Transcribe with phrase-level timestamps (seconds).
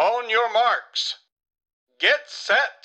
[0.00, 1.16] On your marks.
[2.02, 2.82] Get set!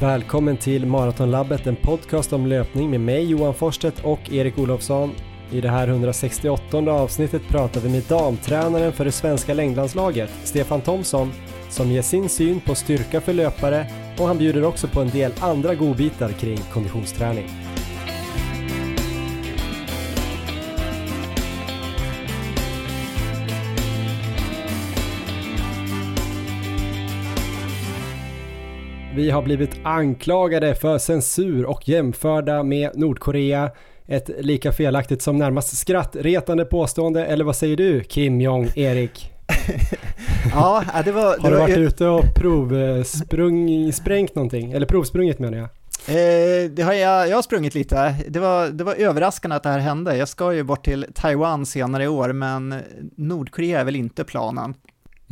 [0.00, 5.14] Välkommen till Maratonlabbet, en podcast om löpning med mig Johan Forstedt och Erik Olofsson.
[5.50, 11.32] I det här 168 avsnittet pratar vi med damtränaren för det svenska längdlandslaget, Stefan Thomsson,
[11.70, 13.86] som ger sin syn på styrka för löpare
[14.18, 17.69] och han bjuder också på en del andra godbitar kring konditionsträning.
[29.20, 33.70] Vi har blivit anklagade för censur och jämförda med Nordkorea.
[34.06, 39.32] Ett lika felaktigt som närmast skrattretande påstående, eller vad säger du Kim Jong-Erik?
[40.52, 41.36] ja, det var...
[41.36, 41.82] Det har du varit var...
[41.82, 44.72] ute och provsprung, sprängt någonting?
[44.72, 45.68] Eller provsprungit menar jag?
[46.08, 48.14] Eh, det har jag, jag har sprungit lite.
[48.28, 50.16] Det var, det var överraskande att det här hände.
[50.16, 52.74] Jag ska ju bort till Taiwan senare i år, men
[53.16, 54.74] Nordkorea är väl inte planen.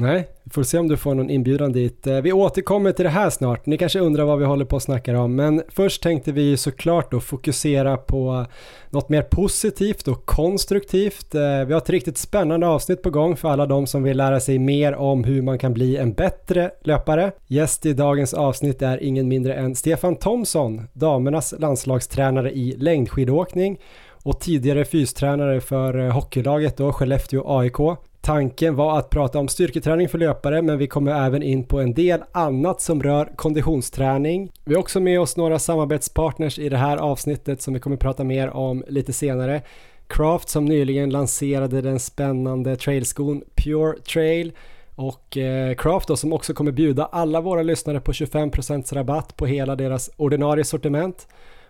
[0.00, 2.06] Nej, vi får se om du får någon inbjudan dit.
[2.06, 3.66] Eh, vi återkommer till det här snart.
[3.66, 7.10] Ni kanske undrar vad vi håller på att snacka om, men först tänkte vi såklart
[7.10, 8.46] då fokusera på
[8.90, 11.34] något mer positivt och konstruktivt.
[11.34, 14.40] Eh, vi har ett riktigt spännande avsnitt på gång för alla de som vill lära
[14.40, 17.33] sig mer om hur man kan bli en bättre löpare.
[17.46, 23.78] Gäst i dagens avsnitt är ingen mindre än Stefan Thomsson, damernas landslagstränare i längdskidåkning
[24.22, 27.98] och tidigare fystränare för eh, hockeylaget då, Skellefteå AIK.
[28.28, 31.94] Tanken var att prata om styrketräning för löpare men vi kommer även in på en
[31.94, 34.52] del annat som rör konditionsträning.
[34.64, 38.24] Vi har också med oss några samarbetspartners i det här avsnittet som vi kommer prata
[38.24, 39.62] mer om lite senare.
[40.06, 44.52] Craft som nyligen lanserade den spännande trailskon Pure Trail
[44.94, 49.46] och eh, Craft då som också kommer bjuda alla våra lyssnare på 25% rabatt på
[49.46, 51.28] hela deras ordinarie sortiment.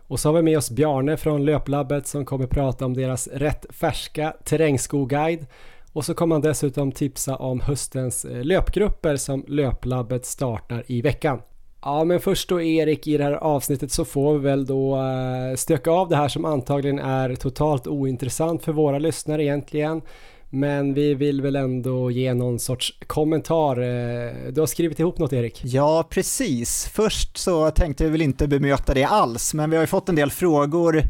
[0.08, 3.66] Och så har vi med oss Bjarne från Löplabbet som kommer prata om deras rätt
[3.70, 5.46] färska terrängskoguide
[5.92, 11.40] och så kommer han dessutom tipsa om höstens eh, löpgrupper som Löplabbet startar i veckan.
[11.82, 15.56] Ja men först då Erik i det här avsnittet så får vi väl då eh,
[15.56, 20.02] stöka av det här som antagligen är totalt ointressant för våra lyssnare egentligen.
[20.50, 23.76] Men vi vill väl ändå ge någon sorts kommentar.
[23.76, 25.60] Eh, du har skrivit ihop något Erik?
[25.64, 26.88] Ja, precis.
[26.92, 30.14] Först så tänkte vi väl inte bemöta det alls, men vi har ju fått en
[30.14, 31.02] del frågor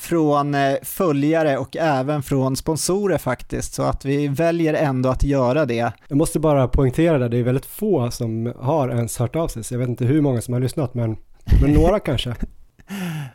[0.00, 5.66] från eh, följare och även från sponsorer faktiskt, så att vi väljer ändå att göra
[5.66, 5.92] det.
[6.08, 9.64] Jag måste bara poängtera det, det är väldigt få som har ens hört av sig,
[9.64, 11.16] så jag vet inte hur många som har lyssnat, men,
[11.62, 12.34] men några kanske.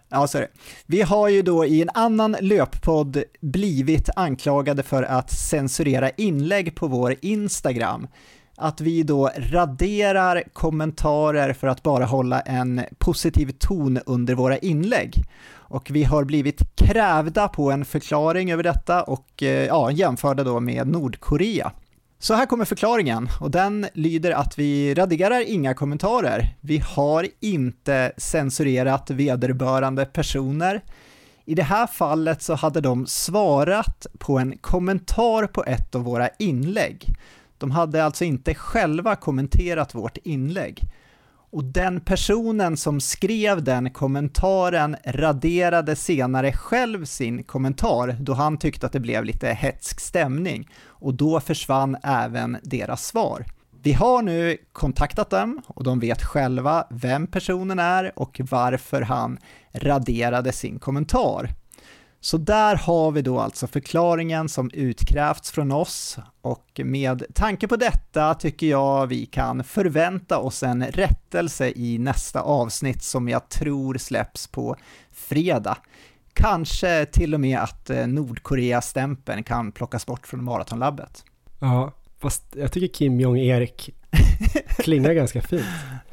[0.10, 0.48] Ja, så är det.
[0.86, 6.88] Vi har ju då i en annan löppodd blivit anklagade för att censurera inlägg på
[6.88, 8.08] vår Instagram.
[8.58, 15.24] Att vi då raderar kommentarer för att bara hålla en positiv ton under våra inlägg
[15.68, 20.60] och vi har blivit krävda på en förklaring över detta och eh, ja, jämförde då
[20.60, 21.72] med Nordkorea.
[22.20, 26.56] Så här kommer förklaringen och den lyder att vi raderar inga kommentarer.
[26.62, 30.82] Vi har inte censurerat vederbörande personer.
[31.46, 36.30] I det här fallet så hade de svarat på en kommentar på ett av våra
[36.40, 37.16] inlägg.
[37.58, 40.82] De hade alltså inte själva kommenterat vårt inlägg.
[41.56, 48.86] Och den personen som skrev den kommentaren raderade senare själv sin kommentar då han tyckte
[48.86, 53.46] att det blev lite hetsk stämning och då försvann även deras svar.
[53.82, 59.38] Vi har nu kontaktat dem och de vet själva vem personen är och varför han
[59.72, 61.50] raderade sin kommentar.
[62.26, 67.76] Så där har vi då alltså förklaringen som utkrävts från oss och med tanke på
[67.76, 73.98] detta tycker jag vi kan förvänta oss en rättelse i nästa avsnitt som jag tror
[73.98, 74.76] släpps på
[75.12, 75.78] fredag.
[76.34, 81.26] Kanske till och med att eh, Nordkorea-stämpeln kan plockas bort från Maratonlabbet.
[81.60, 81.92] Ja,
[82.26, 83.90] fast jag tycker Kim Jong-Erik
[84.78, 85.66] klingar ganska fint.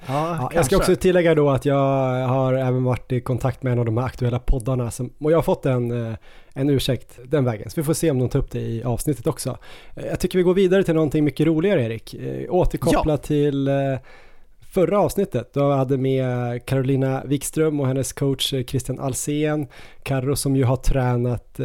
[0.07, 1.77] Ja, ja, jag ska också tillägga då att jag
[2.29, 5.37] har även varit i kontakt med en av de här aktuella poddarna som, och jag
[5.37, 6.15] har fått en, eh,
[6.55, 7.71] en ursäkt den vägen.
[7.71, 9.59] Så vi får se om de tar upp det i avsnittet också.
[9.97, 12.15] Eh, jag tycker vi går vidare till någonting mycket roligare Erik.
[12.15, 13.17] Eh, återkoppla ja.
[13.17, 13.71] till
[14.61, 15.55] förra avsnittet.
[15.55, 19.67] Då hade med Carolina Wikström och hennes coach Christian Alsen.
[20.03, 21.61] Carro som ju har tränat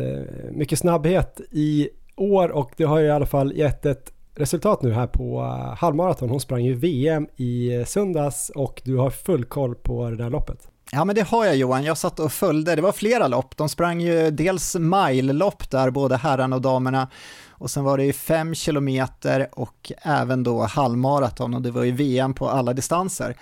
[0.51, 4.94] mycket snabbhet i år och det har ju i alla fall gett ett resultat nu
[4.94, 6.30] här på eh, halvmaraton.
[6.30, 10.30] Hon sprang ju VM i eh, söndags och du har full koll på det där
[10.30, 10.69] loppet.
[10.92, 13.69] Ja men det har jag Johan, jag satt och följde, det var flera lopp, de
[13.69, 17.07] sprang ju dels mile-lopp där, både herrarna och damerna,
[17.50, 21.92] och sen var det ju 5 kilometer och även då halvmaraton och det var ju
[21.92, 23.38] VM på alla distanser.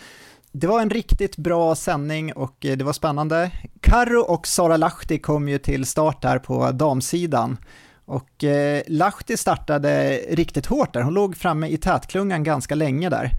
[0.51, 3.51] Det var en riktigt bra sändning och eh, det var spännande.
[3.81, 7.57] Karro och Sara Lahti kom ju till start där på damsidan
[8.05, 13.31] och eh, Lahti startade riktigt hårt där, hon låg framme i tätklungan ganska länge där.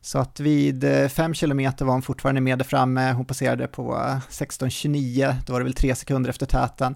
[0.00, 3.94] Så att vid eh, 5 km var hon fortfarande med där framme, hon passerade på
[3.94, 6.94] eh, 16.29, då var det väl 3 sekunder efter täten.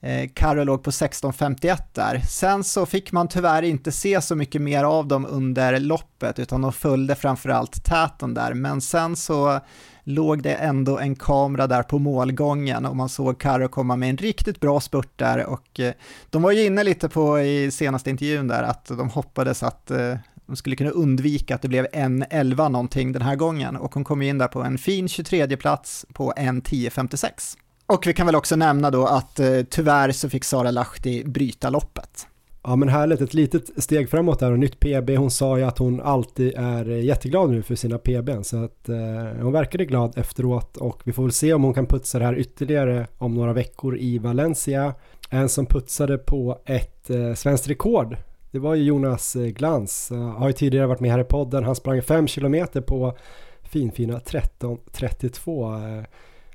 [0.00, 2.20] Eh, Karo låg på 16.51 där.
[2.20, 6.62] Sen så fick man tyvärr inte se så mycket mer av dem under loppet, utan
[6.62, 8.54] de följde framförallt täten där.
[8.54, 9.60] Men sen så
[10.06, 14.16] låg det ändå en kamera där på målgången och man såg Karo komma med en
[14.16, 15.92] riktigt bra spurt där och eh,
[16.30, 20.16] de var ju inne lite på i senaste intervjun där att de hoppades att eh,
[20.46, 24.04] de skulle kunna undvika att det blev en 11 någonting den här gången och hon
[24.04, 27.56] kom in där på en fin 23 plats på en 10.56.
[27.86, 31.70] Och vi kan väl också nämna då att eh, tyvärr så fick Sara Lahti bryta
[31.70, 32.26] loppet.
[32.68, 35.10] Ja men härligt, ett litet steg framåt där och nytt PB.
[35.10, 38.96] Hon sa ju att hon alltid är jätteglad nu för sina PBn så att eh,
[39.42, 42.38] hon verkade glad efteråt och vi får väl se om hon kan putsa det här
[42.38, 44.94] ytterligare om några veckor i Valencia.
[45.30, 48.16] En som putsade på ett eh, svenskt rekord
[48.50, 51.64] det var ju Jonas eh, Glans, han har ju tidigare varit med här i podden,
[51.64, 53.16] han sprang 5 km på
[53.62, 56.04] finfina 13.32, eh,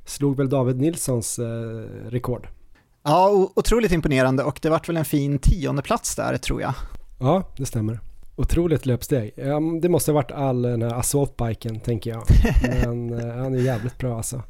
[0.05, 1.39] slog väl David Nilssons
[2.09, 2.47] rekord.
[3.03, 6.73] Ja, otroligt imponerande och det vart väl en fin tionde plats där tror jag.
[7.19, 7.99] Ja, det stämmer.
[8.35, 9.33] Otroligt löpsteg.
[9.81, 12.23] Det måste ha varit all den här assaultbiken tänker jag.
[12.85, 14.41] Men eh, han är jävligt bra alltså.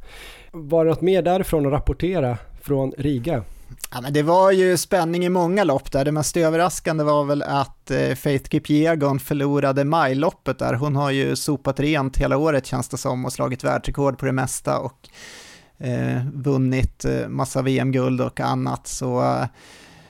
[0.51, 3.43] Var det något mer därifrån att rapportera från Riga?
[3.91, 6.05] Ja, men det var ju spänning i många lopp där.
[6.05, 10.73] Det mest överraskande var väl att eh, Faith Kipyegon förlorade majloppet där.
[10.73, 14.31] Hon har ju sopat rent hela året känns det som och slagit världsrekord på det
[14.31, 15.09] mesta och
[15.83, 18.87] Eh, vunnit eh, massa VM-guld och annat.
[18.87, 19.45] Så eh,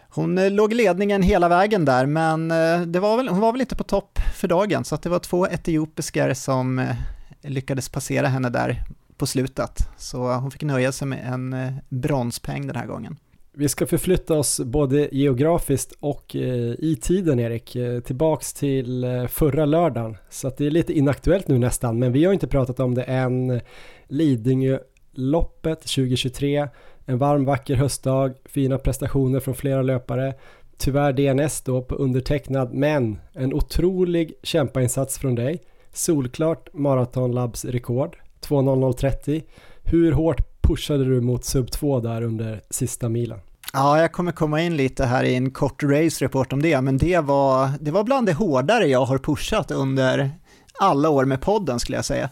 [0.09, 3.51] hon eh, låg i ledningen hela vägen där, men eh, det var väl, hon var
[3.51, 6.95] väl inte på topp för dagen, så att det var två etiopiskar som eh,
[7.41, 8.83] lyckades passera henne där
[9.17, 9.79] på slutet.
[9.97, 11.55] Så hon fick nöja sig med en
[11.89, 13.17] bronspeng den här gången.
[13.53, 20.17] Vi ska förflytta oss både geografiskt och i tiden Erik, tillbaks till förra lördagen.
[20.29, 23.03] Så att det är lite inaktuellt nu nästan, men vi har inte pratat om det
[23.03, 23.61] än.
[24.07, 24.79] Lidingö
[25.11, 26.67] loppet 2023.
[27.05, 30.33] En varm vacker höstdag, fina prestationer från flera löpare.
[30.77, 35.61] Tyvärr DNS då på undertecknad, men en otrolig kämpainsats från dig.
[35.93, 38.17] Solklart maratonlabs rekord,
[38.47, 39.43] 2.00.30.
[39.83, 43.39] Hur hårt pushade du mot sub 2 där under sista milen?
[43.73, 47.19] Ja, jag kommer komma in lite här i en kort race-report om det, men det
[47.19, 50.31] var, det var bland det hårdare jag har pushat under
[50.79, 52.29] alla år med podden skulle jag säga.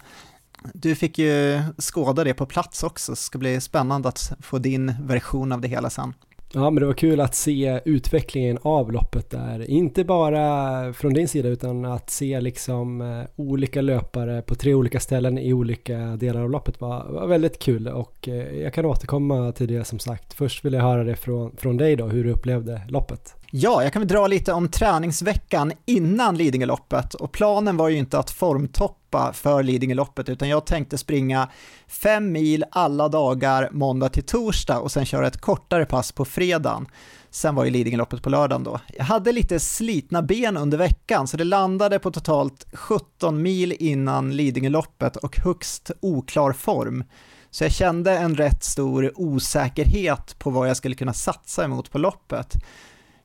[0.74, 4.58] Du fick ju skåda det på plats också, så det ska bli spännande att få
[4.58, 6.14] din version av det hela sen.
[6.54, 9.70] Ja, men det var kul att se utvecklingen av loppet där.
[9.70, 15.00] Inte bara från din sida utan att se liksom eh, olika löpare på tre olika
[15.00, 19.52] ställen i olika delar av loppet var, var väldigt kul och eh, jag kan återkomma
[19.52, 20.34] till det som sagt.
[20.34, 23.39] Först vill jag höra det från, från dig då, hur du upplevde loppet.
[23.52, 28.20] Ja, jag kan väl dra lite om träningsveckan innan Lidingöloppet och planen var ju inte
[28.20, 31.50] att formtoppa för Lidingöloppet utan jag tänkte springa
[31.88, 36.88] fem mil alla dagar måndag till torsdag och sen köra ett kortare pass på fredagen.
[37.30, 38.80] Sen var ju Lidingöloppet på lördagen då.
[38.98, 44.36] Jag hade lite slitna ben under veckan så det landade på totalt 17 mil innan
[44.36, 47.04] Lidingöloppet och högst oklar form.
[47.52, 51.98] Så jag kände en rätt stor osäkerhet på vad jag skulle kunna satsa emot på
[51.98, 52.56] loppet.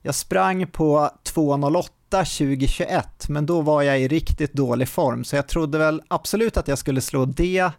[0.06, 5.48] Jag sprang på 2.08 2021, men då var jag i riktigt dålig form, så jag
[5.48, 7.70] trodde väl absolut att jag skulle slå det.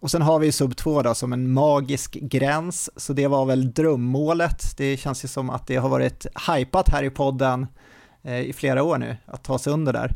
[0.00, 3.72] Och sen har vi sub 2 då som en magisk gräns, så det var väl
[3.72, 4.76] drömmålet.
[4.76, 7.66] Det känns ju som att det har varit hypat här i podden
[8.22, 10.12] eh, i flera år nu, att ta sig under där.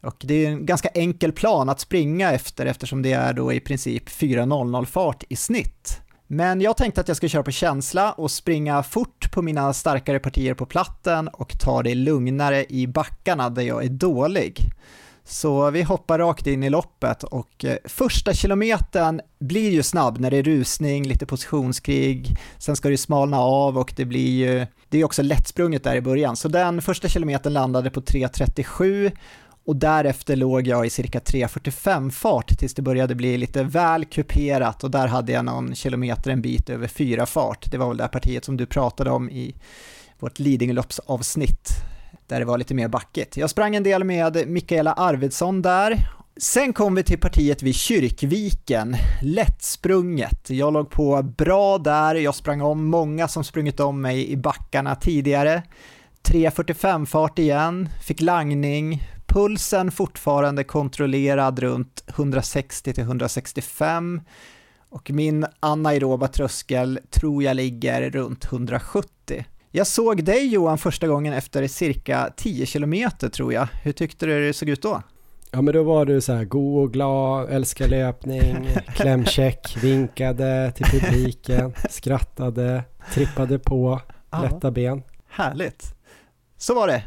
[0.00, 3.60] Och det är en ganska enkel plan att springa efter eftersom det är då i
[3.60, 6.00] princip 4.00 fart i snitt.
[6.32, 10.18] Men jag tänkte att jag ska köra på känsla och springa fort på mina starkare
[10.18, 14.60] partier på platten och ta det lugnare i backarna där jag är dålig.
[15.24, 20.30] Så vi hoppar rakt in i loppet och eh, första kilometern blir ju snabb när
[20.30, 24.98] det är rusning, lite positionskrig, sen ska det smalna av och det blir ju, det
[24.98, 26.36] är också lättsprunget där i början.
[26.36, 29.12] Så den första kilometern landade på 3.37
[29.70, 34.84] och därefter låg jag i cirka 3.45 fart tills det började bli lite väl kuperat
[34.84, 37.70] och där hade jag någon kilometer en bit över 4 fart.
[37.70, 39.54] Det var väl det partiet som du pratade om i
[40.18, 41.68] vårt Lidingöloppsavsnitt
[42.26, 43.36] där det var lite mer backigt.
[43.36, 46.08] Jag sprang en del med Mikaela Arvidsson där.
[46.36, 50.50] Sen kom vi till partiet vid Kyrkviken, lättsprunget.
[50.50, 54.94] Jag låg på bra där, jag sprang om många som sprungit om mig i backarna
[54.94, 55.62] tidigare.
[56.22, 64.20] 3.45 fart igen, fick langning, Pulsen fortfarande kontrollerad runt 160 165
[64.88, 69.44] och min anaeroba tröskel tror jag ligger runt 170.
[69.70, 73.68] Jag såg dig Johan första gången efter cirka 10 kilometer tror jag.
[73.82, 75.02] Hur tyckte du det såg ut då?
[75.50, 80.86] Ja men då var du så här god och glad, älskar löpning, klämcheck, vinkade till
[80.86, 84.00] publiken, skrattade, trippade på,
[84.42, 85.02] lätta ben.
[85.28, 85.94] Härligt.
[86.56, 87.02] Så var det.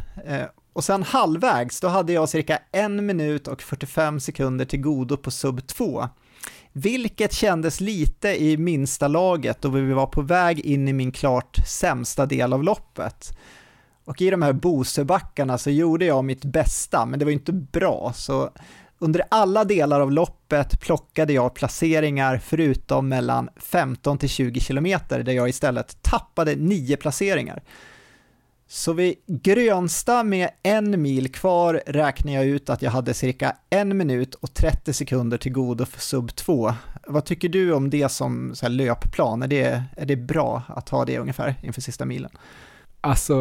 [0.73, 5.31] Och sen halvvägs, då hade jag cirka en minut och 45 sekunder till godo på
[5.31, 6.09] sub 2.
[6.73, 11.57] Vilket kändes lite i minsta laget då vi var på väg in i min klart
[11.67, 13.37] sämsta del av loppet.
[14.05, 18.13] Och i de här Bosöbackarna så gjorde jag mitt bästa, men det var inte bra,
[18.15, 18.49] så
[18.99, 25.33] under alla delar av loppet plockade jag placeringar förutom mellan 15 till 20 kilometer där
[25.33, 27.63] jag istället tappade 9 placeringar.
[28.67, 33.97] Så vid Grönsta med en mil kvar räknar jag ut att jag hade cirka en
[33.97, 36.73] minut och 30 sekunder till godo för sub 2.
[37.07, 39.43] Vad tycker du om det som så löpplan?
[39.43, 42.31] Är det, är det bra att ha det ungefär inför sista milen?
[43.01, 43.33] Alltså,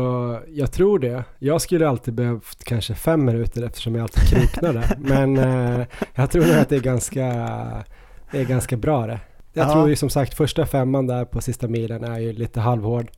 [0.49, 1.25] jag tror det.
[1.39, 4.97] Jag skulle alltid behövt kanske fem minuter eftersom jag alltid kroknade.
[4.99, 7.25] Men eh, jag tror nog att det är ganska,
[8.31, 9.21] det är ganska bra det.
[9.53, 9.73] Jag ja.
[9.73, 13.11] tror ju som sagt första femman där på sista milen är ju lite halvhård.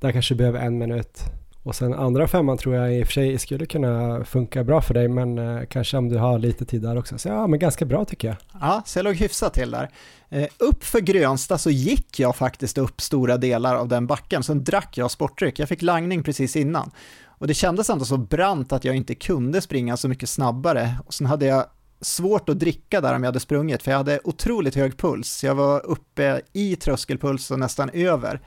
[0.00, 1.22] Där kanske du behöver en minut.
[1.62, 4.94] Och sen andra femman tror jag i och för sig skulle kunna funka bra för
[4.94, 7.18] dig, men eh, kanske om du har lite tid där också.
[7.18, 8.36] Så ja, men ganska bra tycker jag.
[8.60, 9.90] Ja, så jag låg hyfsat till där.
[10.28, 14.64] Eh, upp för Grönsta så gick jag faktiskt upp stora delar av den backen, sen
[14.64, 15.58] drack jag sportdryck.
[15.58, 16.90] Jag fick langning precis innan.
[17.24, 20.96] Och det kändes ändå så brant att jag inte kunde springa så mycket snabbare.
[21.06, 21.64] Och sen hade jag
[22.00, 25.44] svårt att dricka där om jag hade sprungit, för jag hade otroligt hög puls.
[25.44, 28.40] Jag var uppe i tröskelpuls och nästan över.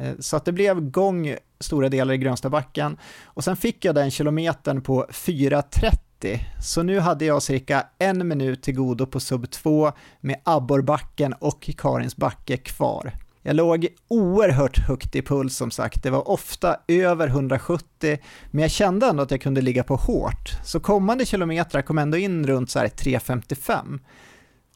[0.00, 4.10] Eh, så att det blev gång stora delar i Grönstabacken och sen fick jag den
[4.10, 9.92] kilometern på 4.30 så nu hade jag cirka en minut till godo på sub 2
[10.20, 13.12] med abborrbacken och Karins backe kvar.
[13.42, 18.18] Jag låg oerhört högt i puls som sagt, det var ofta över 170,
[18.50, 20.50] men jag kände ändå att jag kunde ligga på hårt.
[20.64, 23.98] Så kommande kilometrar kom ändå in runt så 3.55.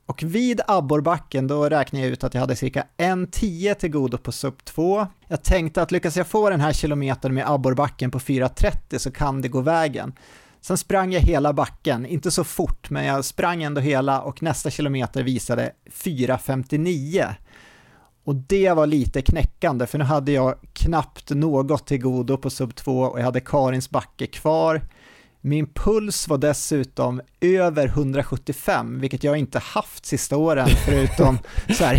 [0.07, 4.19] Och vid abborrbacken då räknade jag ut att jag hade cirka en 10 till godo
[4.19, 5.07] på SUP 2.
[5.29, 9.43] Jag tänkte att lyckas jag få den här kilometern med abborrbacken på 4.30 så kan
[9.43, 10.13] det gå vägen.
[10.61, 14.71] Sen sprang jag hela backen, inte så fort, men jag sprang ändå hela och nästa
[14.71, 17.35] kilometer visade 4.59.
[18.25, 22.75] Och det var lite knäckande, för nu hade jag knappt något till godo på sub
[22.75, 24.81] 2 och jag hade Karins backe kvar.
[25.47, 31.99] Min puls var dessutom över 175, vilket jag inte haft sista åren, förutom så här,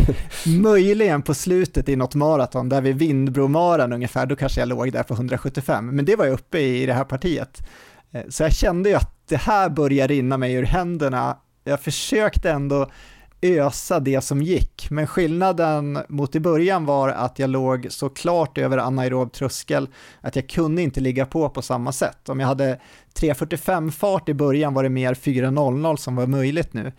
[0.61, 5.03] möjligen på slutet i något maraton, där vid Vindbromaran ungefär, då kanske jag låg där
[5.03, 7.67] på 175, men det var jag uppe i det här partiet.
[8.11, 11.37] Eh, så jag kände ju att det här börjar rinna mig ur händerna.
[11.63, 12.91] Jag försökte ändå
[13.45, 18.57] ösa det som gick, men skillnaden mot i början var att jag låg så klart
[18.57, 19.87] över anaerob tröskel
[20.21, 22.29] att jag kunde inte ligga på på samma sätt.
[22.29, 22.79] Om jag hade
[23.13, 26.91] 3.45 fart i början var det mer 4.00 som var möjligt nu.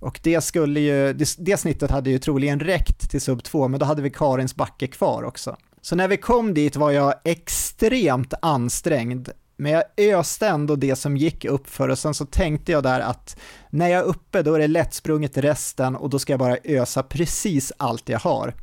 [0.00, 3.80] Och det skulle ju, det, det snittet hade ju troligen räckt till sub 2, men
[3.80, 5.56] då hade vi Karins backe kvar också.
[5.80, 9.28] Så när vi kom dit var jag extremt ansträngd
[9.60, 13.00] men jag öste ändå det som gick upp för och sen så tänkte jag där
[13.00, 13.36] att
[13.70, 17.02] när jag är uppe då är det lättsprunget resten och då ska jag bara ösa
[17.02, 18.54] precis allt jag har.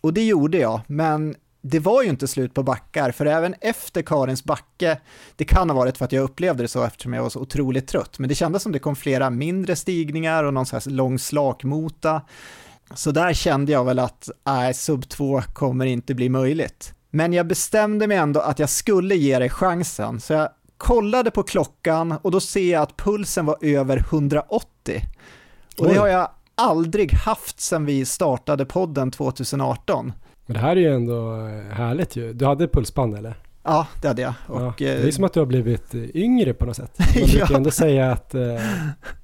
[0.00, 4.02] Och det gjorde jag, men det var ju inte slut på backar, för även efter
[4.02, 5.00] Karins backe,
[5.36, 7.88] det kan ha varit för att jag upplevde det så eftersom jag var så otroligt
[7.88, 11.18] trött, men det kändes som det kom flera mindre stigningar och någon sån här lång
[11.18, 12.22] slakmota.
[12.94, 16.94] Så där kände jag väl att, nej, sub 2 kommer inte bli möjligt.
[17.14, 21.42] Men jag bestämde mig ändå att jag skulle ge dig chansen, så jag kollade på
[21.42, 25.02] klockan och då ser jag att pulsen var över 180.
[25.78, 30.12] Och det har jag aldrig haft sedan vi startade podden 2018.
[30.46, 31.36] Men det här är ju ändå
[31.72, 32.32] härligt ju.
[32.32, 33.34] Du hade pulsband eller?
[33.62, 34.34] Ja, det hade jag.
[34.46, 36.98] Och, ja, det är som att du har blivit yngre på något sätt.
[36.98, 37.56] Man brukar ja.
[37.56, 38.60] ändå säga att eh,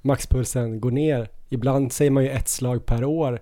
[0.03, 1.29] maxpulsen går ner.
[1.49, 3.41] Ibland säger man ju ett slag per år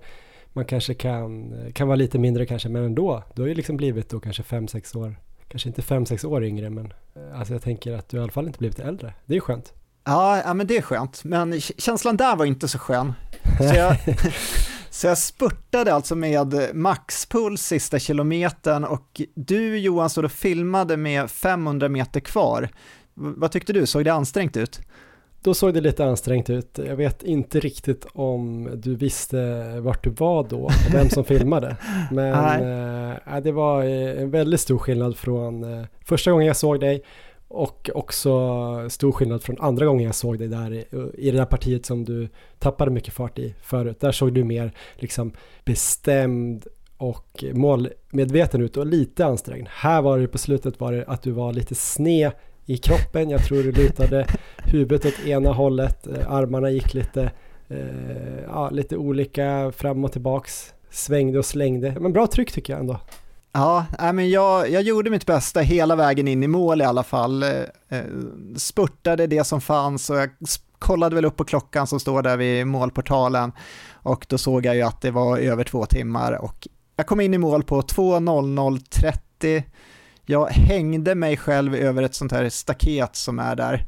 [0.56, 3.22] man kanske kan, kan vara lite mindre kanske, men ändå.
[3.34, 5.16] Du har ju liksom blivit då kanske 5-6 år,
[5.48, 8.46] kanske inte 5-6 år yngre, men eh, alltså jag tänker att du i alla fall
[8.46, 9.14] inte blivit äldre.
[9.26, 9.72] Det är ju skönt.
[10.04, 13.12] Ja, ja men det är skönt, men känslan där var inte så skön.
[13.58, 13.96] Så jag,
[14.90, 21.30] så jag spurtade alltså med maxpuls sista kilometern och du Johan stod och filmade med
[21.30, 22.68] 500 meter kvar.
[23.14, 24.80] Vad tyckte du, såg det ansträngt ut?
[25.46, 26.78] Då såg det lite ansträngt ut.
[26.86, 31.76] Jag vet inte riktigt om du visste vart du var då, och vem som filmade.
[32.10, 32.32] Men
[33.26, 37.02] äh, det var eh, en väldigt stor skillnad från äh, första gången jag såg dig
[37.48, 38.30] och också
[38.90, 40.84] stor skillnad från andra gången jag såg dig där i,
[41.14, 44.00] i det där partiet som du tappade mycket fart i förut.
[44.00, 45.32] Där såg du mer liksom
[45.64, 49.68] bestämd och målmedveten ut och lite ansträngd.
[49.70, 52.32] Här var det på slutet var det att du var lite sned
[52.66, 53.30] i kroppen.
[53.30, 57.30] Jag tror du lutade huvudet åt ena hållet, eh, armarna gick lite,
[57.68, 61.96] eh, ja, lite olika fram och tillbaks, svängde och slängde.
[62.00, 63.00] Men bra tryck tycker jag ändå.
[63.52, 67.42] Ja, men jag, jag gjorde mitt bästa hela vägen in i mål i alla fall.
[67.42, 67.50] Eh,
[67.88, 68.04] eh,
[68.56, 70.30] spurtade det som fanns och jag
[70.78, 73.52] kollade väl upp på klockan som står där vid målportalen
[73.92, 77.34] och då såg jag ju att det var över två timmar och jag kom in
[77.34, 79.62] i mål på 2.00.30.
[80.26, 83.86] Jag hängde mig själv över ett sånt här staket som är där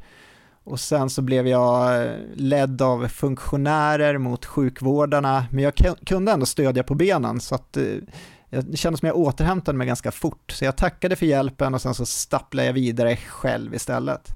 [0.68, 5.72] och sen så blev jag eh, ledd av funktionärer mot sjukvårdarna, men jag
[6.06, 7.84] kunde ändå stödja på benen så att eh,
[8.50, 11.94] det kändes som jag återhämtade mig ganska fort, så jag tackade för hjälpen och sen
[11.94, 14.32] så stapplade jag vidare själv istället.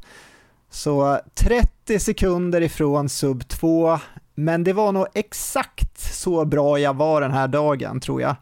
[0.71, 3.99] Så 30 sekunder ifrån sub 2,
[4.35, 8.37] men det var nog exakt så bra jag var den här dagen tror jag.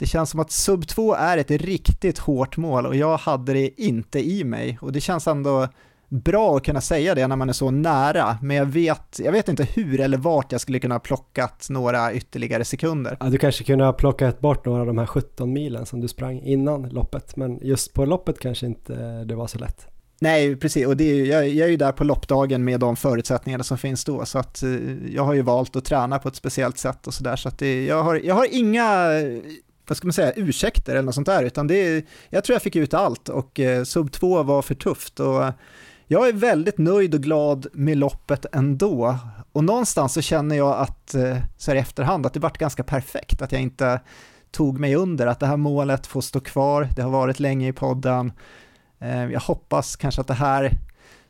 [0.00, 3.82] Det känns som att sub 2 är ett riktigt hårt mål och jag hade det
[3.82, 5.68] inte i mig och det känns ändå
[6.08, 9.48] bra att kunna säga det när man är så nära, men jag vet, jag vet
[9.48, 13.16] inte hur eller vart jag skulle kunna ha plockat några ytterligare sekunder.
[13.20, 16.08] Ja, du kanske kunde ha plockat bort några av de här 17 milen som du
[16.08, 19.86] sprang innan loppet, men just på loppet kanske inte det var så lätt.
[20.20, 23.64] Nej, precis, och det är, jag, jag är ju där på loppdagen med de förutsättningarna
[23.64, 24.70] som finns då, så att eh,
[25.14, 27.84] jag har ju valt att träna på ett speciellt sätt och sådär, så att det,
[27.84, 29.10] jag, har, jag har inga
[29.90, 32.62] vad ska man säga, ursäkter eller något sånt där, utan det är, jag tror jag
[32.62, 35.52] fick ut allt och eh, sub 2 var för tufft och eh,
[36.06, 39.18] jag är väldigt nöjd och glad med loppet ändå.
[39.52, 42.82] Och någonstans så känner jag att, eh, så här i efterhand, att det vart ganska
[42.82, 44.00] perfekt, att jag inte
[44.50, 47.72] tog mig under, att det här målet får stå kvar, det har varit länge i
[47.72, 48.32] podden.
[48.98, 50.78] Eh, jag hoppas kanske att det här,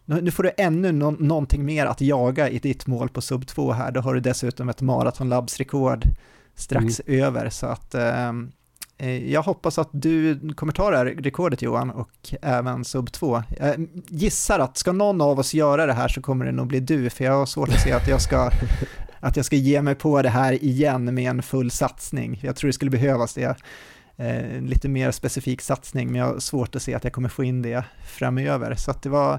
[0.05, 3.73] nu får du ännu no någonting mer att jaga i ditt mål på sub 2
[3.73, 6.05] här, då har du dessutom ett maratonlabbsrekord
[6.55, 7.23] strax mm.
[7.25, 8.53] över, så att ehm,
[9.01, 13.43] Eh, jag hoppas att du kommer ta det här rekordet Johan och även sub 2.
[13.59, 16.81] Jag gissar att ska någon av oss göra det här så kommer det nog bli
[16.81, 18.51] du, för jag har svårt att se att jag ska,
[19.21, 22.41] att jag ska ge mig på det här igen med en full satsning.
[22.43, 23.57] Jag tror det skulle behövas det.
[24.17, 27.45] Eh, lite mer specifik satsning, men jag har svårt att se att jag kommer få
[27.45, 28.75] in det framöver.
[28.75, 29.39] Så det var,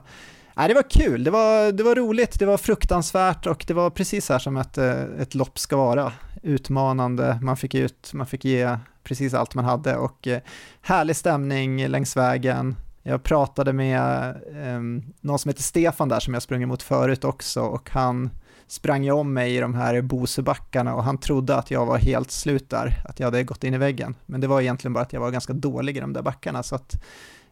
[0.56, 3.90] nej, det var kul, det var, det var roligt, det var fruktansvärt och det var
[3.90, 6.14] precis här som ett, eh, ett lopp ska vara.
[6.42, 10.42] Utmanande, man fick, ut, man fick ge precis allt man hade och eh,
[10.82, 12.76] härlig stämning längs vägen.
[13.04, 14.82] Jag pratade med eh,
[15.22, 18.30] någon som heter Stefan där som jag sprungit mot förut också och han
[18.68, 22.32] sprang ju om mig i de här Bosebackarna och han trodde att jag var helt
[22.32, 24.16] slut där, att jag hade gått in i väggen.
[24.26, 26.76] Men det var egentligen bara att jag var ganska dålig i de där backarna så
[26.76, 27.04] att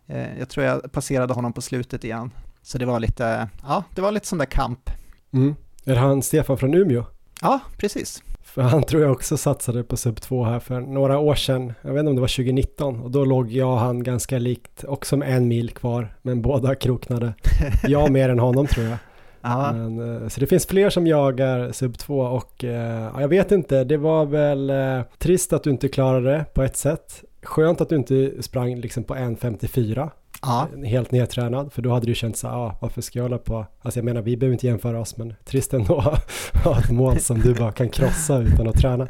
[0.08, 2.32] eh, jag tror jag passerade honom på slutet igen.
[2.62, 4.90] Så det var lite, ja, det var lite sån där kamp.
[5.34, 5.56] Mm.
[5.86, 7.06] Är han Stefan från Umeå?
[7.42, 8.24] Ja, precis.
[8.54, 11.74] För han tror jag också satsade på sub 2 här för några år sedan.
[11.82, 14.84] Jag vet inte om det var 2019 och då låg jag och han ganska likt,
[14.84, 17.34] också med en mil kvar, men båda kroknade.
[17.88, 18.98] Jag mer än honom tror jag.
[19.42, 23.84] Men, eh, så det finns fler som jagar sub 2 och eh, jag vet inte,
[23.84, 27.24] det var väl eh, trist att du inte klarade det på ett sätt.
[27.42, 30.10] Skönt att du inte sprang liksom på 1.54
[30.42, 30.68] Ja.
[30.86, 33.66] Helt nedtränad, för då hade du känt så ah, varför ska jag hålla på?
[33.82, 36.00] Alltså jag menar, vi behöver inte jämföra oss, men trist ändå
[36.54, 39.08] att ha ett mål som du bara kan krossa utan att träna.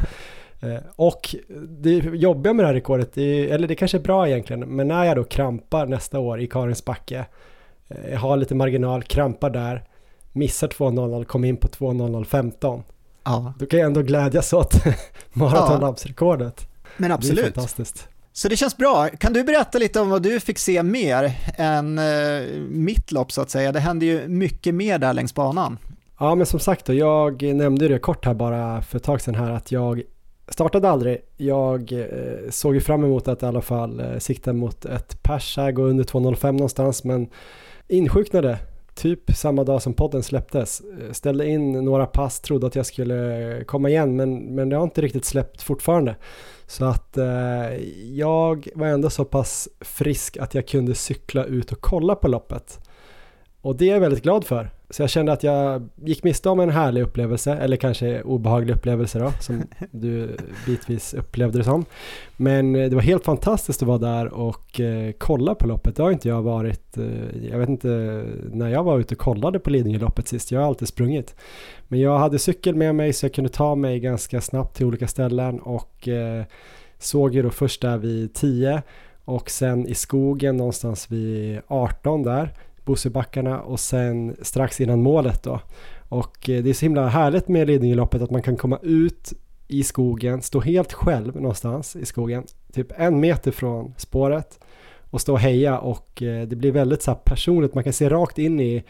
[0.61, 1.35] Eh, och
[1.69, 5.17] det jobbiga med det här rekordet, eller det kanske är bra egentligen, men när jag
[5.17, 7.25] då krampar nästa år i Karins backe,
[7.87, 9.83] eh, jag har lite marginal, krampar där,
[10.31, 12.83] missar 2.00, kommer in på 2.00.15.
[13.23, 13.53] Ja.
[13.59, 14.73] Då kan jag ändå glädjas åt
[15.33, 16.67] maratonlabbsrekordet.
[16.97, 17.37] Men absolut.
[17.37, 18.09] Det är fantastiskt.
[18.39, 19.09] Så det känns bra.
[19.09, 23.41] Kan du berätta lite om vad du fick se mer än eh, mitt lopp så
[23.41, 23.71] att säga?
[23.71, 25.77] Det hände ju mycket mer där längs banan.
[26.19, 29.35] Ja, men som sagt då, jag nämnde det kort här bara för ett tag sedan
[29.35, 30.01] här att jag
[30.47, 31.17] startade aldrig.
[31.37, 35.57] Jag eh, såg ju fram emot att i alla fall eh, sikta mot ett pers
[35.57, 37.27] här, gå under 2.05 någonstans, men
[37.87, 38.57] insjuknade
[38.99, 40.81] typ samma dag som podden släpptes.
[40.81, 44.83] Eh, ställde in några pass, trodde att jag skulle komma igen, men, men det har
[44.83, 46.15] inte riktigt släppt fortfarande.
[46.67, 47.73] Så att eh,
[48.11, 52.79] jag var ändå så pass frisk att jag kunde cykla ut och kolla på loppet.
[53.61, 54.69] Och det är jag väldigt glad för.
[54.91, 59.19] Så jag kände att jag gick miste om en härlig upplevelse, eller kanske obehaglig upplevelse
[59.19, 61.85] då, som du bitvis upplevde det som.
[62.37, 65.95] Men eh, det var helt fantastiskt att vara där och eh, kolla på loppet.
[65.95, 69.59] Det har inte jag varit, eh, jag vet inte när jag var ute och kollade
[69.59, 71.35] på Lidingöloppet sist, jag har alltid sprungit.
[71.87, 75.07] Men jag hade cykel med mig så jag kunde ta mig ganska snabbt till olika
[75.07, 76.43] ställen och eh,
[76.99, 78.81] såg ju då först där vid 10
[79.25, 82.53] och sen i skogen någonstans vid 18 där
[82.89, 85.59] Bosebackarna och sen strax innan målet då.
[86.09, 89.33] Och eh, det är så himla härligt med Lidingöloppet att man kan komma ut
[89.67, 94.59] i skogen, stå helt själv någonstans i skogen, typ en meter från spåret
[95.09, 98.09] och stå och heja och eh, det blir väldigt så här personligt, man kan se
[98.09, 98.83] rakt in i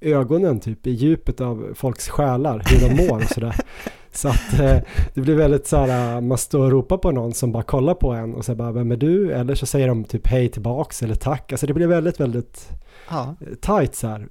[0.00, 3.54] ögonen typ i djupet av folks själar, hur de mår och sådär.
[4.12, 4.76] Så att eh,
[5.14, 8.12] det blir väldigt så här, man står och ropar på någon som bara kollar på
[8.12, 9.32] en och säger bara vem är du?
[9.32, 11.52] Eller så säger de typ hej tillbaks eller tack.
[11.52, 12.68] Alltså det blir väldigt, väldigt
[13.08, 13.34] ja.
[13.60, 14.28] tight så här.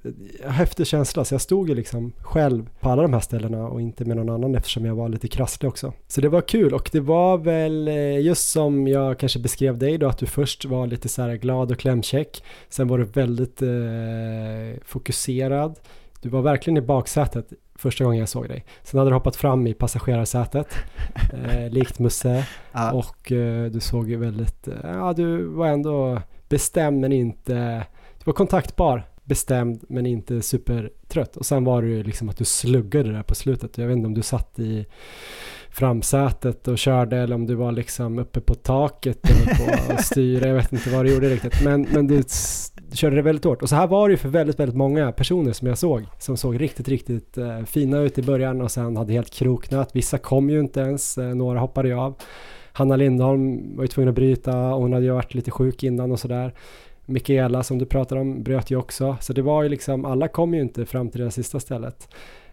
[0.48, 4.04] Häftig känsla, så jag stod ju liksom själv på alla de här ställena och inte
[4.04, 5.92] med någon annan eftersom jag var lite krasslig också.
[6.08, 9.98] Så det var kul och det var väl eh, just som jag kanske beskrev dig
[9.98, 12.44] då att du först var lite så här glad och klämkäck.
[12.68, 15.78] Sen var du väldigt eh, fokuserad.
[16.20, 18.64] Du var verkligen i baksätet första gången jag såg dig.
[18.82, 20.74] Sen hade du hoppat fram i passagerarsätet,
[21.32, 22.46] eh, likt Musse.
[22.72, 22.92] Ja.
[22.92, 27.86] Och eh, du såg ju väldigt, eh, ja du var ändå bestämd men inte
[28.26, 31.36] var kontaktbar, bestämd men inte supertrött.
[31.36, 33.78] Och sen var det ju liksom att du sluggade där på slutet.
[33.78, 34.86] Jag vet inte om du satt i
[35.70, 40.48] framsätet och körde eller om du var liksom uppe på taket eller på styra.
[40.48, 41.64] Jag vet inte vad du gjorde riktigt.
[41.64, 42.22] Men, men du,
[42.90, 43.62] du körde det väldigt hårt.
[43.62, 46.02] Och så här var det ju för väldigt, väldigt många personer som jag såg.
[46.18, 49.90] Som såg riktigt, riktigt eh, fina ut i början och sen hade helt kroknat.
[49.92, 52.14] Vissa kom ju inte ens, eh, några hoppade ju av.
[52.72, 56.20] Hanna Lindholm var ju tvungen att bryta, hon hade ju varit lite sjuk innan och
[56.20, 56.54] sådär.
[57.06, 59.16] Mikaela som du pratade om bröt ju också.
[59.20, 62.08] Så det var ju liksom, alla kom ju inte fram till det sista stället.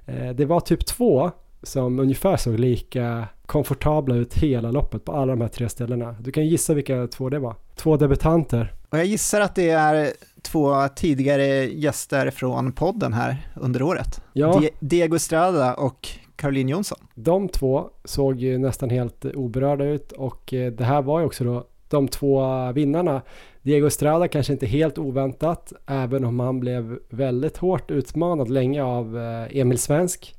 [0.06, 1.32] Eh, det var typ två
[1.64, 6.16] som ungefär såg lika komfortabla ut hela loppet på alla de här tre ställena.
[6.20, 7.56] Du kan gissa vilka två det var.
[7.76, 8.74] Två debutanter.
[8.90, 14.22] Och jag gissar att det är två tidigare gäster från podden här under året.
[14.34, 14.62] Ja.
[14.80, 16.98] Diego Estrada och Caroline Jonsson.
[17.16, 21.44] De två såg ju nästan helt oberörda ut och eh, det här var ju också
[21.44, 23.22] då de två vinnarna.
[23.64, 29.18] Diego Estrada kanske inte helt oväntat, även om han blev väldigt hårt utmanad länge av
[29.18, 30.36] eh, Emil Svensk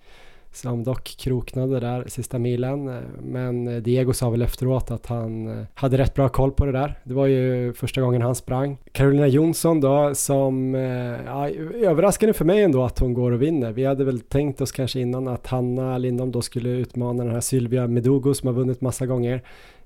[0.56, 3.00] som dock kroknade där sista milen.
[3.22, 6.98] Men Diego sa väl efteråt att han eh, hade rätt bra koll på det där.
[7.04, 8.78] Det var ju första gången han sprang.
[8.92, 10.82] Carolina Jonsson då som, eh,
[11.26, 13.72] ja, överraskande för mig ändå att hon går och vinner.
[13.72, 17.40] Vi hade väl tänkt oss kanske innan att Hanna Lindholm då skulle utmana den här
[17.40, 19.42] Sylvia Medugo som har vunnit massa gånger.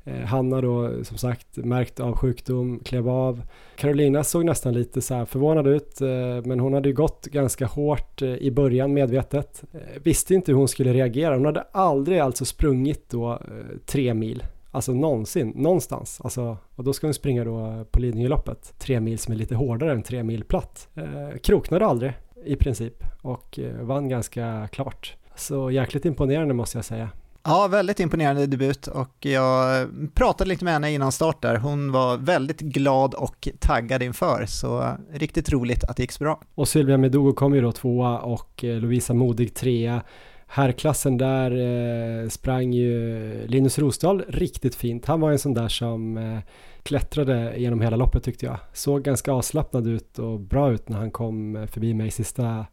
[0.09, 3.43] Eh, Hanna då som sagt märkt av sjukdom, klev av.
[3.77, 6.09] Carolina såg nästan lite så förvånad ut eh,
[6.45, 9.65] men hon hade ju gått ganska hårt eh, i början medvetet.
[10.03, 11.35] Visste inte hur hon skulle reagera.
[11.35, 13.41] Hon hade aldrig alltså sprungit då
[13.87, 14.43] tre mil.
[14.71, 16.21] Alltså någonsin, någonstans.
[16.25, 18.75] Alltså, och då ska hon springa då på Lidingöloppet.
[18.79, 20.89] Tre mil som är lite hårdare än tre mil platt.
[21.43, 22.13] kroknade aldrig
[22.45, 25.17] i princip och vann ganska klart.
[25.37, 27.09] Så jäkligt imponerande måste jag säga.
[27.45, 31.57] Ja, väldigt imponerande debut och jag pratade lite med henne innan start där.
[31.57, 36.41] Hon var väldigt glad och taggad inför, så riktigt roligt att det gick så bra.
[36.55, 40.03] Och Sylvia Medugo kom ju då tvåa och eh, Lovisa Modig trea.
[40.47, 45.07] Herrklassen där eh, sprang ju Linus Rosdahl riktigt fint.
[45.07, 46.39] Han var en sån där som eh,
[46.83, 48.59] klättrade genom hela loppet tyckte jag.
[48.73, 52.67] Såg ganska avslappnad ut och bra ut när han kom eh, förbi mig sista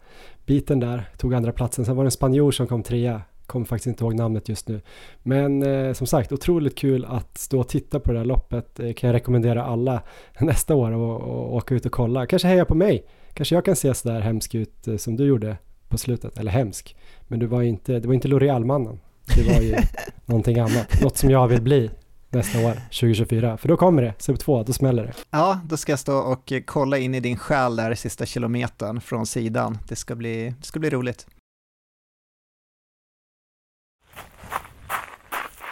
[0.45, 1.10] biten där.
[1.17, 1.86] Tog andra platsen.
[1.86, 4.81] Sen var det en spanjor som kom trea kommer faktiskt inte ihåg namnet just nu.
[5.23, 8.79] Men eh, som sagt, otroligt kul att stå och titta på det här loppet.
[8.79, 10.01] Eh, kan jag rekommendera alla
[10.39, 12.25] nästa år och, och åka ut och kolla.
[12.25, 13.05] Kanske heja på mig.
[13.34, 15.58] Kanske jag kan se sådär hemsk ut eh, som du gjorde
[15.89, 16.38] på slutet.
[16.38, 16.95] Eller hemsk.
[17.27, 18.99] Men du var inte, det var inte L'Oreal-mannen.
[19.36, 19.75] Det var ju
[20.25, 21.01] någonting annat.
[21.01, 21.91] Något som jag vill bli
[22.36, 23.58] nästa år, 2024.
[23.58, 25.13] För då kommer det, sub 2, då smäller det.
[25.31, 29.25] Ja, då ska jag stå och kolla in i din själ där sista kilometern från
[29.25, 29.77] sidan.
[29.88, 31.27] Det ska bli, det ska bli roligt.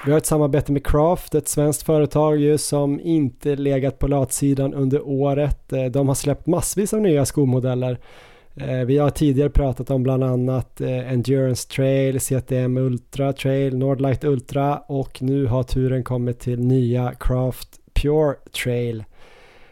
[0.06, 4.74] Vi har ett samarbete med Craft, ett svenskt företag ju som inte legat på latsidan
[4.74, 5.74] under året.
[5.74, 8.00] Eh, de har släppt massvis av nya skomodeller.
[8.56, 14.24] Eh, vi har tidigare pratat om bland annat eh, Endurance Trail, CTM Ultra Trail, Nordlight
[14.24, 19.04] Ultra och nu har turen kommit till nya Craft Pure Trail.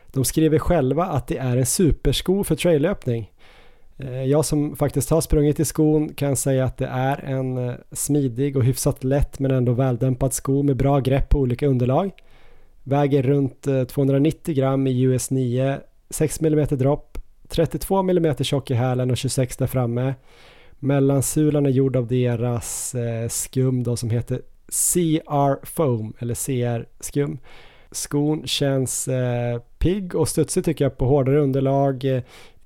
[0.08, 3.31] De skriver själva att det är en supersko för traillöpning.
[3.98, 7.76] Eh, jag som faktiskt har sprungit i skon kan säga att det är en eh,
[7.92, 12.12] smidig och hyfsat lätt men ändå väldämpad sko med bra grepp på olika underlag.
[12.84, 18.74] Väger runt eh, 290 gram i US 9, 6 mm dropp, 32 mm tjock i
[18.74, 20.16] hälen och 26 där framme.
[20.80, 22.96] Mellansulan är gjord av deras
[23.30, 27.38] skum då som heter CR Foam eller CR skum.
[27.92, 29.10] Skon känns
[29.80, 32.24] pigg och studsig tycker jag på hårdare underlag.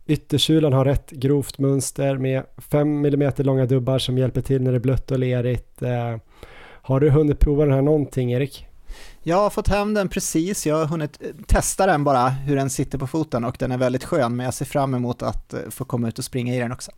[0.08, 4.78] Yttersulan har rätt grovt mönster med 5 mm långa dubbar som hjälper till när det
[4.78, 5.82] är blött och lerigt.
[5.82, 6.18] Eh,
[6.82, 8.66] har du hunnit prova den här någonting Erik?
[9.24, 12.70] Jag har fått hem den precis, jag har hunnit eh, testa den bara, hur den
[12.70, 15.60] sitter på foten och den är väldigt skön, men jag ser fram emot att eh,
[15.70, 16.92] få komma ut och springa i den också.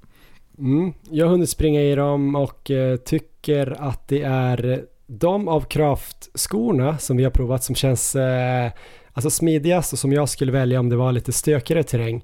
[0.58, 2.72] Mm, jag har hunnit springa i dem och
[3.06, 8.72] tycker att det är De av Craft-skorna som vi har provat som känns eh,
[9.14, 12.24] alltså smidigast och som jag skulle välja om det var lite stökigare terräng.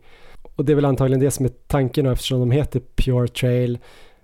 [0.56, 3.80] Och det är väl antagligen det som är tanken eftersom de heter Pure Trail.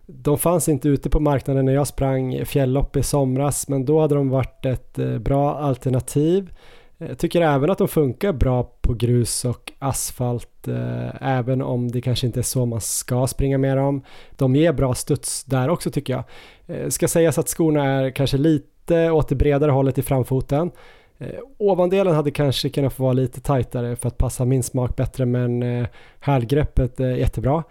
[0.05, 4.15] De fanns inte ute på marknaden när jag sprang fjälllopp i somras men då hade
[4.15, 6.51] de varit ett eh, bra alternativ.
[6.97, 12.01] Jag tycker även att de funkar bra på grus och asfalt eh, även om det
[12.01, 14.01] kanske inte är så man ska springa med dem.
[14.31, 16.93] De ger bra studs där också tycker jag.
[16.93, 20.71] Ska sägas att skorna är kanske lite åt det bredare hållet i framfoten.
[21.19, 25.25] Eh, ovandelen hade kanske kunnat få vara lite tajtare för att passa min smak bättre
[25.25, 25.87] men eh,
[26.19, 27.63] hälgreppet är jättebra.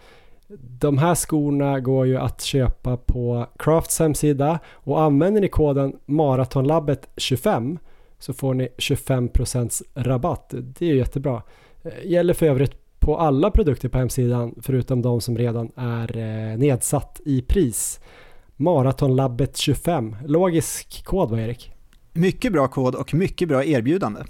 [0.81, 7.79] De här skorna går ju att köpa på Crafts hemsida och använder ni koden Maratonlabbet25
[8.19, 10.55] så får ni 25% rabatt.
[10.55, 11.43] Det är ju jättebra.
[11.83, 16.59] Eh, gäller för övrigt på alla produkter på hemsidan förutom de som redan är eh,
[16.59, 18.01] nedsatt i pris.
[18.57, 20.17] Maratonlabbet 25.
[20.25, 21.78] Logisk kod va Erik?
[22.13, 24.21] Mycket bra kod och mycket bra erbjudande.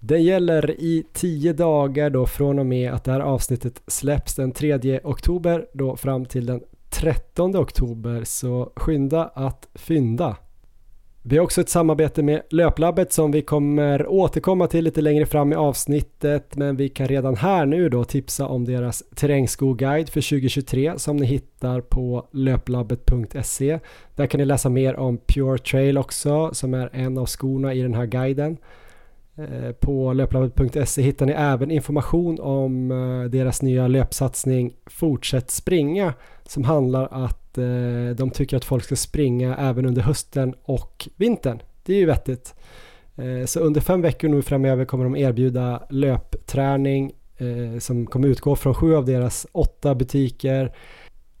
[0.00, 4.52] Den gäller i tio dagar då från och med att det här avsnittet släpps den
[4.52, 10.36] 3 oktober då fram till den 13 oktober så skynda att fynda.
[11.30, 15.52] Vi har också ett samarbete med Löplabbet som vi kommer återkomma till lite längre fram
[15.52, 20.92] i avsnittet men vi kan redan här nu då tipsa om deras terrängskoguide för 2023
[20.96, 23.78] som ni hittar på löplabbet.se.
[24.14, 27.82] Där kan ni läsa mer om Pure Trail också som är en av skorna i
[27.82, 28.56] den här guiden.
[29.36, 36.14] Eh, på löplabbet.se hittar ni även information om eh, deras nya löpsatsning Fortsätt springa
[36.44, 41.62] som handlar att eh, de tycker att folk ska springa även under hösten och vintern.
[41.82, 42.54] Det är ju vettigt.
[43.16, 48.56] Eh, så under fem veckor nu framöver kommer de erbjuda löpträning eh, som kommer utgå
[48.56, 50.72] från sju av deras åtta butiker.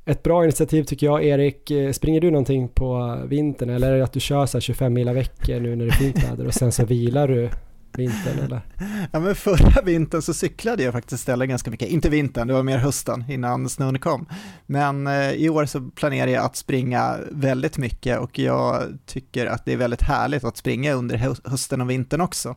[0.04, 1.70] Ett bra initiativ tycker jag Erik.
[1.70, 5.12] Eh, springer du någonting på vintern eller är det att du kör så 25 mila
[5.12, 7.50] veckor nu när det är fint väder och sen så vilar du
[7.98, 8.60] vintern eller?
[9.12, 12.62] Ja men förra vintern så cyklade jag faktiskt istället ganska mycket, inte vintern, det var
[12.62, 14.26] mer hösten innan snön kom.
[14.66, 19.64] Men eh, i år så planerar jag att springa väldigt mycket och jag tycker att
[19.64, 21.16] det är väldigt härligt att springa under
[21.50, 22.56] hösten och vintern också.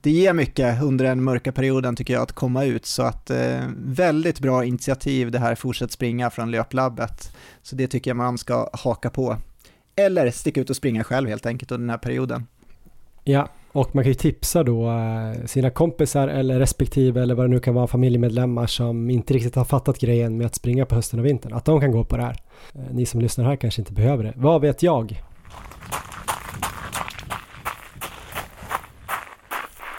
[0.00, 3.60] Det ger mycket under den mörka perioden tycker jag att komma ut så att eh,
[3.76, 7.36] väldigt bra initiativ det här Fortsätt springa från Löplabbet.
[7.62, 9.36] Så det tycker jag man ska haka på.
[9.96, 12.46] Eller sticka ut och springa själv helt enkelt under den här perioden.
[13.24, 17.50] Ja, och man kan ju tipsa då eh, sina kompisar eller respektive eller vad det
[17.50, 21.20] nu kan vara familjemedlemmar som inte riktigt har fattat grejen med att springa på hösten
[21.20, 21.52] och vintern.
[21.52, 22.36] Att de kan gå på det här.
[22.74, 24.32] Eh, ni som lyssnar här kanske inte behöver det.
[24.36, 25.22] Vad vet jag?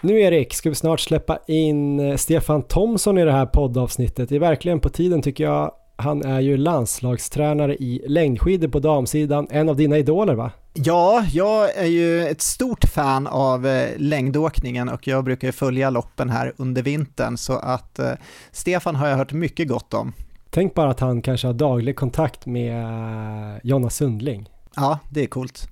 [0.01, 4.29] Nu Erik, ska vi snart släppa in eh, Stefan Thomsson i det här poddavsnittet.
[4.29, 5.71] Det är verkligen på tiden tycker jag.
[5.99, 10.51] Han är ju landslagstränare i längdskidor på damsidan, en av dina idoler va?
[10.73, 16.29] Ja, jag är ju ett stort fan av eh, längdåkningen och jag brukar följa loppen
[16.29, 18.11] här under vintern så att eh,
[18.51, 20.13] Stefan har jag hört mycket gott om.
[20.49, 24.49] Tänk bara att han kanske har daglig kontakt med eh, Jonna Sundling.
[24.75, 25.69] Ja, det är coolt.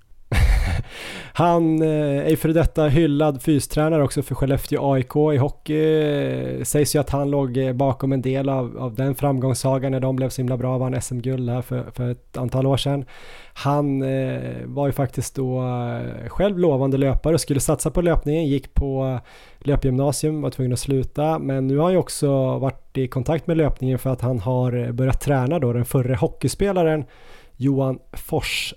[1.34, 6.02] Han eh, är för detta hyllad fystränare också för Skellefteå AIK i hockey.
[6.02, 10.00] Eh, sägs ju att han låg eh, bakom en del av, av den framgångssagan när
[10.00, 13.06] de blev så himla bra, vann SM-guld här för, för ett antal år sedan.
[13.58, 14.00] Han
[14.66, 15.64] var ju faktiskt då
[16.28, 19.20] själv lovande löpare och skulle satsa på löpningen, gick på
[19.60, 23.58] löpgymnasium, var tvungen att sluta, men nu har han ju också varit i kontakt med
[23.58, 27.06] löpningen för att han har börjat träna då den förre hockeyspelaren
[27.58, 28.74] Johan Fors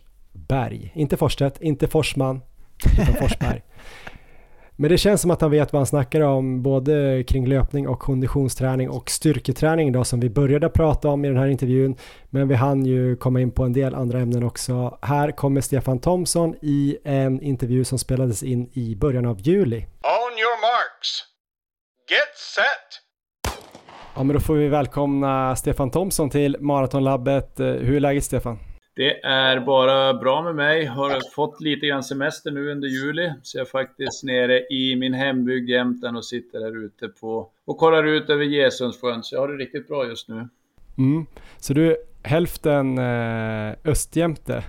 [0.49, 0.93] Berg.
[0.95, 2.41] Inte Forstedt, inte Forsman,
[3.01, 3.63] utan Forsberg.
[4.81, 7.99] Men det känns som att han vet vad han snackar om både kring löpning och
[7.99, 11.97] konditionsträning och styrketräning då som vi började prata om i den här intervjun.
[12.31, 14.99] Men vi hann ju komma in på en del andra ämnen också.
[15.03, 19.77] Här kommer Stefan Thomsson i en intervju som spelades in i början av juli.
[20.03, 21.25] On your marks.
[22.11, 23.03] Get set.
[24.17, 27.55] Ja men då får vi välkomna Stefan Thomsson till Maratonlabbet.
[27.59, 28.59] Hur är läget Stefan?
[28.99, 30.85] Det är bara bra med mig.
[30.85, 33.33] Har fått lite grann semester nu under juli.
[33.43, 37.79] Så jag är faktiskt nere i min hembygd Jämtland och sitter här ute på och
[37.79, 39.23] kollar ut över Gesundssjön.
[39.23, 40.49] Så jag har det riktigt bra just nu.
[40.99, 41.27] Mm.
[41.59, 44.65] Så du är hälften eh, östjämte?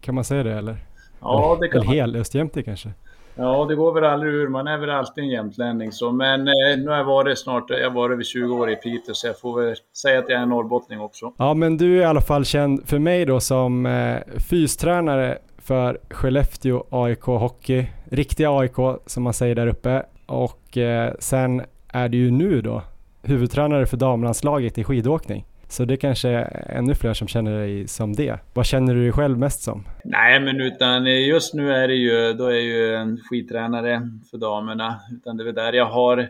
[0.00, 0.76] Kan man säga det eller?
[1.20, 1.94] Ja, det kan eller man.
[1.94, 2.88] hel östjämte kanske?
[3.36, 4.48] Ja, det går väl aldrig ur.
[4.48, 5.92] Man är väl alltid en jämtlänning.
[5.92, 6.12] Så.
[6.12, 9.14] Men eh, nu har jag varit snart, jag har varit över 20 år i Piteå,
[9.14, 11.32] så jag får väl säga att jag är norrbottning också.
[11.36, 14.16] Ja, men du är i alla fall känd för mig då som eh,
[14.50, 17.86] fystränare för Skellefteå AIK Hockey.
[18.04, 20.02] Riktiga AIK som man säger där uppe.
[20.26, 22.82] Och eh, sen är du ju nu då
[23.22, 25.46] huvudtränare för damlandslaget i skidåkning.
[25.68, 28.38] Så det kanske är ännu fler som känner dig som det.
[28.54, 29.84] Vad känner du dig själv mest som?
[30.04, 34.08] Nej, men utan eh, just nu är det ju, då är jag ju en skidtränare
[34.30, 35.00] för damerna.
[35.12, 36.28] Utan det är väl där jag har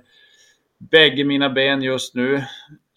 [0.78, 2.42] bägge mina ben just nu.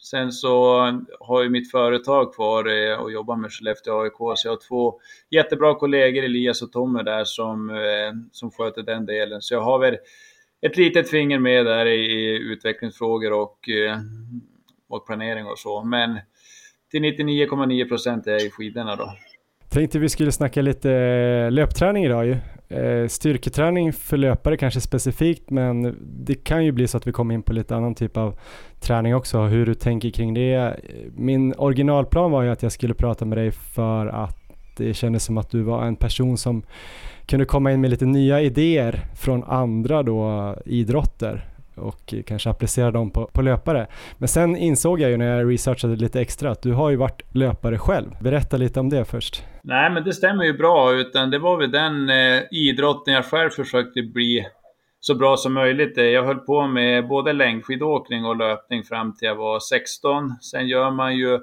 [0.01, 0.79] Sen så
[1.19, 4.99] har jag mitt företag kvar eh, och jobbar med Skellefteå AIK, så jag har två
[5.29, 9.41] jättebra kollegor, Elias och Tommy där, som, eh, som sköter den delen.
[9.41, 9.97] Så jag har väl
[10.61, 13.69] ett litet finger med där i utvecklingsfrågor och,
[14.89, 15.83] och planering och så.
[15.83, 16.19] Men
[16.91, 19.13] till 99,9 procent är jag i skidorna då.
[19.69, 22.37] Tänkte vi skulle snacka lite eh, löpträning idag ju.
[22.69, 27.33] Eh, styrketräning för löpare kanske specifikt men det kan ju bli så att vi kommer
[27.33, 28.39] in på lite annan typ av
[28.79, 30.79] träning också, hur du tänker kring det.
[31.15, 34.37] Min originalplan var ju att jag skulle prata med dig för att
[34.77, 36.63] det kändes som att du var en person som
[37.25, 41.45] kunde komma in med lite nya idéer från andra då idrotter
[41.77, 43.87] och kanske applicera dem på, på löpare.
[44.17, 47.35] Men sen insåg jag ju när jag researchade lite extra att du har ju varit
[47.35, 48.09] löpare själv.
[48.21, 49.43] Berätta lite om det först.
[49.61, 53.49] Nej, men det stämmer ju bra, utan det var väl den eh, idrotten jag själv
[53.49, 54.47] försökte bli
[54.99, 55.97] så bra som möjligt.
[55.97, 60.35] Eh, jag höll på med både längdskidåkning och löpning fram till jag var 16.
[60.41, 61.39] Sen gör man ju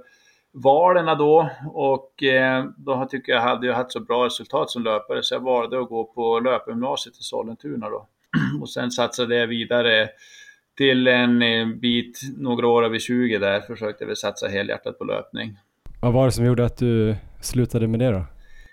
[0.54, 5.22] valen då och eh, då tycker jag hade jag haft så bra resultat som löpare
[5.22, 8.08] så jag valde att gå på löpgymnasiet i Sollentuna då.
[8.60, 10.08] Och sen satsade jag vidare
[10.76, 15.58] till en eh, bit, några år över 20 där, försökte vi satsa helhjärtat på löpning.
[16.00, 18.24] Vad var det som gjorde att du slutade med det då?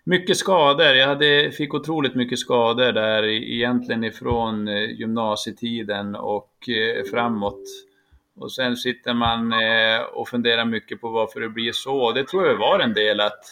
[0.04, 0.86] Mycket skador.
[0.86, 7.62] Jag hade, fick otroligt mycket skador där egentligen ifrån eh, gymnasietiden och eh, framåt.
[8.36, 9.54] Och sen sitter man
[10.14, 12.12] och funderar mycket på varför det blir så.
[12.12, 13.44] Det tror jag var en del att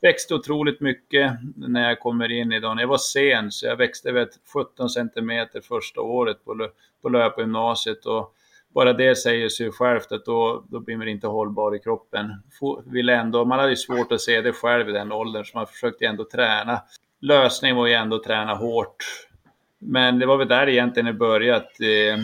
[0.00, 2.78] växte otroligt mycket när jag kommer in i dagen.
[2.78, 6.68] Jag var sen, så jag växte väl 17 centimeter första året på,
[7.02, 8.06] på löpgymnasiet.
[8.06, 8.34] Och
[8.74, 12.42] bara det säger sig självt att då, då blir man inte hållbar i kroppen.
[12.86, 15.66] Vill ändå, man hade ju svårt att se det själv i den åldern, så man
[15.66, 16.82] försökte ändå träna.
[17.20, 18.96] Lösningen var ju ändå att träna hårt.
[19.78, 22.18] Men det var väl där egentligen det började, att eh,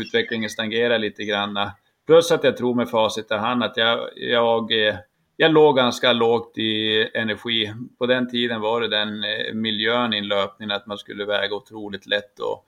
[0.00, 1.70] utvecklingen stagnerade lite grann.
[2.06, 4.94] Plus att jag tror med facit i hand att jag, jag eh,
[5.40, 7.72] jag låg ganska lågt i energi.
[7.98, 12.06] På den tiden var det den eh, miljön i löpningen att man skulle väga otroligt
[12.06, 12.38] lätt.
[12.38, 12.66] Och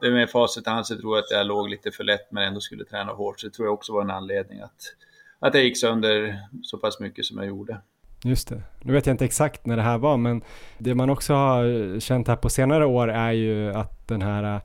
[0.00, 2.42] det med facit i hand så tror jag att jag låg lite för lätt men
[2.42, 3.40] ändå skulle träna hårt.
[3.40, 4.94] Så det tror jag också var en anledning att,
[5.38, 7.80] att jag gick sönder så pass mycket som jag gjorde.
[8.24, 8.62] Just det.
[8.82, 10.42] Nu vet jag inte exakt när det här var men
[10.78, 14.60] det man också har känt här på senare år är ju att den här eh,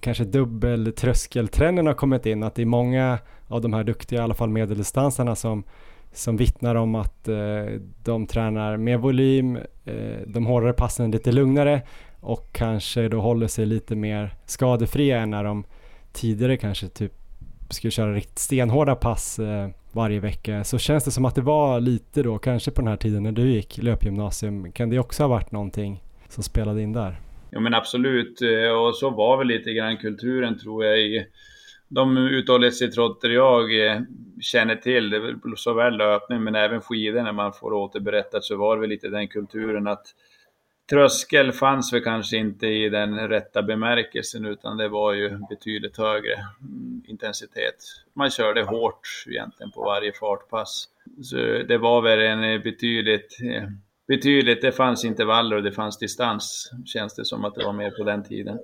[0.00, 2.42] kanske dubbeltröskeltrenden har kommit in.
[2.42, 5.64] Att det är många av de här duktiga, i alla fall medeldistansarna som
[6.12, 7.36] som vittnar om att eh,
[8.04, 11.82] de tränar med volym, eh, de hårdare passen lite lugnare
[12.20, 15.64] och kanske då håller sig lite mer skadefria än när de
[16.12, 17.12] tidigare kanske typ
[17.70, 20.64] skulle köra riktigt stenhårda pass eh, varje vecka.
[20.64, 23.32] Så känns det som att det var lite då, kanske på den här tiden när
[23.32, 27.20] du gick löpgymnasium, kan det också ha varit någonting som spelade in där?
[27.50, 31.26] Ja men absolut, eh, och så var väl lite grann kulturen tror jag i
[31.90, 34.00] de uthållighetsidrotter jag eh,
[34.40, 38.90] känner till, såväl löpning men även skidor när man får återberättat så var det väl
[38.90, 40.06] lite den kulturen att
[40.90, 46.34] tröskel fanns väl kanske inte i den rätta bemärkelsen utan det var ju betydligt högre
[46.34, 47.76] mm, intensitet.
[48.14, 50.88] Man körde hårt egentligen på varje fartpass.
[51.22, 51.36] Så
[51.68, 53.68] det var väl en eh, betydligt, eh,
[54.08, 57.90] betydligt, det fanns intervaller och det fanns distans känns det som att det var mer
[57.90, 58.58] på den tiden.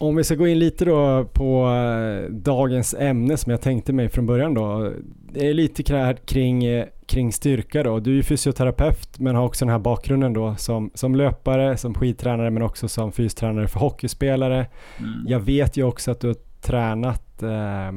[0.00, 4.08] Om vi ska gå in lite då på eh, dagens ämne som jag tänkte mig
[4.08, 4.92] från början då.
[5.32, 7.98] Det är lite kring, eh, kring styrka då.
[7.98, 12.50] Du är fysioterapeut men har också den här bakgrunden då som, som löpare, som skidtränare
[12.50, 14.66] men också som fystränare för hockeyspelare.
[14.98, 15.24] Mm.
[15.26, 17.92] Jag vet ju också att du har tränat eh,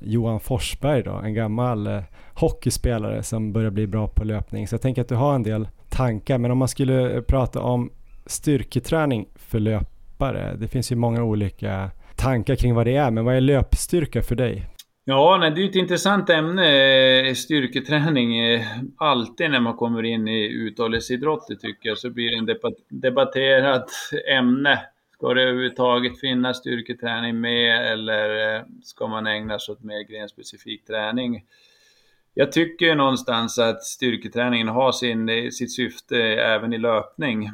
[0.00, 2.02] Johan Forsberg då, en gammal eh,
[2.34, 4.68] hockeyspelare som börjar bli bra på löpning.
[4.68, 6.38] Så jag tänker att du har en del tankar.
[6.38, 7.90] Men om man skulle prata om
[8.26, 10.56] styrketräning för löp löpare?
[10.56, 14.34] Det finns ju många olika tankar kring vad det är, men vad är löpstyrka för
[14.34, 14.66] dig?
[15.04, 18.38] Ja, nej, det är ett intressant ämne, eh, styrketräning.
[18.38, 23.90] Eh, alltid när man kommer in i uthållighetsidrotter tycker jag, så blir det en debatterat
[24.32, 24.80] ämne.
[25.12, 30.84] Ska det överhuvudtaget finnas styrketräning med eller eh, ska man ägna sig åt mer grenspecifik
[30.84, 31.44] träning?
[32.34, 37.50] Jag tycker någonstans att styrketräningen har sin, sitt syfte även i löpning.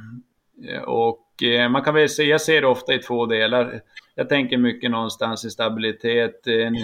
[0.86, 3.80] Och Eh, man kan väl se, jag ser det ofta i två delar.
[4.14, 6.76] Jag tänker mycket någonstans i stabilitet, en,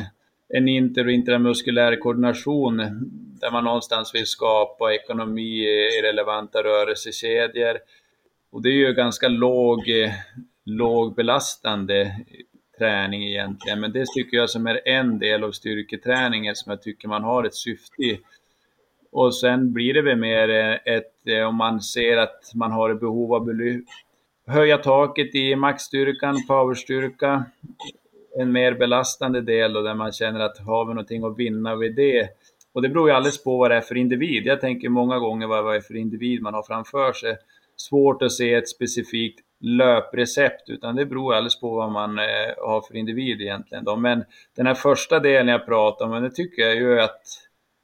[0.48, 2.76] en inter och intramuskulär koordination
[3.40, 7.78] där man någonstans vill skapa ekonomi i relevanta rörelsekedjor.
[8.50, 10.12] Och det är ju ganska låg, eh,
[10.64, 12.12] låg belastande
[12.78, 17.08] träning egentligen, men det tycker jag som är en del av styrketräningen som jag tycker
[17.08, 18.20] man har ett syfte i.
[19.12, 23.00] Och sen blir det väl mer eh, ett, om man ser att man har ett
[23.00, 23.44] behov av
[24.48, 27.44] höja taket i maxstyrkan, powerstyrka,
[28.36, 31.94] en mer belastande del och där man känner att har vi någonting att vinna vid
[31.94, 32.28] det?
[32.72, 34.46] Och det beror ju alldeles på vad det är för individ.
[34.46, 37.36] Jag tänker många gånger vad det är för individ man har framför sig.
[37.76, 42.24] Svårt att se ett specifikt löprecept, utan det beror alldeles på vad man eh,
[42.66, 43.84] har för individ egentligen.
[43.84, 43.96] Då.
[43.96, 44.24] Men
[44.56, 47.22] den här första delen jag pratar om, det tycker jag ju att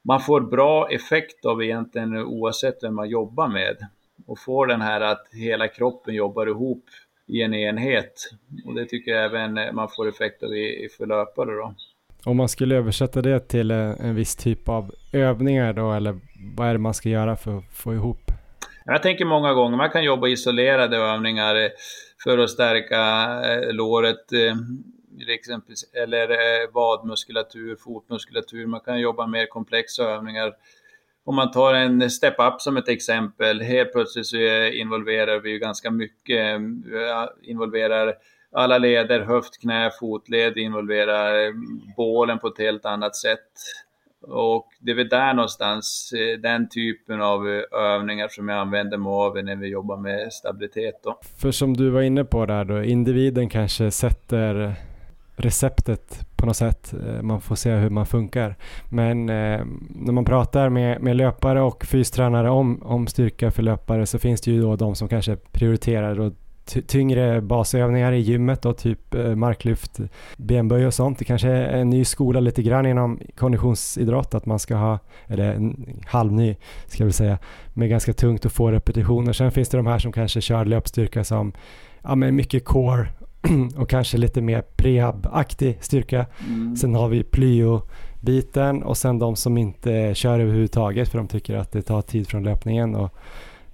[0.04, 3.76] man får bra effekt av egentligen oavsett vem man jobbar med.
[4.26, 6.84] Och får den här att hela kroppen jobbar ihop
[7.26, 8.30] i en enhet.
[8.66, 11.74] Och det tycker jag även man får effekt av i, i förlöpare då.
[12.24, 16.20] Om man skulle översätta det till en viss typ av övningar då, eller
[16.56, 18.30] vad är det man ska göra för att få ihop?
[18.84, 21.70] Jag tänker många gånger, man kan jobba isolerade övningar
[22.24, 23.00] för att stärka
[23.50, 28.66] eh, låret, eh, eller eh, vadmuskulatur, fotmuskulatur.
[28.66, 30.52] Man kan jobba mer komplexa övningar.
[31.26, 34.36] Om man tar en step-up som ett exempel, helt plötsligt så
[34.72, 38.14] involverar vi ju ganska mycket, eh, involverar
[38.52, 41.52] alla leder, höft, knä, fotled, involverar
[41.96, 43.50] bålen på ett helt annat sätt.
[44.26, 48.98] Och det är väl där någonstans, eh, den typen av eh, övningar som jag använder
[48.98, 51.00] mig av när vi jobbar med stabilitet.
[51.04, 51.18] Då.
[51.40, 54.74] För som du var inne på där då, individen kanske sätter
[55.36, 56.94] receptet på något sätt.
[57.06, 58.56] Eh, man får se hur man funkar.
[58.88, 64.06] Men eh, när man pratar med, med löpare och fystränare om, om styrka för löpare
[64.06, 66.32] så finns det ju då de som kanske prioriterar och
[66.86, 70.00] tyngre basövningar i gymmet då, typ eh, marklyft,
[70.36, 71.18] benböj och sånt.
[71.18, 75.74] Det kanske är en ny skola lite grann inom konditionsidrott att man ska ha, eller
[76.06, 76.56] halvny
[76.86, 77.38] ska jag väl säga,
[77.74, 79.32] med ganska tungt och få repetitioner.
[79.32, 81.52] Sen finns det de här som kanske kör löpstyrka som
[82.02, 83.08] ja, men mycket core
[83.76, 86.26] och kanske lite mer prehab-aktig styrka.
[86.48, 86.76] Mm.
[86.76, 91.72] Sen har vi plyo-biten och sen de som inte kör överhuvudtaget för de tycker att
[91.72, 93.14] det tar tid från löpningen och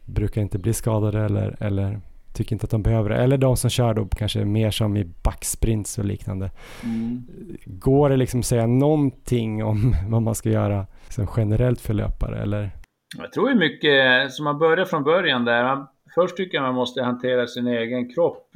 [0.05, 2.01] brukar inte bli skadade eller, eller
[2.33, 3.17] tycker inte att de behöver det.
[3.17, 6.51] Eller de som kör då kanske mer som i backsprints och liknande.
[6.85, 7.27] Mm.
[7.65, 12.43] Går det liksom att säga någonting om vad man ska göra liksom generellt för löpare
[12.43, 12.71] eller?
[13.19, 17.03] Jag tror ju mycket, som man börjar från början där, först tycker jag man måste
[17.03, 18.49] hantera sin egen kropp.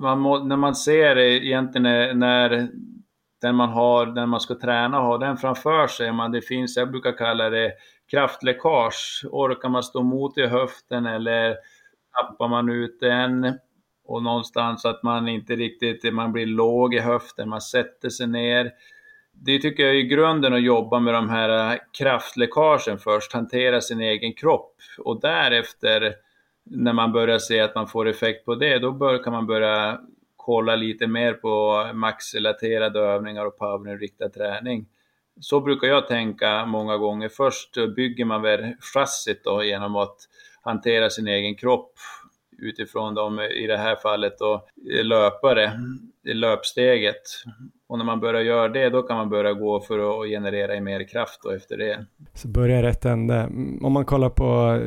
[0.00, 2.68] Man må, när man ser egentligen när
[3.40, 6.12] den man har, den man ska träna har den framför sig.
[6.12, 7.72] Man, det finns, jag brukar kalla det
[8.10, 9.24] kraftläckage.
[9.30, 11.56] Orkar man stå emot i höften eller
[12.20, 13.58] tappar man ut den
[14.04, 18.70] och någonstans att man inte riktigt, man blir låg i höften, man sätter sig ner.
[19.32, 24.32] Det tycker jag är grunden att jobba med de här kraftläckagen först, hantera sin egen
[24.32, 26.14] kropp och därefter
[26.64, 30.00] när man börjar se att man får effekt på det, då bör, kan man börja
[30.36, 34.86] kolla lite mer på maxrelaterade övningar och powerinriktad träning.
[35.40, 37.28] Så brukar jag tänka många gånger.
[37.28, 40.16] Först bygger man väl chassit då genom att
[40.62, 41.92] hantera sin egen kropp
[42.58, 44.66] utifrån de, i det här fallet då,
[45.02, 45.72] löpare,
[46.24, 47.22] löpsteget.
[47.86, 51.08] Och när man börjar göra det, då kan man börja gå för att generera mer
[51.08, 52.06] kraft då efter det.
[52.34, 53.44] Så börja rätt ände.
[53.82, 54.78] Om man kollar på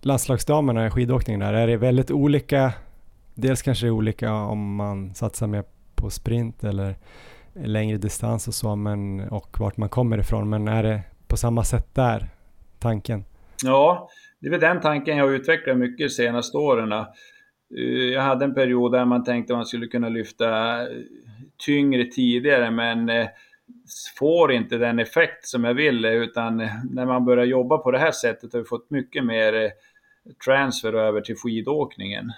[0.00, 2.72] landslagsdamerna i skidåkning där, är det väldigt olika?
[3.34, 6.96] Dels kanske det är olika om man satsar mer på sprint eller
[7.54, 10.50] längre distans och så, men, och vart man kommer ifrån.
[10.50, 12.28] Men är det på samma sätt där,
[12.78, 13.24] tanken?
[13.64, 14.08] Ja,
[14.40, 16.92] det är väl den tanken jag har utvecklat mycket de senaste åren.
[16.92, 17.04] Eh,
[18.12, 20.86] jag hade en period där man tänkte att man skulle kunna lyfta eh,
[21.66, 23.26] tyngre tidigare, men eh,
[24.18, 26.56] får inte den effekt som jag ville, utan
[26.90, 29.70] när man börjar jobba på det här sättet har vi fått mycket mer eh,
[30.44, 32.32] transfer över till skidåkningen.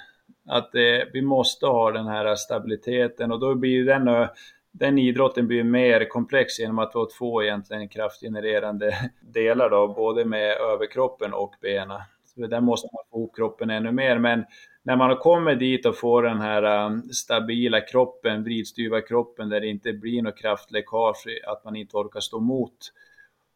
[0.46, 4.28] Att eh, vi måste ha den här stabiliteten och då blir den
[4.72, 10.56] den idrotten blir mer komplex genom att ha två egentligen kraftgenererande delar då, både med
[10.56, 12.00] överkroppen och benen.
[12.34, 14.44] Så där måste man få ihop kroppen ännu mer, men
[14.82, 19.60] när man har kommit dit och får den här eh, stabila kroppen, vridstyva kroppen där
[19.60, 22.92] det inte blir något kraftläckage, att man inte orkar stå emot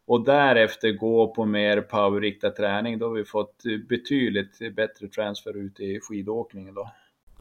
[0.07, 5.79] och därefter gå på mer powerriktad träning, då har vi fått betydligt bättre transfer ut
[5.79, 6.91] i skidåkningen då.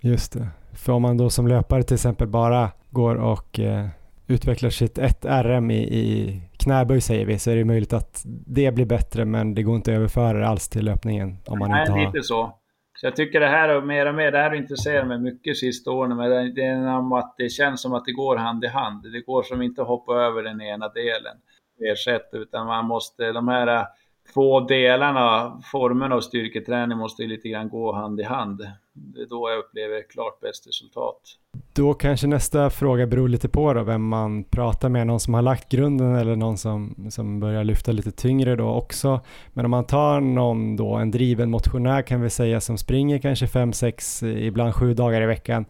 [0.01, 0.49] Just det.
[0.77, 3.87] För om man då som löpare till exempel bara går och eh,
[4.27, 8.75] utvecklar sitt 1 RM i, i knäböj säger vi, så är det möjligt att det
[8.75, 11.37] blir bättre, men det går inte att överföra det alls till löpningen.
[11.47, 12.07] Om man Nej, inte har...
[12.07, 12.59] lite så.
[12.97, 15.91] Så jag tycker det här och mer och mer, det här intresserar mig mycket sista
[15.91, 19.03] åren, men det är att det känns som att det går hand i hand.
[19.13, 21.37] Det går som inte att hoppa över den ena delen,
[21.93, 23.85] ersätta, utan man måste, de här äh,
[24.35, 28.61] två delarna, formerna av styrketräning måste lite grann gå hand i hand.
[28.93, 31.21] Det är då jag upplever klart bäst resultat.
[31.73, 35.43] Då kanske nästa fråga beror lite på då, vem man pratar med, någon som har
[35.43, 39.21] lagt grunden eller någon som, som börjar lyfta lite tyngre då också.
[39.53, 43.47] Men om man tar någon då, en driven motionär kan vi säga som springer kanske
[43.47, 45.65] 5, 6, ibland 7 dagar i veckan.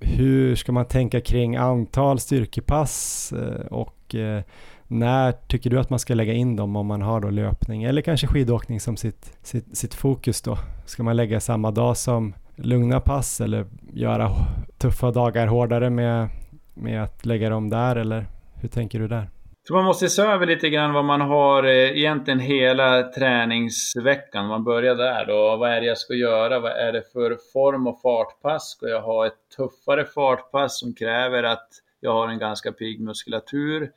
[0.00, 4.42] Hur ska man tänka kring antal styrkepass eh, och eh,
[4.94, 8.02] när tycker du att man ska lägga in dem om man har då löpning eller
[8.02, 10.58] kanske skidåkning som sitt, sitt, sitt fokus då?
[10.86, 14.30] Ska man lägga samma dag som lugna pass eller göra
[14.78, 16.28] tuffa dagar hårdare med,
[16.74, 19.28] med att lägga dem där eller hur tänker du där?
[19.68, 24.46] Så man måste se över lite grann vad man har eh, egentligen hela träningsveckan.
[24.46, 25.56] Man börjar där då.
[25.56, 26.60] Vad är det jag ska göra?
[26.60, 28.70] Vad är det för form och fartpass?
[28.70, 31.68] Ska jag ha ett tuffare fartpass som kräver att
[32.00, 33.90] jag har en ganska pigg muskulatur?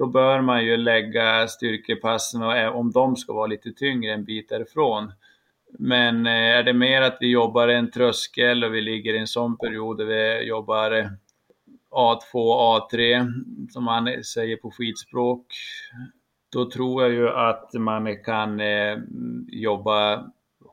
[0.00, 4.24] Då bör man ju lägga styrkepassen och eh, om de ska vara lite tyngre en
[4.24, 5.12] bit därifrån.
[5.78, 9.26] Men eh, är det mer att vi jobbar en tröskel och vi ligger i en
[9.26, 11.06] sån period där vi jobbar eh,
[11.90, 13.26] A2, A3
[13.70, 15.46] som man säger på skidspråk.
[16.52, 18.60] Då tror jag ju att man kan
[19.48, 20.30] jobba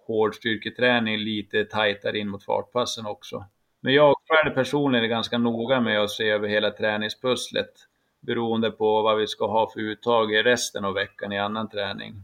[0.07, 3.45] hård styrketräning lite tajtare in mot fartpassen också.
[3.81, 7.73] Men jag själv personligen är ganska noga med att se över hela träningspusslet
[8.27, 12.15] beroende på vad vi ska ha för uttag i resten av veckan i annan träning.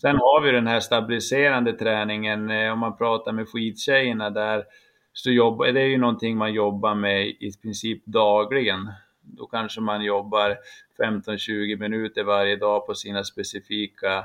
[0.00, 4.64] Sen har vi den här stabiliserande träningen, eh, om man pratar med skidtjejerna där,
[5.12, 8.92] så jobbar, det är ju någonting man jobbar med i princip dagligen.
[9.22, 10.56] Då kanske man jobbar
[10.98, 14.24] 15-20 minuter varje dag på sina specifika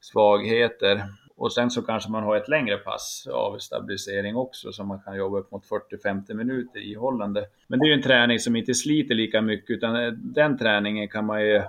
[0.00, 1.02] svagheter.
[1.36, 5.16] Och sen så kanske man har ett längre pass av stabilisering också som man kan
[5.16, 5.64] jobba upp mot
[6.04, 7.44] 40-50 minuter ihållande.
[7.68, 11.08] Men det är ju en träning som inte sliter lika mycket utan eh, den träningen
[11.08, 11.62] kan man ju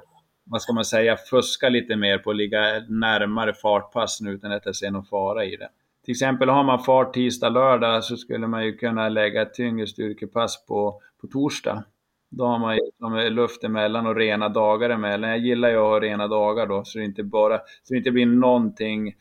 [0.49, 4.65] vad ska man säga, fuska lite mer på att ligga närmare fartpass nu utan att
[4.65, 5.70] jag ser någon fara i det.
[6.05, 9.88] Till exempel har man fart tisdag, lördag så skulle man ju kunna lägga ett tyngre
[9.88, 11.84] styrkepass på, på torsdag.
[12.30, 12.76] Då har man
[13.24, 15.30] ju luft emellan och rena dagar emellan.
[15.30, 18.11] Jag gillar ju att ha rena dagar då så det inte bara, så det inte
[18.11, 19.15] blir någonting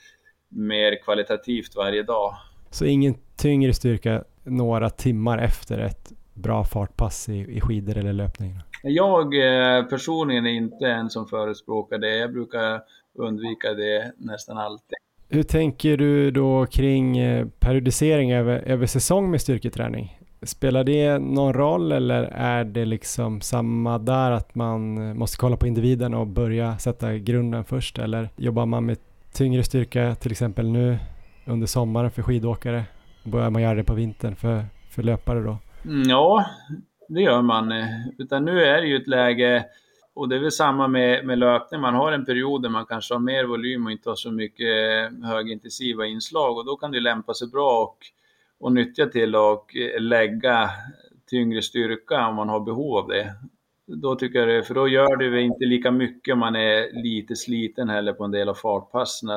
[0.57, 2.35] mer kvalitativt varje dag.
[2.71, 8.55] Så ingen tyngre styrka några timmar efter ett bra fartpass i, i skidor eller löpning?
[8.83, 12.17] Jag eh, personligen är inte en som förespråkar det.
[12.17, 12.81] Jag brukar
[13.19, 14.97] undvika det nästan alltid.
[15.29, 20.19] Hur tänker du då kring eh, periodisering över, över säsong med styrketräning?
[20.43, 25.67] Spelar det någon roll eller är det liksom samma där att man måste kolla på
[25.67, 28.99] individen och börja sätta grunden först eller jobbar man med
[29.37, 30.99] tyngre styrka till exempel nu
[31.47, 32.85] under sommaren för skidåkare?
[33.25, 35.59] Börjar man göra det på vintern för, för löpare då?
[35.85, 36.47] Mm, ja,
[37.09, 37.73] det gör man.
[38.19, 39.65] Utan nu är det ju ett läge,
[40.15, 43.15] och det är väl samma med, med löpning, man har en period där man kanske
[43.15, 44.67] har mer volym och inte har så mycket
[45.25, 47.99] högintensiva inslag och då kan det lämpa sig bra och,
[48.61, 50.71] och nyttja till att eh, lägga
[51.31, 53.35] tyngre styrka om man har behov av det.
[53.87, 57.37] Då tycker jag det, för då gör det inte lika mycket om man är lite
[57.37, 59.29] sliten heller på en del av fartpassen.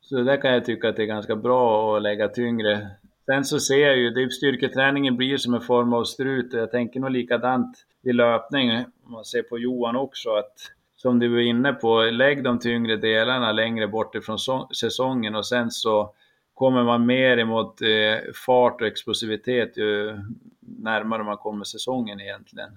[0.00, 2.90] Så där kan jag tycka att det är ganska bra att lägga tyngre
[3.28, 6.52] Sen så ser jag ju, det styrketräningen blir som en form av strut.
[6.52, 8.70] Jag tänker nog likadant i löpning,
[9.04, 10.54] om man ser på Johan också, att
[10.96, 14.38] som du var inne på, lägg de tyngre delarna längre bort ifrån
[14.76, 16.14] säsongen och sen så
[16.54, 20.18] kommer man mer emot eh, fart och explosivitet ju
[20.60, 22.70] närmare man kommer säsongen egentligen.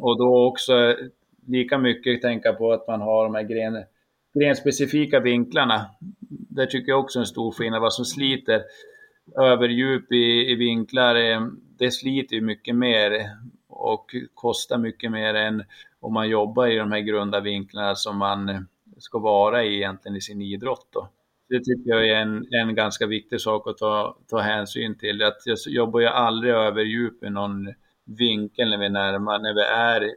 [0.00, 0.96] Och då också eh,
[1.46, 3.84] lika mycket tänka på att man har de här gren,
[4.34, 5.86] grenspecifika vinklarna.
[6.28, 8.62] Där tycker jag också en stor skillnad vad som sliter
[9.36, 11.46] överdjup i, i vinklar, eh,
[11.78, 13.30] det sliter ju mycket mer
[13.68, 15.64] och kostar mycket mer än
[16.00, 18.60] om man jobbar i de här grunda vinklarna som man eh,
[18.98, 20.88] ska vara i egentligen i sin idrott.
[20.92, 21.08] Då.
[21.48, 25.22] Det tycker jag är en, en ganska viktig sak att ta, ta hänsyn till.
[25.22, 27.74] Att jag jobbar ju aldrig överdjup i någon
[28.18, 30.14] vinkel när vi närmar, när vi är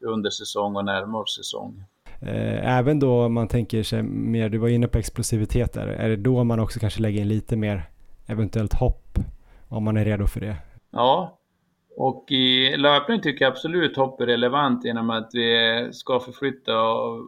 [0.00, 1.84] under säsong och närmar oss säsong.
[2.20, 6.16] Eh, även då man tänker sig mer, du var inne på explosivitet där, är det
[6.16, 7.82] då man också kanske lägger in lite mer
[8.26, 9.18] eventuellt hopp
[9.68, 10.56] om man är redo för det.
[10.90, 11.38] Ja,
[11.96, 16.72] och i löpning tycker jag absolut hopp är relevant genom att vi ska förflytta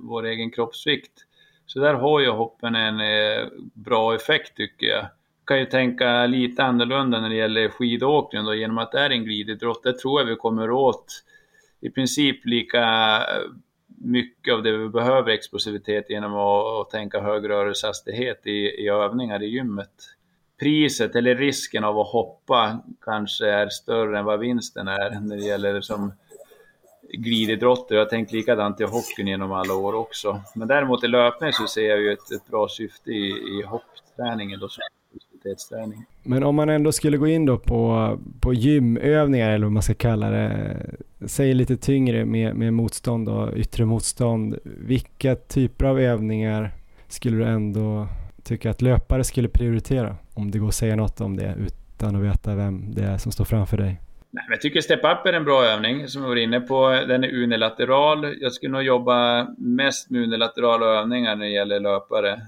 [0.02, 1.12] vår egen kroppsvikt.
[1.66, 5.06] Så där har ju hoppen en eh, bra effekt tycker jag.
[5.48, 9.24] Kan ju tänka lite annorlunda när det gäller skidåkning då, genom att det är en
[9.24, 9.82] glididrott.
[9.82, 11.24] Där tror jag vi kommer åt
[11.80, 12.82] i princip lika
[13.16, 13.50] eh,
[13.86, 19.42] mycket av det vi behöver explosivitet genom att, att tänka hög rörelsehastighet i, i övningar
[19.42, 19.90] i gymmet
[20.58, 25.42] priset eller risken av att hoppa kanske är större än vad vinsten är när det
[25.42, 26.12] gäller som
[27.12, 27.94] glididrotter.
[27.94, 30.40] Jag har tänkt likadant i hockeyn genom alla år också.
[30.54, 34.60] Men däremot i löpning så ser jag ju ett, ett bra syfte i, i hoppträningen.
[34.60, 34.68] Då,
[35.56, 36.04] stabilitetsträning.
[36.22, 39.94] Men om man ändå skulle gå in då på, på gymövningar eller vad man ska
[39.94, 40.76] kalla det,
[41.26, 44.58] säg lite tyngre med, med motstånd och yttre motstånd.
[44.64, 46.70] Vilka typer av övningar
[47.08, 48.08] skulle du ändå
[48.42, 50.16] tycka att löpare skulle prioritera?
[50.34, 53.32] Om det går att säga något om det utan att veta vem det är som
[53.32, 54.00] står framför dig.
[54.50, 56.88] Jag tycker Step Up är en bra övning som jag var inne på.
[57.08, 58.34] Den är unilateral.
[58.40, 62.40] Jag skulle nog jobba mest med unilaterala övningar när det gäller löpare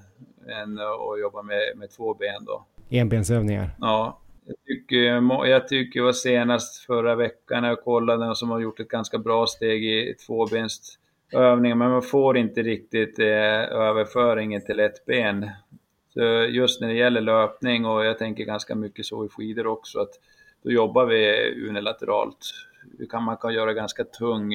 [0.63, 2.67] än att jobba med, med två ben då.
[2.91, 3.71] Enbensövningar?
[3.81, 4.21] Ja.
[4.47, 4.99] Jag tycker,
[5.47, 9.19] jag tycker var senast förra veckan när jag kollade någon som har gjort ett ganska
[9.19, 13.27] bra steg i tvåbensövningar, men man får inte riktigt eh,
[13.73, 15.51] överföringen till ett ben.
[16.15, 16.21] Så
[16.51, 20.11] just när det gäller löpning och jag tänker ganska mycket så i skidor också, att
[20.63, 22.39] då jobbar vi unilateralt.
[23.11, 24.53] Kan, man kan göra ganska tung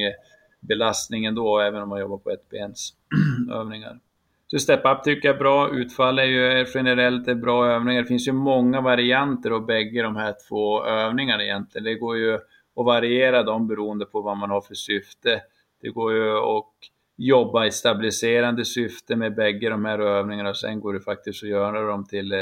[0.59, 3.99] belastning ändå, även om man jobbar på ettbensövningar.
[4.47, 8.01] Så step up tycker jag är bra, utfall är ju generellt är bra övningar.
[8.01, 11.85] Det finns ju många varianter av bägge de här två övningarna egentligen.
[11.85, 15.41] Det går ju att variera dem beroende på vad man har för syfte.
[15.81, 16.73] Det går ju att
[17.17, 21.49] jobba i stabiliserande syfte med bägge de här övningarna och sen går det faktiskt att
[21.49, 22.39] göra dem till eh,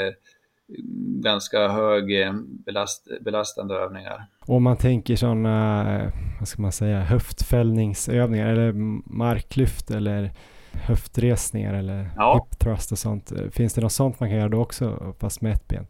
[1.22, 2.32] ganska hög eh,
[2.66, 4.26] belast, belastande övningar.
[4.46, 8.72] Om man tänker sådana, eh, vad ska man säga, höftfällningsövningar eller
[9.14, 10.30] marklyft eller
[10.74, 12.34] höftresningar eller ja.
[12.34, 13.32] hip thrust och sånt.
[13.52, 15.86] Finns det något sånt man kan göra då också, fast med ett ben?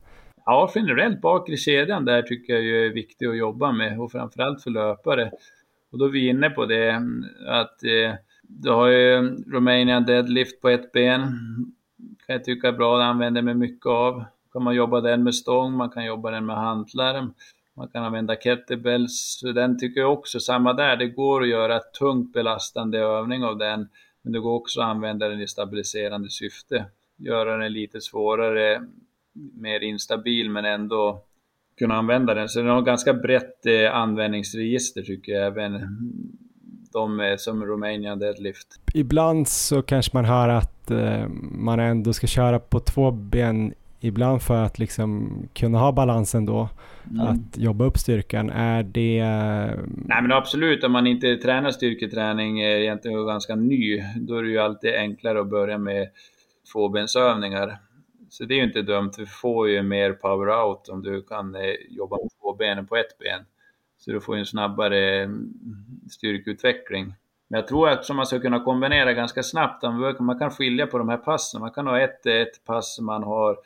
[0.47, 4.70] Ja, generellt bakre kedjan där tycker jag är viktigt att jobba med och framförallt för
[4.70, 5.30] löpare.
[5.93, 6.91] Och då är vi inne på det
[7.49, 11.20] att eh, du har ju Romanian deadlift på ett ben.
[12.26, 14.24] Kan jag tycka är bra, det använder mig mycket av
[14.55, 17.28] kan man jobba den med stång, man kan jobba den med hantlar,
[17.76, 19.41] man kan använda kettlebells.
[19.55, 23.89] Den tycker jag också, samma där, det går att göra tungt belastande övning av den,
[24.24, 26.86] men det går också att använda den i stabiliserande syfte.
[27.16, 28.82] Göra den lite svårare,
[29.54, 31.22] mer instabil, men ändå
[31.78, 32.48] kunna använda den.
[32.48, 35.72] Så den har ganska brett eh, användningsregister tycker jag, även
[36.92, 38.80] de eh, som Romanian deadlift.
[38.94, 44.42] Ibland så kanske man hör att eh, man ändå ska köra på två ben ibland
[44.42, 46.68] för att liksom kunna ha balansen då,
[47.11, 47.26] mm.
[47.26, 49.24] att jobba upp styrkan, är det...
[49.86, 54.48] Nej men absolut, om man inte tränar styrketräning är egentligen ganska ny, då är det
[54.48, 56.09] ju alltid enklare att börja med
[56.72, 57.78] tvåbensövningar.
[58.28, 61.55] Så det är ju inte dumt, du får ju mer power out om du kan
[61.55, 63.40] eh, jobba med två benen på ett ben.
[63.98, 65.52] Så du får ju en snabbare mm,
[66.11, 67.14] styrkeutveckling.
[67.48, 69.82] Men jag tror att man ska kunna kombinera ganska snabbt,
[70.20, 71.61] man kan skilja på de här passen.
[71.61, 73.57] Man kan ha ett, ett pass man har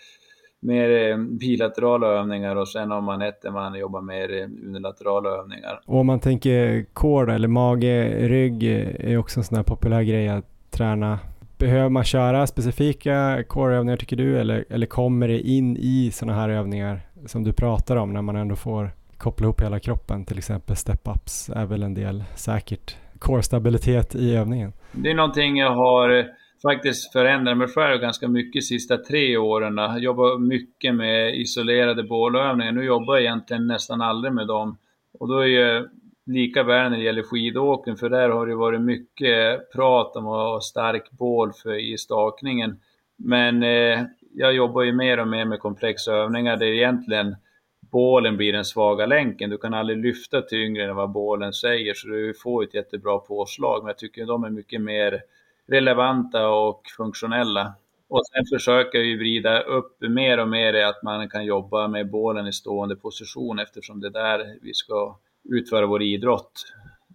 [0.60, 5.80] mer eh, bilaterala övningar och sen om man ett man jobbar mer eh, unilaterala övningar.
[5.86, 10.28] Och om man tänker core eller mage, rygg är också en sån här populär grej
[10.28, 11.18] att träna.
[11.58, 16.48] Behöver man köra specifika core-övningar tycker du eller, eller kommer det in i sådana här
[16.48, 20.76] övningar som du pratar om när man ändå får koppla ihop hela kroppen, till exempel
[20.76, 24.72] step-ups är väl en del säkert core-stabilitet i övningen?
[24.92, 26.24] Det är någonting jag har
[26.62, 29.76] faktiskt förändrat mig själv ganska mycket de sista tre åren.
[29.76, 32.72] Jag jobbar mycket med isolerade bålövningar.
[32.72, 34.78] Nu jobbar jag egentligen nästan aldrig med dem.
[35.18, 35.88] Och då är ju
[36.26, 40.50] lika väl när det gäller skidåkning, för där har det varit mycket prat om att
[40.50, 42.80] ha stark bål för, i stakningen.
[43.16, 44.02] Men eh,
[44.34, 47.36] jag jobbar ju mer och mer med komplexa övningar där egentligen
[47.80, 49.50] bålen blir den svaga länken.
[49.50, 53.82] Du kan aldrig lyfta tyngre än vad bålen säger, så du får ett jättebra påslag.
[53.82, 55.20] Men jag tycker de är mycket mer
[55.68, 57.74] relevanta och funktionella.
[58.08, 62.10] Och sen försöker vi vrida upp mer och mer i att man kan jobba med
[62.10, 66.52] bålen i stående position eftersom det är där vi ska utföra vår idrott.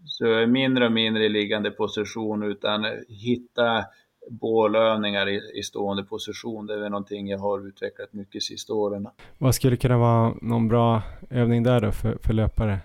[0.05, 3.85] Så mindre och mindre i liggande position utan hitta
[4.29, 6.65] bålövningar i, i stående position.
[6.65, 9.07] Det är någonting jag har utvecklat mycket de sista åren.
[9.37, 12.79] Vad skulle kunna vara någon bra övning där då för, för löpare?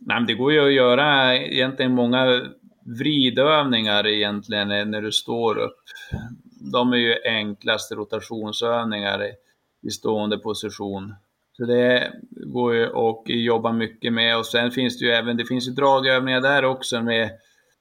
[0.00, 2.42] Nej, det går ju att göra egentligen många
[2.98, 5.80] vridövningar egentligen när du står upp.
[6.72, 9.22] De är ju enklaste rotationsövningar
[9.82, 11.14] i stående position.
[11.52, 12.12] Så det
[12.46, 15.72] går ju att jobba mycket med och sen finns det ju även, det finns ju
[15.72, 17.30] dragövningar där också med,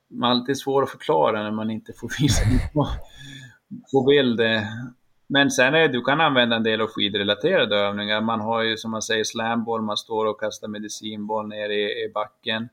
[0.10, 2.43] man alltid svår att förklara när man inte får visa
[2.74, 2.88] på,
[3.91, 4.41] på bild.
[5.28, 8.22] Men sen är du kan använda en del av skidrelaterade övningar.
[8.22, 12.12] Man har ju som man säger slamboll, man står och kastar medicinboll ner i, i
[12.14, 12.70] backen.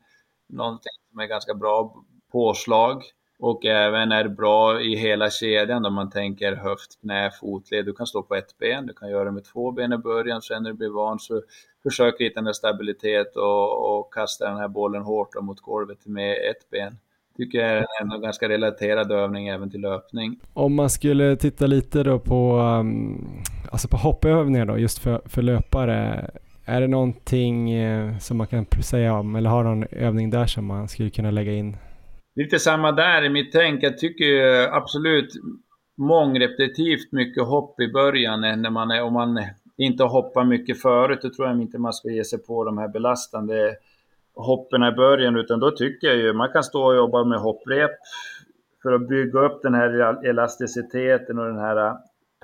[0.49, 3.03] Någonting som är ganska bra påslag
[3.39, 7.85] och även är bra i hela kedjan om man tänker höft, knä, fotled.
[7.85, 10.43] Du kan stå på ett ben, du kan göra det med två ben i början,
[10.43, 11.43] sen när du blir van så
[11.83, 16.71] försök hitta den stabilitet och, och kasta den här bollen hårt mot golvet med ett
[16.71, 16.99] ben.
[17.37, 20.41] tycker jag är en ganska relaterad övning även till löpning.
[20.53, 25.43] Om man skulle titta lite då på, um, alltså på hoppövningar då, just för, för
[25.43, 26.31] löpare.
[26.69, 30.67] Är det någonting eh, som man kan säga om, eller har någon övning där som
[30.67, 31.77] man skulle kunna lägga in?
[32.37, 33.83] Lite samma där i mitt tänk.
[33.83, 35.29] Jag tycker absolut
[35.97, 39.43] mångrepetitivt mycket hopp i början eh, när man är, om man
[39.77, 42.89] inte hoppar mycket förut, då tror jag inte man ska ge sig på de här
[42.89, 43.77] belastande
[44.35, 47.91] hoppen i början, utan då tycker jag ju man kan stå och jobba med hopprep
[48.83, 51.95] för att bygga upp den här elasticiteten och den här eh,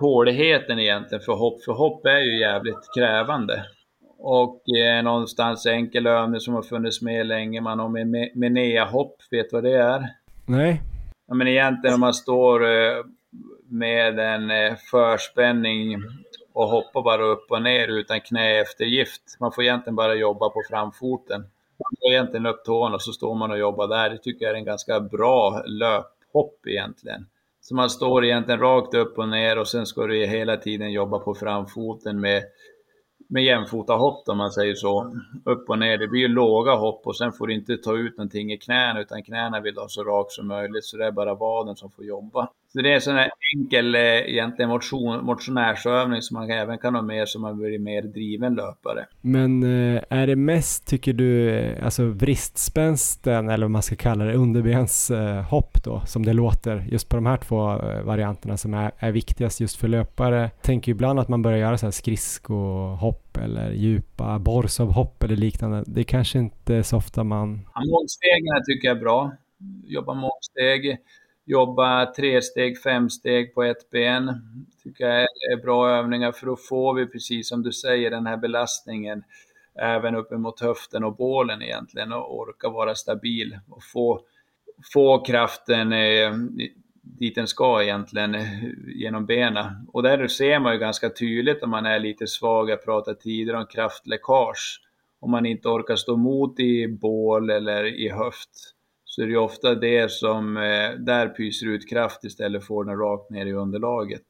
[0.01, 1.65] tåligheten egentligen för hopp.
[1.65, 3.65] För hopp är ju jävligt krävande.
[4.25, 9.53] Och eh, någonstans enkel övning som har funnits med länge, man har med Menea-hopp, vet
[9.53, 10.09] vad det är?
[10.47, 10.83] Nej.
[11.27, 13.05] Ja, men egentligen om man står eh,
[13.69, 15.97] med en eh, förspänning
[16.53, 19.37] och hoppar bara upp och ner utan knäeftergift.
[19.41, 21.41] Man får egentligen bara jobba på framfoten.
[21.79, 24.11] Man får egentligen upp tån och så står man och jobbar där.
[24.11, 27.27] Det tycker jag är en ganska bra löphopp egentligen.
[27.61, 31.19] Så man står egentligen rakt upp och ner och sen ska du hela tiden jobba
[31.19, 32.43] på framfoten med
[33.33, 35.17] med jämfota hopp om man säger så.
[35.45, 35.99] Upp och ner.
[35.99, 39.01] Det blir ju låga hopp och sen får du inte ta ut någonting i knäna
[39.01, 41.91] utan knäna vill du ha så rakt som möjligt så det är bara vaden som
[41.91, 42.49] får jobba.
[42.73, 46.95] Så det är en sån här enkel eh, egentligen motion, motionärsövning som man även kan
[46.95, 49.07] ha med som man blir mer driven löpare.
[49.21, 54.25] Men eh, är det mest, tycker du, eh, alltså vristspänsten eller vad man ska kalla
[54.25, 57.57] det, underbenshopp då, som det låter, just på de här två
[58.05, 60.51] varianterna som är, är viktigast just för löpare?
[60.63, 65.85] Tänker ibland att man börjar göra så här skridskohopp eller djupa borsovhopp eller liknande.
[65.87, 67.61] Det är kanske inte är så ofta man...
[67.75, 69.33] Ja, målstegen tycker jag är bra.
[69.85, 70.99] Jobba målsteg
[71.45, 74.33] jobba tre steg, fem steg på ett ben.
[74.83, 75.21] tycker jag
[75.53, 79.25] är bra övningar för då får vi precis som du säger den här belastningen
[79.75, 84.21] även uppemot höften och bålen egentligen och orka vara stabil och få,
[84.93, 86.33] få kraften eh,
[87.03, 88.37] dit den ska egentligen
[88.95, 89.67] genom benen.
[89.93, 93.59] Och där ser man ju ganska tydligt om man är lite svag, jag pratade tidigare
[93.59, 94.81] om kraftläckage.
[95.21, 98.75] Om man inte orkar stå emot i bål eller i höft
[99.15, 103.31] så är det ofta det som eh, där pyser ut kraft istället för den rakt
[103.31, 104.27] ner i underlaget.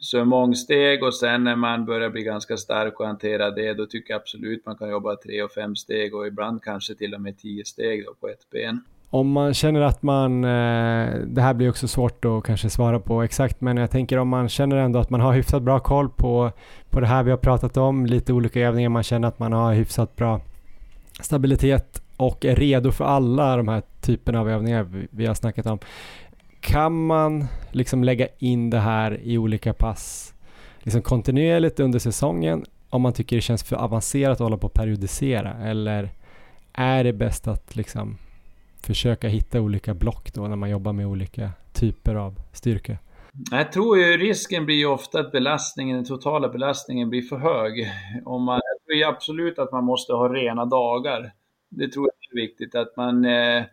[0.00, 4.12] Så mångsteg och sen när man börjar bli ganska stark och hantera det, då tycker
[4.12, 7.38] jag absolut man kan jobba tre och fem steg och ibland kanske till och med
[7.38, 8.84] tio steg då på ett ben.
[9.10, 13.22] Om man känner att man, eh, det här blir också svårt att kanske svara på
[13.22, 16.52] exakt, men jag tänker om man känner ändå att man har hyfsat bra koll på,
[16.90, 19.74] på det här vi har pratat om, lite olika övningar, man känner att man har
[19.74, 20.40] hyfsat bra
[21.20, 25.78] stabilitet och är redo för alla de här typerna av övningar vi har snackat om.
[26.60, 30.34] Kan man liksom lägga in det här i olika pass
[30.82, 34.72] liksom kontinuerligt under säsongen om man tycker det känns för avancerat att hålla på att
[34.72, 36.10] periodisera eller
[36.72, 38.18] är det bäst att liksom
[38.80, 42.98] försöka hitta olika block då när man jobbar med olika typer av styrka?
[43.50, 47.92] Jag tror ju risken blir ju ofta att belastningen, den totala belastningen blir för hög.
[48.24, 51.32] Om man, jag tror absolut att man måste ha rena dagar
[51.68, 53.64] det tror jag är viktigt att man eh,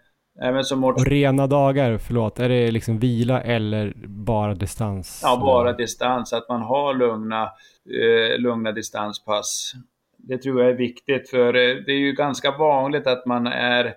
[0.41, 0.83] Även som.
[0.83, 5.19] Och rena dagar, förlåt, är det liksom vila eller bara distans?
[5.23, 7.43] Ja, bara distans, att man har lugna,
[7.85, 9.73] eh, lugna distanspass.
[10.17, 13.93] Det tror jag är viktigt för eh, det är ju ganska vanligt att man är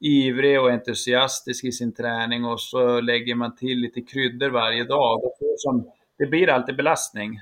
[0.00, 5.20] ivrig och entusiastisk i sin träning och så lägger man till lite kryddor varje dag.
[6.18, 7.40] Det blir alltid belastning.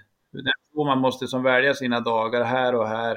[0.86, 3.16] Man måste som välja sina dagar här och här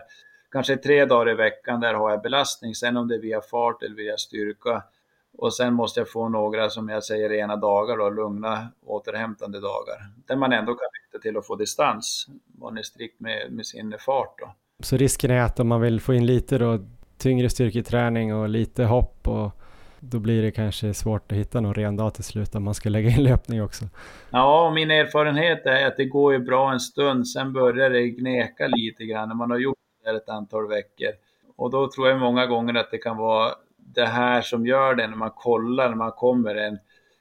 [0.52, 2.76] kanske tre dagar i veckan där har jag belastning.
[2.76, 4.84] Sen om det är via fart eller via styrka.
[5.38, 9.98] Och sen måste jag få några, som jag säger, rena dagar då, lugna återhämtande dagar.
[10.28, 12.28] Där man ändå kan byta till att få distans.
[12.60, 14.56] Man är strikt med, med sin fart då.
[14.84, 16.80] Så risken är att om man vill få in lite då
[17.18, 19.52] tyngre styrketräning och lite hopp och
[20.00, 22.90] då blir det kanske svårt att hitta någon ren dag till slut om man ska
[22.90, 23.86] lägga in löpning också.
[24.32, 28.68] Ja, min erfarenhet är att det går ju bra en stund, sen börjar det gneka
[28.68, 31.12] lite grann när man har gjort ett antal veckor.
[31.56, 35.08] Och då tror jag många gånger att det kan vara det här som gör det
[35.08, 36.78] när man kollar, när man kommer en,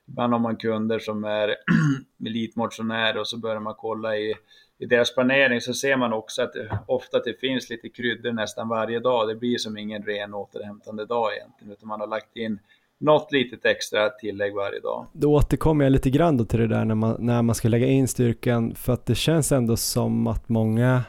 [0.08, 1.56] ibland har man kunder som är
[2.26, 4.34] elitmotionärer och så börjar man kolla i,
[4.78, 8.32] i deras planering så ser man också att det, ofta att det finns lite kryddor
[8.32, 9.28] nästan varje dag.
[9.28, 12.58] Det blir som ingen ren återhämtande dag egentligen, utan man har lagt in
[13.00, 15.06] något litet extra tillägg varje dag.
[15.12, 17.86] Då återkommer jag lite grann då till det där när man, när man ska lägga
[17.86, 21.02] in styrkan, för att det känns ändå som att många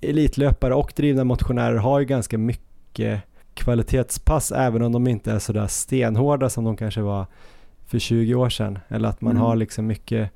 [0.00, 3.22] elitlöpare och drivna motionärer har ju ganska mycket
[3.54, 7.26] kvalitetspass även om de inte är sådär stenhårda som de kanske var
[7.86, 8.78] för 20 år sedan.
[8.88, 9.42] Eller att man mm.
[9.42, 10.30] har liksom mycket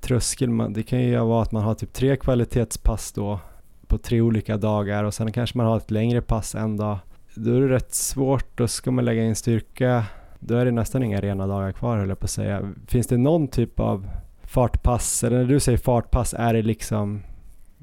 [0.00, 0.72] tröskel.
[0.72, 3.40] Det kan ju vara att man har typ tre kvalitetspass då
[3.86, 6.98] på tre olika dagar och sen kanske man har ett längre pass en dag.
[7.34, 10.04] Då är det rätt svårt, då ska man lägga in styrka
[10.44, 12.72] då är det nästan inga rena dagar kvar höll jag på att säga.
[12.86, 14.06] Finns det någon typ av
[14.42, 17.22] fartpass, eller när du säger fartpass, är det liksom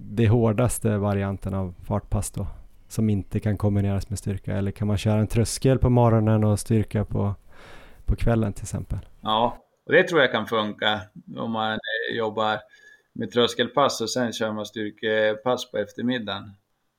[0.02, 2.48] det hårdaste varianten av fartpass då?
[2.88, 4.54] Som inte kan kombineras med styrka?
[4.54, 7.36] Eller kan man köra en tröskel på morgonen och styrka på,
[8.06, 9.00] på kvällen till exempel?
[9.22, 11.02] Ja, och det tror jag kan funka
[11.38, 12.60] om man eh, jobbar
[13.14, 16.52] med tröskelpass och sen kör man styrkepass på eftermiddagen.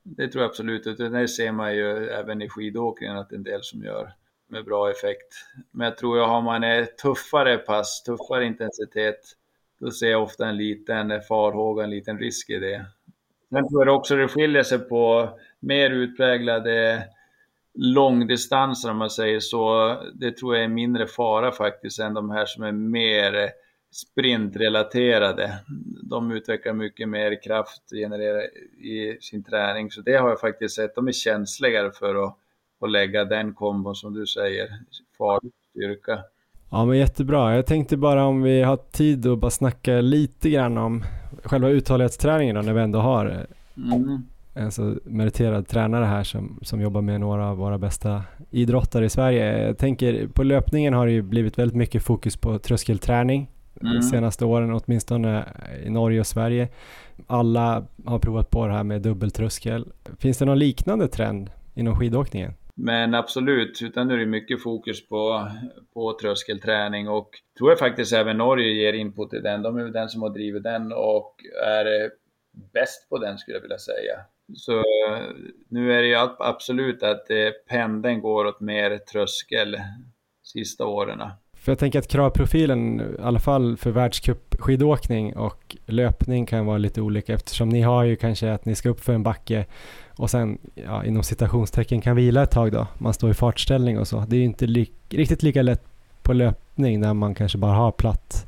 [0.03, 3.39] Det tror jag absolut, och det ser man ju även i skidåkningen att det är
[3.39, 4.13] en del som gör
[4.49, 5.35] med bra effekt.
[5.71, 9.21] Men jag tror att har man ett tuffare pass, tuffare intensitet,
[9.81, 12.87] då ser jag ofta en liten farhåga, en liten risk i det.
[13.51, 17.05] Sen tror jag också det skiljer sig på mer utpräglade
[17.75, 19.97] långdistanser om man säger så.
[20.15, 23.51] Det tror jag är mindre fara faktiskt än de här som är mer
[23.93, 25.59] sprintrelaterade.
[26.03, 28.43] De utvecklar mycket mer kraft genererar
[28.79, 30.95] i sin träning, så det har jag faktiskt sett.
[30.95, 32.37] De är känsligare för att,
[32.81, 34.69] att lägga den kombon som du säger,
[35.19, 36.25] fart styrka.
[36.71, 37.57] Ja men jättebra.
[37.57, 41.05] Jag tänkte bara om vi har tid att bara snacka lite grann om
[41.45, 43.47] själva uthållighetsträningen då när vi ändå har
[43.77, 44.23] mm.
[44.55, 49.09] en så meriterad tränare här som, som jobbar med några av våra bästa idrottare i
[49.09, 49.67] Sverige.
[49.67, 53.49] Jag tänker på löpningen har det ju blivit väldigt mycket fokus på tröskelträning
[53.81, 53.95] mm.
[53.95, 55.45] de senaste åren, åtminstone
[55.85, 56.69] i Norge och Sverige.
[57.27, 59.87] Alla har provat på det här med dubbeltröskel.
[60.19, 62.53] Finns det någon liknande trend inom skidåkningen?
[62.83, 65.51] Men absolut, utan nu är det mycket fokus på,
[65.95, 69.63] på tröskelträning och tror jag faktiskt även Norge ger input i den.
[69.63, 71.35] De är väl den som har drivit den och
[71.67, 72.11] är
[72.73, 74.21] bäst på den skulle jag vilja säga.
[74.55, 74.83] Så
[75.69, 79.77] nu är det ju absolut att eh, pendeln går åt mer tröskel
[80.43, 81.21] sista åren.
[81.57, 87.01] För jag tänker att kravprofilen, i alla fall för världscupskidåkning och löpning kan vara lite
[87.01, 89.67] olika eftersom ni har ju kanske att ni ska upp för en backe
[90.21, 92.87] och sen ja, inom citationstecken kan vila ett tag då.
[92.99, 94.25] Man står i fartställning och så.
[94.29, 95.85] Det är ju inte li riktigt lika lätt
[96.23, 98.47] på löpning när man kanske bara har platt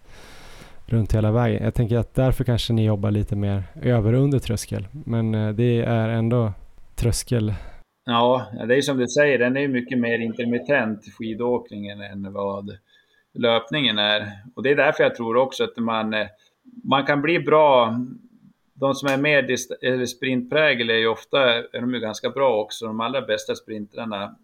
[0.87, 1.65] runt hela vägen.
[1.65, 4.87] Jag tänker att därför kanske ni jobbar lite mer över och under tröskel.
[4.93, 6.53] Men eh, det är ändå
[6.95, 7.55] tröskel.
[8.05, 12.79] Ja, det är som du säger, den är mycket mer intermittent skidåkningen än vad
[13.35, 14.33] löpningen är.
[14.55, 16.27] Och det är därför jag tror också att man, eh,
[16.85, 18.01] man kan bli bra.
[18.83, 22.87] De som är mer sprintprägel är ju ofta är de ju ganska bra också.
[22.87, 24.37] De allra bästa sprintrarna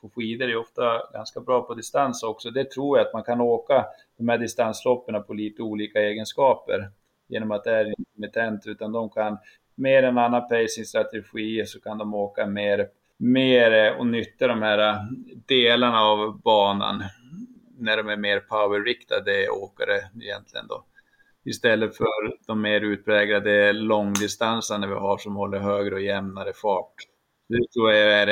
[0.00, 2.50] på skidor är ofta ganska bra på distans också.
[2.50, 6.90] Det tror jag att man kan åka de här distansloppen på lite olika egenskaper
[7.28, 9.38] genom att det är intermittent, utan de kan
[9.74, 14.78] med en annan pacing-strategi så kan de åka mer, mer eh, och nyttja de här
[14.78, 14.96] eh,
[15.46, 17.04] delarna av banan
[17.78, 20.84] när de är mer powerriktade åkare egentligen då.
[21.44, 22.06] Istället för
[22.46, 26.94] de mer utpräglade långdistanserna vi har som håller högre och jämnare fart.
[27.48, 28.26] Det tror jag är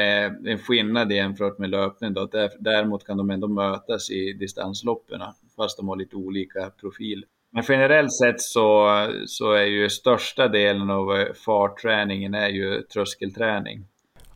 [0.48, 2.14] en skillnad jämfört med löpning.
[2.14, 2.28] Då.
[2.60, 5.20] Däremot kan de ändå mötas i distansloppen
[5.56, 7.24] fast de har lite olika profil.
[7.52, 8.88] Men generellt sett så,
[9.26, 13.86] så är ju största delen av eh, fartträningen är ju tröskelträning.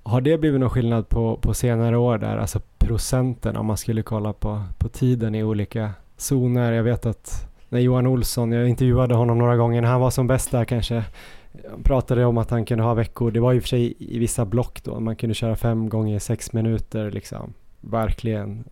[0.03, 4.03] Har det blivit någon skillnad på, på senare år där, alltså procenten om man skulle
[4.03, 6.72] kolla på, på tiden i olika zoner?
[6.72, 10.27] Jag vet att när Johan Olsson, jag intervjuade honom några gånger när han var som
[10.27, 11.05] bäst där kanske,
[11.83, 14.45] pratade om att han kunde ha veckor, det var i och för sig i vissa
[14.45, 18.64] block då, man kunde köra fem gånger sex minuter liksom, verkligen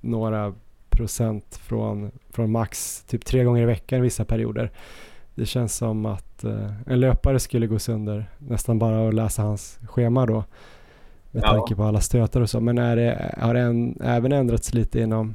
[0.00, 0.54] några
[0.90, 4.70] procent från, från max, typ tre gånger i veckan i vissa perioder.
[5.34, 9.78] Det känns som att eh, en löpare skulle gå sönder nästan bara att läsa hans
[9.82, 10.44] schema då
[11.30, 11.48] med ja.
[11.48, 12.60] tanke på alla stötar och så.
[12.60, 15.34] Men är det, har det en, även ändrats lite inom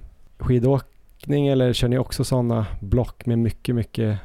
[1.18, 4.18] skidåkning eller kör ni också sådana block med mycket, mycket,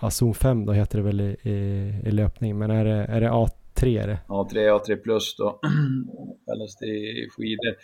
[0.00, 3.20] ja zon 5 då heter det väl i, i, i löpning, men är det, är
[3.20, 4.02] det A3?
[4.02, 4.18] Är det?
[4.28, 5.60] A3, A3 plus då
[6.46, 7.76] kallas det i skidor.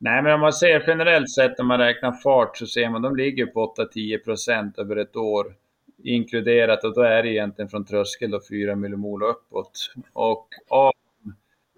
[0.00, 3.16] Nej, men om man ser generellt sett när man räknar fart så ser man de
[3.16, 5.46] ligger på 8-10 procent över ett år
[6.04, 9.92] inkluderat och då är det egentligen från tröskel då 4 millimol uppåt.
[10.12, 10.92] Och av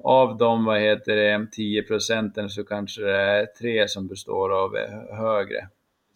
[0.03, 4.77] av de vad heter det, 10 procenten så kanske det är tre som består av
[4.77, 5.69] eh, högre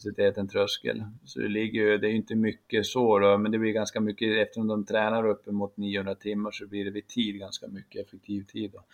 [0.05, 1.05] kapacitet än tröskel.
[1.25, 4.43] Så det ligger ju, det är inte mycket så då, men det blir ganska mycket,
[4.43, 8.71] eftersom de tränar uppemot 900 timmar så blir det vid tid ganska mycket effektiv tid.
[8.73, 8.85] Då.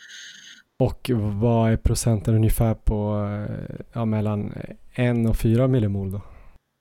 [0.85, 4.53] Och vad är procenten ungefär på eh, ja, mellan
[4.95, 6.21] 1 och 4 millimol då?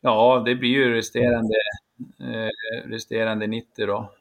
[0.02, 1.56] Ja, det blir ju resterande,
[2.20, 4.12] eh, resterande 90 då.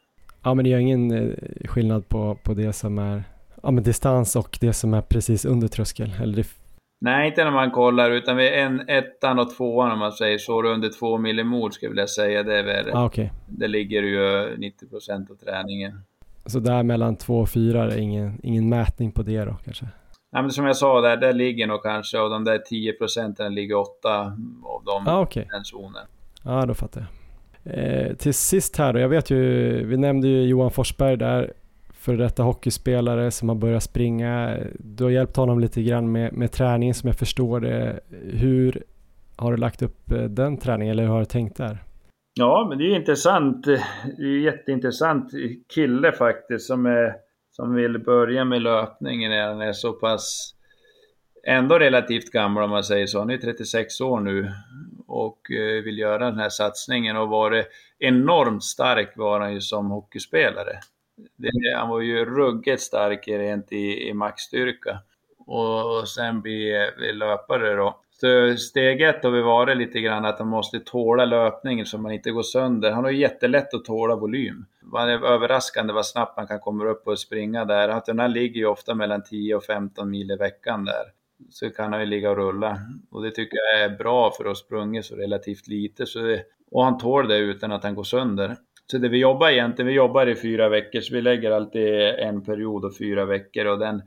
[0.43, 1.35] Ja, men det gör ingen eh,
[1.69, 3.25] skillnad på, på det som är
[3.63, 6.15] ja, men distans och det som är precis under tröskel?
[6.23, 6.47] Eller det...
[7.01, 10.63] Nej, inte när man kollar, utan vid en, ettan och tvåan om man säger så,
[10.63, 12.43] under två millimol skulle jag vilja säga.
[12.43, 13.29] Det, är väl, ah, okay.
[13.47, 16.01] det ligger ju 90 procent av träningen.
[16.47, 19.85] Så där mellan två och fyra är ingen, ingen mätning på det då kanske?
[20.33, 23.55] Nej, men som jag sa, där, där ligger nog kanske av de där 10 procenten
[23.55, 24.21] ligger åtta
[24.65, 25.45] av dem ah, okay.
[25.51, 26.07] den zonen.
[26.45, 27.09] Ja, då fattar jag.
[27.75, 31.53] Eh, till sist här då, jag vet ju, vi nämnde ju Johan Forsberg där,
[32.09, 34.57] för detta hockeyspelare som har börjat springa.
[34.79, 38.01] Du har hjälpt honom lite grann med, med träning som jag förstår det.
[38.33, 38.83] Hur
[39.37, 41.79] har du lagt upp eh, den träningen eller hur har du tänkt där?
[42.35, 43.65] Ja, men det är intressant.
[44.17, 45.31] Det är jätteintressant
[45.75, 47.15] kille faktiskt som, är,
[47.51, 50.55] som vill börja med löpningen när han är så pass
[51.47, 53.19] ändå relativt gammal om man säger så.
[53.19, 54.53] Han är 36 år nu
[55.07, 57.67] och eh, vill göra den här satsningen och varit
[57.99, 60.81] enormt stark var han ju som hockeyspelare.
[61.37, 64.99] Det, han var ju ruggigt stark rent i, i maxstyrka.
[65.39, 68.01] Och sen bli, bli löpare då.
[68.21, 72.13] Så steg ett har vi varit lite grann att han måste tåla löpningen så man
[72.13, 72.91] inte går sönder.
[72.91, 74.67] Han har ju jättelätt att tåla volym.
[74.93, 77.89] Det är överraskande vad snabbt man kan komma upp och springa där.
[77.89, 81.05] Att den här ligger ju ofta mellan 10 och 15 mil i veckan där.
[81.51, 82.79] Så kan han ju ligga och rulla.
[83.11, 86.07] Och det tycker jag är bra för att ha sprungit så relativt lite.
[86.07, 88.57] Så det, och han tål det utan att han går sönder.
[88.91, 92.45] Så det vi jobbar egentligen, vi jobbar i fyra veckor, så vi lägger alltid en
[92.45, 94.03] period och fyra veckor och den,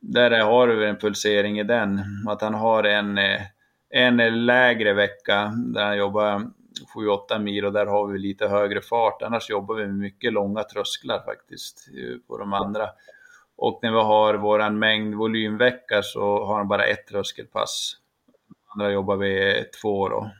[0.00, 2.00] där har du en pulsering i den.
[2.28, 3.18] Att han har en,
[3.90, 6.50] en lägre vecka där han jobbar
[7.30, 9.22] 7-8 mil och där har vi lite högre fart.
[9.22, 11.88] Annars jobbar vi med mycket långa trösklar faktiskt
[12.28, 12.88] på de andra.
[13.56, 17.96] Och när vi har våran mängd volymvecka så har han bara ett tröskelpass.
[18.66, 20.30] Andra jobbar vi två då.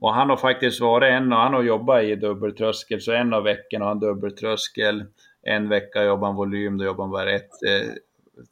[0.00, 3.42] Och han har faktiskt varit en och han har jobbat i dubbeltröskel, så en av
[3.42, 5.04] veckorna har han dubbeltröskel.
[5.42, 7.92] En vecka jobbar han volym, då jobbar han bara ett eh,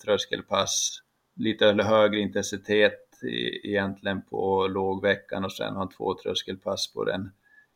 [0.05, 1.03] tröskelpass.
[1.37, 7.31] Lite högre intensitet i, egentligen på lågveckan och sen har han två tröskelpass på den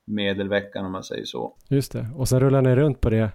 [0.05, 1.55] medelveckan om man säger så.
[1.69, 3.31] Just det, och sen rullar ni runt på det,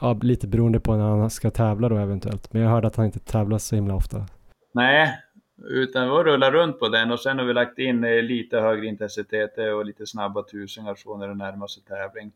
[0.00, 2.52] ja, lite beroende på när han ska tävla då eventuellt.
[2.52, 4.26] Men jag hörde att han inte tävlar så himla ofta.
[4.74, 5.18] Nej,
[5.64, 8.86] utan vi rullar runt på den och sen har vi lagt in eh, lite högre
[8.86, 12.32] intensitet eh, och lite snabba tusingar så när det närmar sig tävling.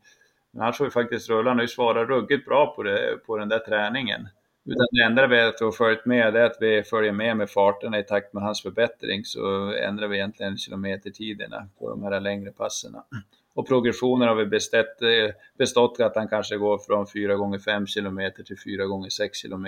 [0.51, 3.37] Men annars har vi faktiskt rullat, han har ju svarat ruggigt bra på, det, på
[3.37, 4.29] den där träningen.
[4.65, 8.05] Utan det enda vi har följt med är att vi följer med med farterna i
[8.05, 13.05] takt med hans förbättring så ändrar vi egentligen kilometertiderna på de här längre passerna.
[13.55, 17.87] Och progressionen har vi bestått, eh, bestått att han kanske går från 4 gånger 5
[17.87, 19.67] km till 4 gånger 6 km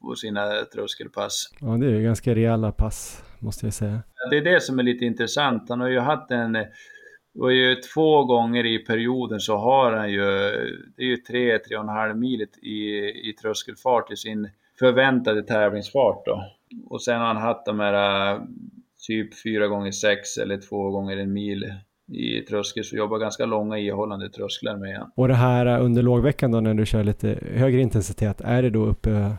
[0.00, 1.50] på sina tröskelpass.
[1.60, 4.02] Ja, det är ju ganska rejäla pass måste jag säga.
[4.30, 5.68] Det är det som är lite intressant.
[5.68, 6.56] Han har ju haft en
[7.38, 10.20] och ju två gånger i perioden så har han ju,
[10.96, 12.78] det är ju tre, tre och en halv mil i,
[13.30, 16.44] i tröskelfart i sin förväntade tävlingsfart då.
[16.86, 18.40] Och sen har han haft de här
[19.06, 21.74] typ fyra gånger sex eller två gånger en mil
[22.08, 24.94] i tröskel så jobbar ganska långa ihållande trösklar med.
[24.94, 25.10] Ja.
[25.14, 28.86] Och det här under lågveckan då när du kör lite högre intensitet, är det då
[28.86, 29.36] uppe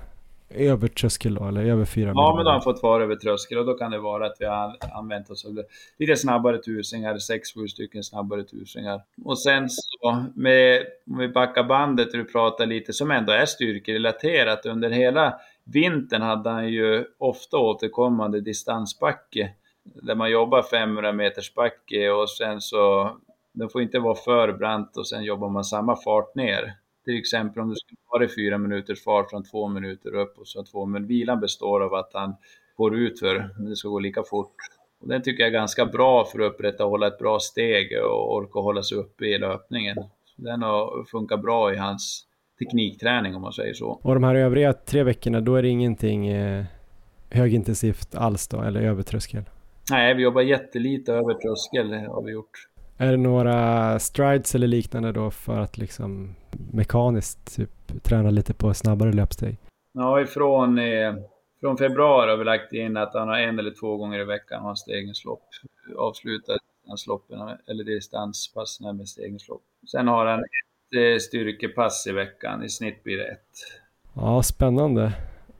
[0.49, 3.57] över tröskel då, eller över fyra Ja, men då har han fått vara över tröskel
[3.57, 5.63] och då kan det vara att vi har använt oss av
[5.97, 9.01] lite snabbare tusingar, sex, sju stycken snabbare tusingar.
[9.25, 14.65] Och sen så med, om vi backar bandet du pratar lite som ändå är styrkerelaterat,
[14.65, 19.51] under hela vintern hade han ju ofta återkommande distansbacke
[19.95, 23.11] där man jobbar 500 meters backe och sen så,
[23.53, 26.73] det får inte vara för brant och sen jobbar man samma fart ner.
[27.05, 30.47] Till exempel om du skulle vara i fyra minuters fart från två minuter upp och
[30.47, 32.35] så två, men vilan består av att han
[32.77, 34.55] går ut för, men det ska gå lika fort.
[35.01, 38.59] Och den tycker jag är ganska bra för att upprätthålla ett bra steg och orka
[38.59, 39.97] hålla sig uppe i löpningen.
[40.35, 42.23] Den har funkat bra i hans
[42.59, 43.99] teknikträning om man säger så.
[44.03, 46.65] Och de här övriga tre veckorna, då är det ingenting eh,
[47.29, 49.43] högintensivt alls då, eller övertröskel?
[49.89, 52.67] Nej, vi jobbar jättelite över tröskel har vi gjort.
[52.97, 56.35] Är det några strides eller liknande då för att liksom
[56.73, 59.57] mekaniskt typ träna lite på snabbare löpsteg?
[59.91, 61.13] Ja, ifrån eh,
[61.59, 64.63] från februari har vi lagt in att han har en eller två gånger i veckan
[64.63, 65.43] har stegningslopp.
[65.97, 69.63] Avslutar distansloppen eller distanspassen med stegningslopp.
[69.91, 73.57] Sen har han ett eh, styrkepass i veckan, i snitt blir det ett.
[74.13, 75.13] Ja, spännande.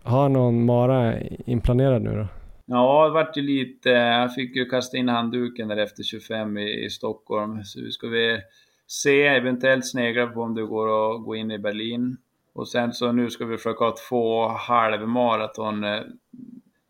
[0.04, 2.28] Har någon mara inplanerad nu då?
[2.70, 6.86] Ja, det vart ju lite, jag fick ju kasta in handduken där efter 25 i,
[6.86, 7.64] i Stockholm.
[7.64, 8.42] Så vi ska vi
[8.88, 12.18] se, eventuellt snegla på om det går att gå in i Berlin.
[12.54, 16.02] Och sen så nu ska vi försöka ha två halvmaraton eh,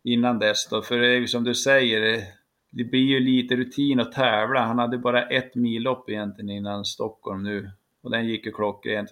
[0.03, 0.81] innan dess då.
[0.81, 2.23] För det är ju som du säger, eh,
[2.71, 4.61] det blir ju lite rutin att tävla.
[4.61, 7.69] Han hade bara ett millopp egentligen innan Stockholm nu.
[8.01, 9.09] Och den gick ju klockrent.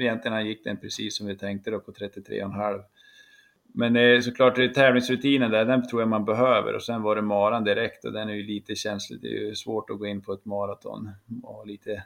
[0.00, 2.80] egentligen gick den precis som vi tänkte då på 33,5.
[3.74, 6.74] Men eh, såklart, det är tävlingsrutinen där, den tror jag man behöver.
[6.74, 9.20] Och sen var det maran direkt och den är ju lite känslig.
[9.22, 11.10] Det är ju svårt att gå in på ett maraton
[11.42, 12.04] och lite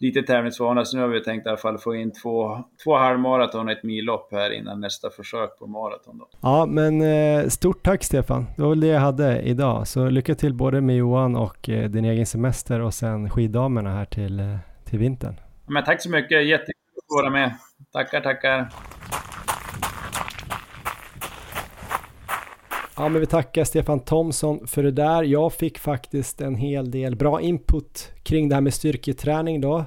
[0.00, 3.66] lite tävlingsvana, så nu har vi tänkt i alla fall få in två, två halvmaraton
[3.66, 6.18] och ett millopp här innan nästa försök på maraton.
[6.18, 6.28] Då.
[6.40, 8.46] Ja, men eh, stort tack Stefan.
[8.56, 9.88] Det var väl det jag hade idag.
[9.88, 14.04] Så lycka till både med Johan och eh, din egen semester och sen skiddamerna här
[14.04, 15.34] till, eh, till vintern.
[15.66, 17.54] Men tack så mycket, jättekul att vara med.
[17.92, 18.68] Tackar, tackar.
[23.00, 25.22] Ja, men vi tackar Stefan Thomsson för det där.
[25.22, 29.84] Jag fick faktiskt en hel del bra input kring det här med styrketräning då.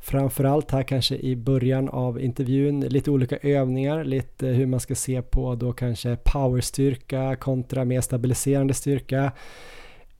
[0.00, 5.22] Framförallt här kanske i början av intervjun, lite olika övningar, lite hur man ska se
[5.22, 9.32] på då kanske powerstyrka kontra mer stabiliserande styrka.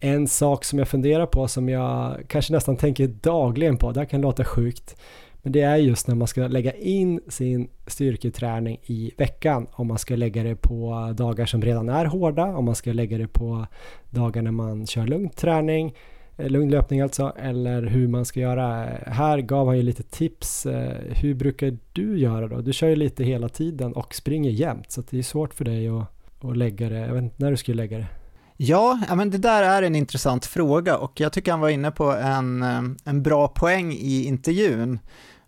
[0.01, 4.07] En sak som jag funderar på som jag kanske nästan tänker dagligen på, det här
[4.07, 4.97] kan låta sjukt,
[5.47, 9.66] men det är just när man ska lägga in sin styrketräning i veckan.
[9.72, 13.18] Om man ska lägga det på dagar som redan är hårda, om man ska lägga
[13.18, 13.66] det på
[14.11, 15.94] dagar när man kör lugn träning,
[16.36, 18.88] eh, lugn löpning alltså, eller hur man ska göra.
[19.07, 20.66] Här gav han ju lite tips.
[20.66, 22.61] Eh, hur brukar du göra då?
[22.61, 25.88] Du kör ju lite hela tiden och springer jämt, så det är svårt för dig
[25.88, 26.07] att,
[26.40, 26.99] att lägga det.
[26.99, 28.07] Jag vet inte när du skulle lägga det.
[28.57, 32.12] Ja, men det där är en intressant fråga och jag tycker han var inne på
[32.12, 34.99] en, eh, en bra poäng i intervjun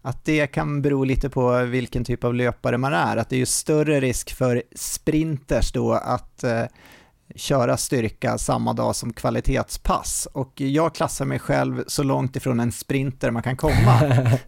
[0.03, 3.41] att det kan bero lite på vilken typ av löpare man är, att det är
[3.41, 6.65] ju större risk för sprinters då att eh,
[7.35, 12.73] köra styrka samma dag som kvalitetspass och jag klassar mig själv så långt ifrån en
[12.73, 14.01] sprinter man kan komma.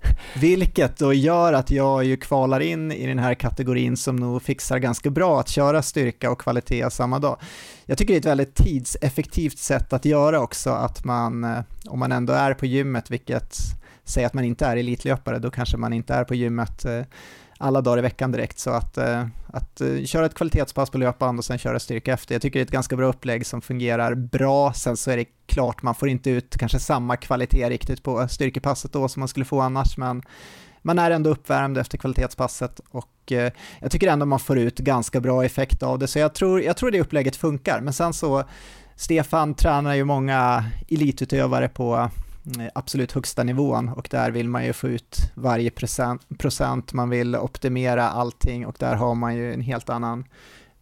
[0.40, 4.78] Vilket då gör att jag ju kvalar in i den här kategorin som nog fixar
[4.78, 7.36] ganska bra att köra styrka och kvalitet samma dag.
[7.86, 11.98] Jag tycker det är ett väldigt tidseffektivt sätt att göra också att man, eh, om
[11.98, 13.56] man ändå är på gymmet, vilket
[14.10, 17.02] säg att man inte är elitlöpare, då kanske man inte är på gymmet eh,
[17.58, 18.58] alla dagar i veckan direkt.
[18.58, 22.34] Så att, eh, att eh, köra ett kvalitetspass på löpband och sen köra styrka efter,
[22.34, 24.72] jag tycker det är ett ganska bra upplägg som fungerar bra.
[24.72, 28.92] Sen så är det klart, man får inte ut kanske samma kvalitet riktigt på styrkepasset
[28.92, 30.22] då som man skulle få annars, men
[30.82, 33.32] man är ändå uppvärmd efter kvalitetspasset och
[33.80, 36.76] jag tycker ändå man får ut ganska bra effekt av det, så jag tror, jag
[36.76, 37.80] tror det upplägget funkar.
[37.80, 38.44] Men sen så,
[38.96, 42.10] Stefan tränar ju många elitutövare på
[42.46, 47.10] Eh, absolut högsta nivån och där vill man ju få ut varje procent, procent man
[47.10, 50.24] vill optimera allting och där har man ju en helt annan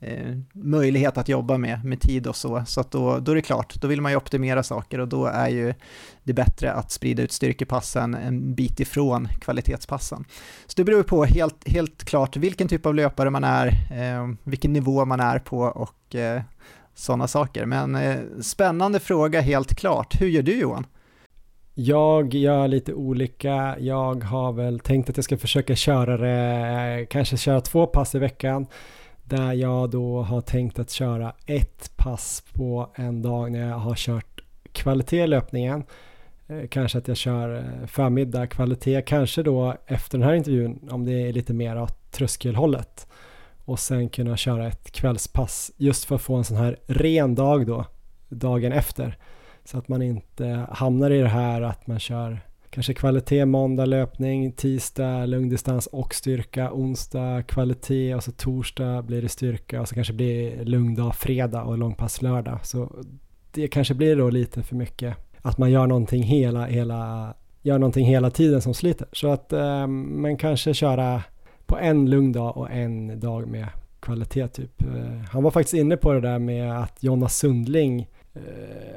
[0.00, 3.42] eh, möjlighet att jobba med, med tid och så, så att då, då är det
[3.42, 5.74] klart, då vill man ju optimera saker och då är ju
[6.22, 10.24] det bättre att sprida ut styrkepassen en bit ifrån kvalitetspassen.
[10.66, 14.72] Så det beror på helt, helt klart vilken typ av löpare man är, eh, vilken
[14.72, 16.42] nivå man är på och eh,
[16.94, 17.66] sådana saker.
[17.66, 20.20] Men eh, spännande fråga helt klart.
[20.20, 20.86] Hur gör du Johan?
[21.80, 23.76] Jag gör lite olika.
[23.80, 28.14] Jag har väl tänkt att jag ska försöka köra det, eh, kanske köra två pass
[28.14, 28.66] i veckan.
[29.24, 33.94] Där jag då har tänkt att köra ett pass på en dag när jag har
[33.94, 35.84] kört kvalitet i löpningen.
[36.48, 41.04] Eh, kanske att jag kör eh, förmiddag kvalitet, kanske då efter den här intervjun om
[41.04, 43.06] det är lite mer åt tröskelhållet.
[43.64, 47.66] Och sen kunna köra ett kvällspass just för att få en sån här ren dag
[47.66, 47.84] då,
[48.28, 49.18] dagen efter.
[49.70, 52.40] Så att man inte hamnar i det här att man kör
[52.70, 59.28] kanske kvalitet måndag löpning, tisdag lungdistans och styrka, onsdag kvalitet och så torsdag blir det
[59.28, 62.58] styrka och så kanske blir lugn fredag och långpass lördag.
[62.62, 63.04] Så
[63.52, 68.06] det kanske blir då lite för mycket att man gör någonting hela, hela, gör någonting
[68.06, 69.08] hela tiden som sliter.
[69.12, 71.22] Så att eh, man kanske köra
[71.66, 73.66] på en lugn dag och en dag med
[74.00, 74.82] kvalitet typ.
[74.82, 78.06] Eh, han var faktiskt inne på det där med att Jonna Sundling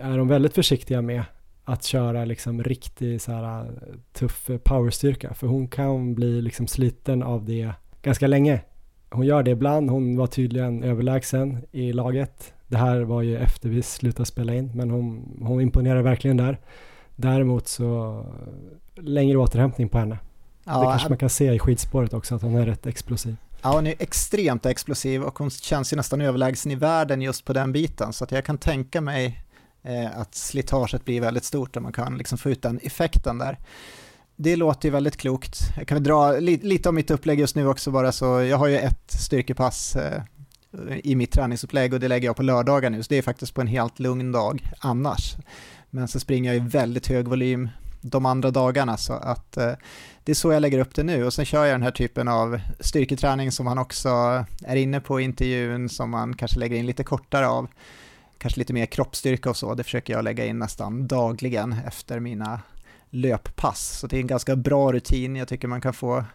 [0.01, 1.23] är de väldigt försiktiga med
[1.63, 3.69] att köra liksom riktig så här, eh,
[4.13, 7.71] tuff powerstyrka för hon kan bli liksom sliten av det
[8.01, 8.61] ganska länge.
[9.09, 12.53] Hon gör det ibland, hon var tydligen överlägsen i laget.
[12.67, 16.59] Det här var ju efter vi slutade spela in men hon, hon imponerar verkligen där.
[17.15, 18.25] Däremot så
[18.95, 20.17] längre återhämtning på henne.
[20.63, 23.35] Ja, det kanske man kan se i skidspåret också att hon är rätt explosiv.
[23.63, 27.53] Ja, hon är extremt explosiv och hon känns ju nästan överlägsen i världen just på
[27.53, 29.43] den biten, så att jag kan tänka mig
[29.83, 33.59] eh, att slitaget blir väldigt stort och man kan liksom få ut den effekten där.
[34.35, 35.59] Det låter ju väldigt klokt.
[35.77, 38.57] Jag kan väl dra li lite om mitt upplägg just nu också bara så, jag
[38.57, 40.21] har ju ett styrkepass eh,
[41.03, 43.61] i mitt träningsupplägg och det lägger jag på lördagar nu, så det är faktiskt på
[43.61, 45.35] en helt lugn dag annars.
[45.89, 47.69] Men så springer jag i väldigt hög volym
[48.01, 49.73] de andra dagarna så att eh,
[50.23, 52.27] det är så jag lägger upp det nu och sen kör jag den här typen
[52.27, 54.09] av styrketräning som han också
[54.65, 57.67] är inne på i intervjun som man kanske lägger in lite kortare av.
[58.37, 62.61] Kanske lite mer kroppsstyrka och så, det försöker jag lägga in nästan dagligen efter mina
[63.09, 63.99] löppass.
[63.99, 66.25] Så det är en ganska bra rutin, jag tycker man kan få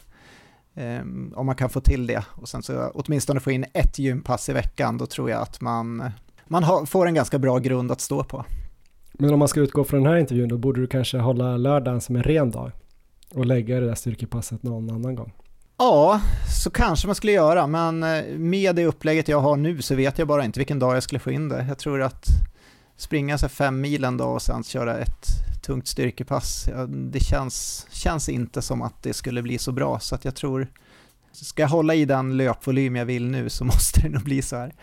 [0.78, 4.48] Um, om man kan få till det och sen så åtminstone få in ett gympass
[4.48, 6.10] i veckan, då tror jag att man,
[6.46, 8.44] man har, får en ganska bra grund att stå på.
[9.12, 12.00] Men om man ska utgå från den här intervjun, då borde du kanske hålla lördagen
[12.00, 12.72] som en ren dag?
[13.34, 15.32] Och lägga det där styrkepasset någon annan gång.
[15.78, 16.20] Ja,
[16.62, 20.18] så kanske man skulle göra, men eh, med det upplägget jag har nu så vet
[20.18, 21.64] jag bara inte vilken dag jag skulle få in det.
[21.68, 22.26] Jag tror att
[22.96, 25.26] springa sig fem mil en dag och sen köra ett
[25.62, 30.24] tungt styrkepass, det känns, känns inte som att det skulle bli så bra, så att
[30.24, 30.68] jag tror,
[31.32, 34.56] ska jag hålla i den löpvolym jag vill nu så måste det nog bli så
[34.56, 34.74] här.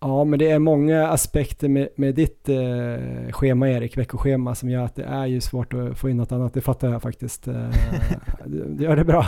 [0.00, 4.84] Ja, men det är många aspekter med, med ditt eh, schema Erik, veckoschema, som gör
[4.84, 7.48] att det är ju svårt att få in något annat, det fattar jag faktiskt.
[7.48, 7.70] Eh,
[8.46, 9.26] du, du gör det bra.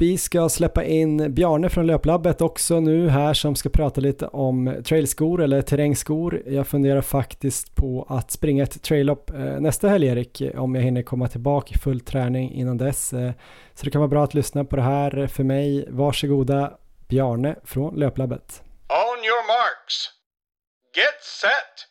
[0.00, 4.82] Vi ska släppa in Bjarne från Löplabbet också nu här som ska prata lite om
[4.84, 6.42] trailskor eller terrängskor.
[6.46, 11.02] Jag funderar faktiskt på att springa ett traillopp eh, nästa helg Erik, om jag hinner
[11.02, 13.12] komma tillbaka i full träning innan dess.
[13.12, 13.30] Eh,
[13.74, 15.86] så det kan vara bra att lyssna på det här för mig.
[15.88, 16.72] Varsågoda
[17.08, 18.62] Bjarne från Löplabbet.
[18.88, 19.96] On your marks.
[20.96, 21.88] Get set.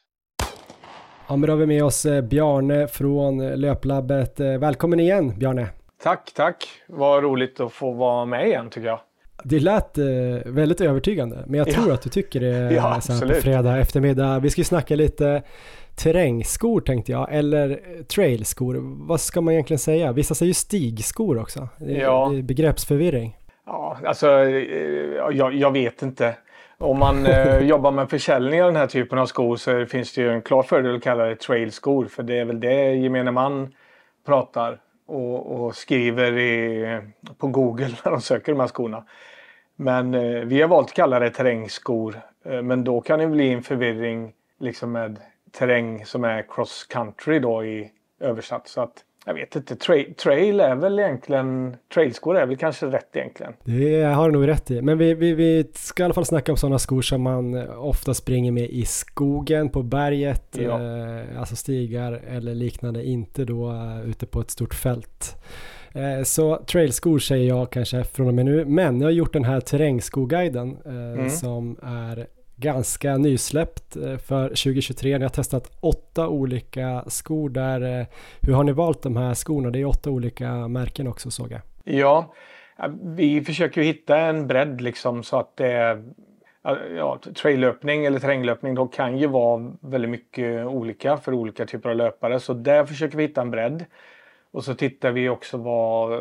[1.28, 4.40] Ja, men då har vi med oss eh, Bjarne från Löplabbet.
[4.40, 5.79] Välkommen igen Bjarne!
[6.04, 6.68] Tack, tack.
[6.88, 9.00] Vad roligt att få vara med igen tycker jag.
[9.44, 10.06] Det lät eh,
[10.46, 11.94] väldigt övertygande, men jag tror ja.
[11.94, 14.40] att du tycker det ja, så på fredag eftermiddag.
[14.40, 15.44] Vi ska ju snacka lite
[15.96, 18.78] terrängskor tänkte jag, eller trailskor.
[19.08, 20.12] Vad ska man egentligen säga?
[20.12, 21.68] Vissa säger ju stigskor också.
[21.78, 22.30] Det, ja.
[22.32, 23.38] det är begreppsförvirring.
[23.66, 26.36] Ja, alltså eh, jag, jag vet inte.
[26.78, 30.22] Om man eh, jobbar med försäljning av den här typen av skor så finns det
[30.22, 32.06] ju en klar fördel att kalla det trailskor.
[32.06, 33.74] För det är väl det gemene man
[34.26, 34.80] pratar
[35.10, 37.02] och, och skriver i,
[37.38, 39.06] på Google när de söker de här skorna.
[39.76, 42.22] Men eh, vi har valt att kalla det terrängskor.
[42.46, 45.20] Eh, men då kan det bli en förvirring liksom med
[45.52, 48.68] terräng som är cross country då i översatt.
[48.68, 53.16] Så att jag vet inte, tra trail är väl egentligen, trailskor är väl kanske rätt
[53.16, 53.54] egentligen.
[53.64, 56.52] Det har du nog rätt i, men vi, vi, vi ska i alla fall snacka
[56.52, 60.82] om sådana skor som man ofta springer med i skogen, på berget, ja.
[60.82, 65.36] eh, alltså stigar eller liknande, inte då uh, ute på ett stort fält.
[65.92, 69.44] Eh, så trailskor säger jag kanske från och med nu, men jag har gjort den
[69.44, 71.30] här terrängskoguiden eh, mm.
[71.30, 72.28] som är
[72.60, 75.18] ganska nysläppt eh, för 2023.
[75.18, 78.00] Ni har testat åtta olika skor där.
[78.00, 78.06] Eh,
[78.42, 79.70] hur har ni valt de här skorna?
[79.70, 81.62] Det är åtta olika märken också såg jag.
[81.84, 82.34] Ja,
[83.04, 86.04] vi försöker hitta en bredd liksom så att det är
[86.98, 91.96] ja, traillöpning eller terränglöpning då kan ju vara väldigt mycket olika för olika typer av
[91.96, 92.40] löpare.
[92.40, 93.86] Så där försöker vi hitta en bredd.
[94.52, 96.20] Och så tittar vi också vad eh,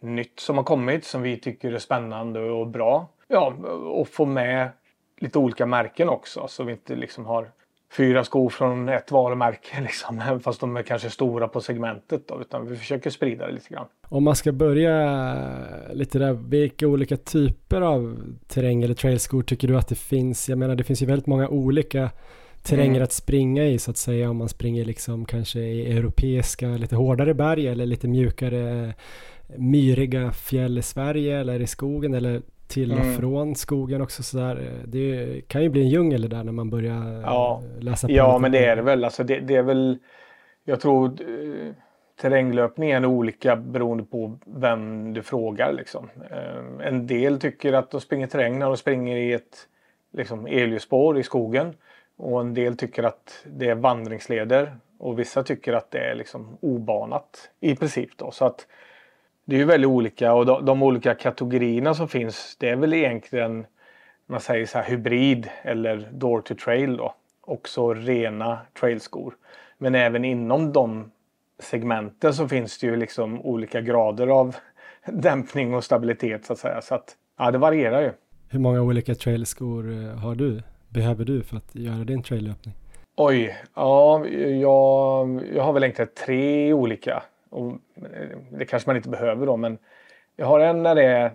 [0.00, 3.08] nytt som har kommit som vi tycker är spännande och bra.
[3.28, 3.54] Ja,
[3.84, 4.68] och få med
[5.22, 7.48] lite olika märken också så vi inte liksom har
[7.96, 12.66] fyra skor från ett varumärke liksom, fast de är kanske stora på segmentet då, utan
[12.66, 13.86] vi försöker sprida det lite grann.
[14.08, 14.92] Om man ska börja
[15.92, 18.16] lite där, vilka olika typer av
[18.46, 20.48] terräng eller trailskor tycker du att det finns?
[20.48, 22.10] Jag menar det finns ju väldigt många olika
[22.62, 23.02] terränger mm.
[23.02, 27.34] att springa i så att säga om man springer liksom kanske i europeiska lite hårdare
[27.34, 28.94] berg eller lite mjukare
[29.56, 32.42] myriga fjäll i Sverige eller i skogen eller
[32.72, 33.16] till och mm.
[33.16, 34.82] från skogen också sådär.
[34.84, 37.62] Det kan ju bli en djungel där när man börjar ja.
[37.80, 38.12] läsa på.
[38.12, 39.04] Ja, men det är det väl.
[39.04, 39.98] Alltså det, det är väl,
[40.64, 41.72] jag tror eh,
[42.20, 45.72] terränglöpningen är olika beroende på vem du frågar.
[45.72, 46.08] Liksom.
[46.30, 49.68] Eh, en del tycker att de springer terräng när de springer i ett
[50.12, 51.74] liksom, elljusspår i skogen.
[52.16, 54.76] Och en del tycker att det är vandringsleder.
[54.98, 58.10] Och vissa tycker att det är liksom obanat i princip.
[58.16, 58.30] Då.
[58.30, 58.66] Så att
[59.44, 62.94] det är ju väldigt olika och de, de, olika kategorierna som finns det är väl
[62.94, 63.66] egentligen
[64.26, 67.14] man säger så här hybrid eller door to trail då.
[67.40, 69.34] Också rena trailskor.
[69.78, 71.10] Men även inom de
[71.58, 74.56] segmenten så finns det ju liksom olika grader av
[75.06, 76.82] dämpning och stabilitet så att säga.
[76.82, 78.10] Så att ja, det varierar ju.
[78.48, 80.62] Hur många olika trailskor eh, har du?
[80.88, 82.74] Behöver du för att göra din traillöpning?
[83.16, 87.22] Oj, ja, jag, jag har väl egentligen tre olika.
[87.52, 89.78] Och eh, det kanske man inte behöver då men
[90.36, 91.32] jag har en när det är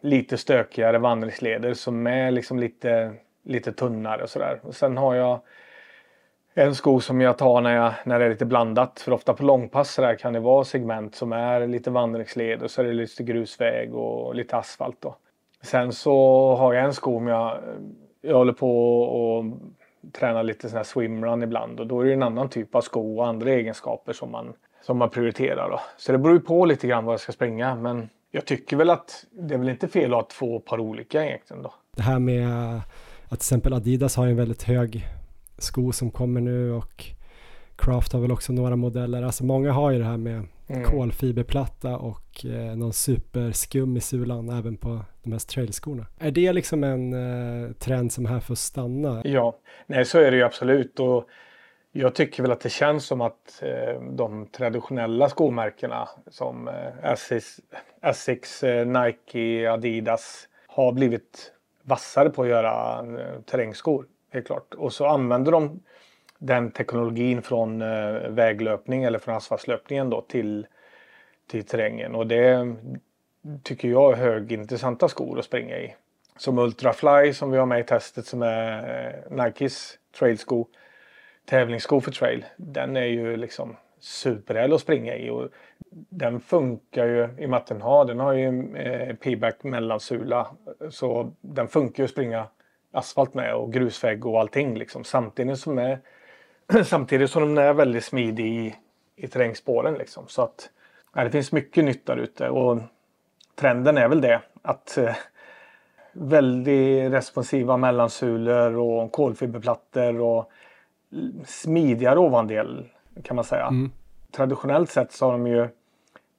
[0.00, 3.14] lite stökigare vandringsleder som är liksom lite,
[3.44, 4.60] lite tunnare och sådär.
[4.62, 5.40] Och sen har jag
[6.54, 9.00] en sko som jag tar när, jag, när det är lite blandat.
[9.00, 12.70] För ofta på långpass så där kan det vara segment som är lite vandringsled och
[12.70, 15.00] så är det lite grusväg och lite asfalt.
[15.00, 15.16] Då.
[15.62, 16.14] Sen så
[16.54, 17.58] har jag en sko om jag,
[18.20, 19.44] jag håller på och
[20.12, 23.18] tränar lite sån här swimrun ibland och då är det en annan typ av sko
[23.18, 24.52] och andra egenskaper som man
[24.86, 25.70] som man prioriterar.
[25.70, 25.80] Då.
[25.96, 27.74] Så det beror ju på lite grann vad jag ska springa.
[27.74, 31.24] Men jag tycker väl att det är väl inte fel att ha två par olika
[31.24, 31.74] egentligen då.
[31.96, 32.48] Det här med
[33.24, 35.06] att till exempel Adidas har en väldigt hög
[35.58, 37.04] sko som kommer nu och
[37.76, 39.22] Craft har väl också några modeller.
[39.22, 40.84] Alltså många har ju det här med mm.
[40.84, 46.06] kolfiberplatta och eh, någon superskum i sulan även på de här trailskorna.
[46.18, 49.22] Är det liksom en eh, trend som är här för att stanna?
[49.24, 51.00] Ja, nej så är det ju absolut.
[51.00, 51.28] Och
[51.98, 57.60] jag tycker väl att det känns som att eh, de traditionella skomärkena som eh, Asics,
[58.00, 61.52] Asics eh, Nike, Adidas har blivit
[61.82, 64.06] vassare på att göra eh, terrängskor.
[64.32, 64.74] Helt klart.
[64.74, 65.80] Och så använder de
[66.38, 70.66] den teknologin från eh, väglöpning eller från asfaltslöpningen då till,
[71.50, 72.14] till terrängen.
[72.14, 72.76] Och det
[73.62, 75.94] tycker jag är högintressanta skor att springa i.
[76.36, 80.66] Som Ultrafly som vi har med i testet som är eh, Nikes trailsko.
[81.46, 82.44] Tävlingssko för trail.
[82.56, 85.30] Den är ju liksom superhärlig att springa i.
[85.30, 85.48] Och
[86.08, 90.46] den funkar ju i och med att den har, den har ju eh, p-back mellansula.
[90.90, 92.46] Så den funkar ju att springa
[92.92, 95.04] asfalt med och grusvägg och allting liksom.
[95.04, 95.98] Samtidigt som, är,
[96.84, 98.74] samtidigt som den är väldigt smidig i,
[99.16, 100.24] i terrängspåren liksom.
[100.28, 100.70] Så att
[101.14, 102.78] ja, det finns mycket nytta där ute och
[103.54, 105.16] trenden är väl det att eh,
[106.12, 110.50] väldigt responsiva mellansulor och kolfiberplattor och
[111.44, 112.84] smidigare ovandel
[113.22, 113.66] kan man säga.
[113.66, 113.90] Mm.
[114.32, 115.68] Traditionellt sett så har de ju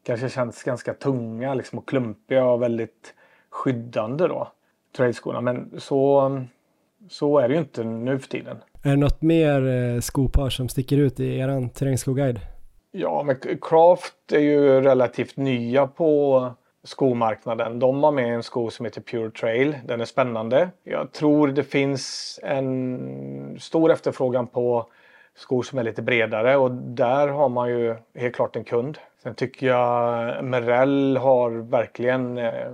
[0.04, 3.14] kanske känts ganska tunga liksom, och klumpiga och väldigt
[3.50, 4.48] skyddande då.
[4.98, 5.42] Trailskorna.
[5.42, 6.32] Men så,
[7.10, 8.58] så är det ju inte nu för tiden.
[8.84, 12.40] Är det något mer eh, skopar som sticker ut i er terrängskoguide?
[12.92, 16.52] Ja, men Craft är ju relativt nya på
[16.84, 17.80] skomarknaden.
[17.80, 19.76] De har med en sko som heter Pure Trail.
[19.86, 20.70] Den är spännande.
[20.84, 24.88] Jag tror det finns en stor efterfrågan på
[25.36, 28.98] skor som är lite bredare och där har man ju helt klart en kund.
[29.24, 32.72] Sen tycker jag Merrell har verkligen eh,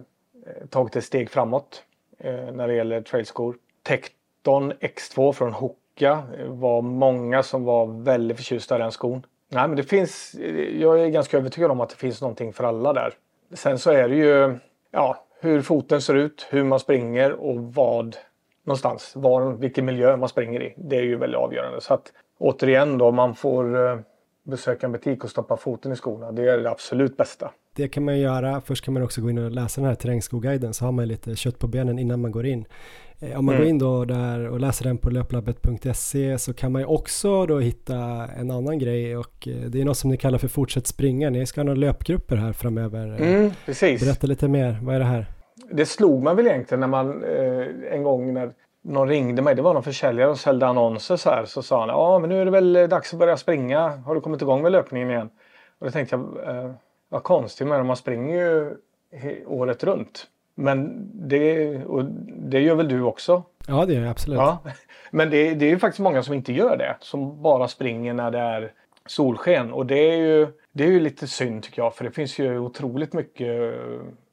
[0.69, 1.84] tagit ett steg framåt
[2.19, 3.55] eh, när det gäller trailskor.
[3.84, 9.25] Tecton X2 från Hoka var många som var väldigt förtjusta i den skon.
[9.49, 12.63] Nej, men det finns, eh, jag är ganska övertygad om att det finns någonting för
[12.63, 13.13] alla där.
[13.53, 14.59] Sen så är det ju
[14.91, 18.15] ja, hur foten ser ut, hur man springer och vad
[18.65, 20.73] någonstans, var, vilken miljö man springer i.
[20.77, 21.81] Det är ju väldigt avgörande.
[21.81, 23.99] Så att återigen då, man får eh,
[24.43, 26.31] besöka en butik och stoppa foten i skorna.
[26.31, 27.51] Det är det absolut bästa.
[27.75, 28.61] Det kan man göra.
[28.61, 31.35] Först kan man också gå in och läsa den här terrängskoguiden så har man lite
[31.35, 32.65] kött på benen innan man går in.
[33.19, 33.63] Eh, om man mm.
[33.63, 37.59] går in då där och läser den på löplabbet.se så kan man ju också då
[37.59, 37.95] hitta
[38.37, 41.29] en annan grej och eh, det är något som ni kallar för fortsätt springa.
[41.29, 43.21] Ni ska ha några löpgrupper här framöver.
[43.21, 44.01] Mm, precis.
[44.01, 45.25] Berätta lite mer, vad är det här?
[45.71, 48.51] Det slog mig väl egentligen när man eh, en gång när
[48.83, 51.45] någon ringde mig, det var någon försäljare och sålde annonser så här.
[51.45, 53.89] Så sa han, ja men nu är det väl dags att börja springa.
[53.89, 55.29] Har du kommit igång med löpningen igen?
[55.79, 56.71] Och då tänkte jag, eh,
[57.14, 58.77] vad konstigt men man springer ju
[59.45, 60.27] året runt.
[60.56, 63.44] Men det, och det gör väl du också?
[63.68, 64.40] Ja, det gör jag absolut.
[64.40, 64.60] Ja.
[65.11, 66.98] Men det, det är ju faktiskt många som inte gör det.
[66.99, 68.72] Som bara springer när det är
[69.06, 69.73] solsken.
[69.73, 71.95] Och det är ju, det är ju lite synd tycker jag.
[71.95, 73.73] För det finns ju otroligt mycket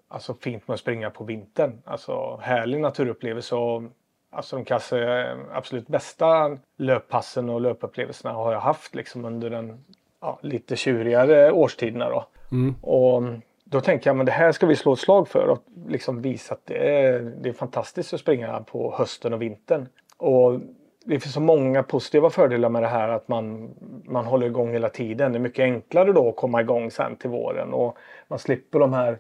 [0.09, 1.83] alltså, fint med att springa på vintern.
[1.85, 3.55] Alltså härlig naturupplevelse.
[3.55, 3.83] Och,
[4.31, 9.85] alltså de kanske absolut bästa löppassen och löpupplevelserna har jag haft liksom under den
[10.21, 12.09] ja, lite tjurigare årstiderna.
[12.09, 12.27] Då.
[12.53, 12.75] Mm.
[12.81, 13.23] Och
[13.65, 15.59] då tänker jag men det här ska vi slå ett slag för och
[15.89, 19.89] liksom visa att det är, det är fantastiskt att springa på hösten och vintern.
[20.17, 20.61] Och
[21.05, 23.71] det finns så många positiva fördelar med det här att man,
[24.05, 25.33] man håller igång hela tiden.
[25.33, 27.97] Det är mycket enklare då att komma igång sen till våren och
[28.29, 29.19] man slipper de här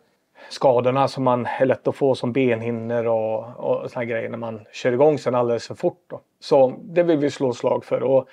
[0.49, 4.61] skadorna som man är lätt att få som benhinnor och, och såna grejer när man
[4.73, 6.05] kör igång sen alldeles för fort.
[6.07, 6.21] Då.
[6.41, 8.03] Så det vill vi slå slag för.
[8.03, 8.29] Och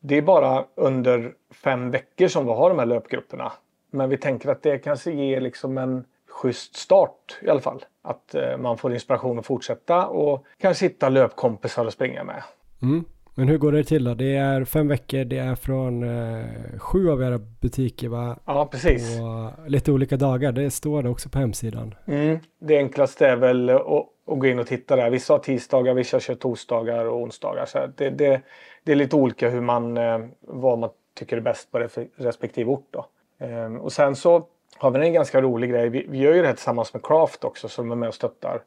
[0.00, 3.52] det är bara under fem veckor som vi har de här löpgrupperna.
[3.90, 7.84] Men vi tänker att det kanske ger liksom en schysst start i alla fall.
[8.02, 12.42] Att eh, man får inspiration att fortsätta och kanske hitta löpkompisar att springa med.
[12.82, 13.04] Mm.
[13.34, 14.14] Men hur går det till då?
[14.14, 18.36] Det är fem veckor, det är från eh, sju av era butiker va?
[18.44, 19.18] Ja, precis.
[19.18, 21.94] På lite olika dagar, det står det också på hemsidan.
[22.06, 22.38] Mm.
[22.58, 23.82] Det enklaste är väl att,
[24.26, 25.10] att gå in och titta där.
[25.10, 27.66] Vissa har tisdagar, vissa kör torsdagar och onsdagar.
[27.66, 28.40] Så det, det,
[28.84, 32.88] det är lite olika hur man, eh, vad man tycker är bäst på respektive ort.
[32.90, 33.06] Då.
[33.38, 34.46] Ehm, och sen så
[34.76, 35.88] har vi en ganska rolig grej.
[35.88, 38.62] Vi, vi gör ju det här tillsammans med Craft också som är med och stöttar.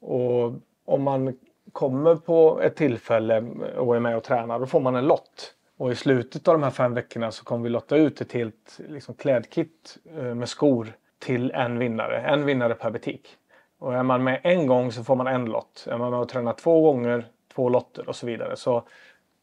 [0.00, 0.52] Och
[0.84, 1.38] om man
[1.72, 3.44] kommer på ett tillfälle
[3.76, 5.54] och är med och tränar då får man en lott.
[5.76, 8.80] Och i slutet av de här fem veckorna så kommer vi lotta ut ett helt
[8.88, 12.18] liksom, klädkit eh, med skor till en vinnare.
[12.18, 13.36] En vinnare per butik.
[13.78, 15.86] Och är man med en gång så får man en lott.
[15.90, 18.56] Är man med och tränar två gånger, två lotter och så vidare.
[18.56, 18.82] Så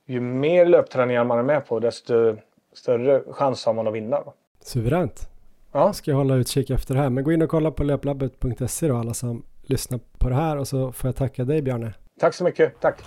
[0.05, 2.35] ju mer löpträningar man är med på desto
[2.73, 4.21] större chans har man att vinna.
[4.25, 4.33] Då.
[4.63, 5.29] Suveränt.
[5.71, 5.93] Ja.
[5.93, 7.09] Ska jag hålla utkik efter det här.
[7.09, 10.67] Men gå in och kolla på löplabbet.se då alla som lyssnar på det här och
[10.67, 11.93] så får jag tacka dig Bjarne.
[12.19, 12.81] Tack så mycket.
[12.81, 13.01] Tack.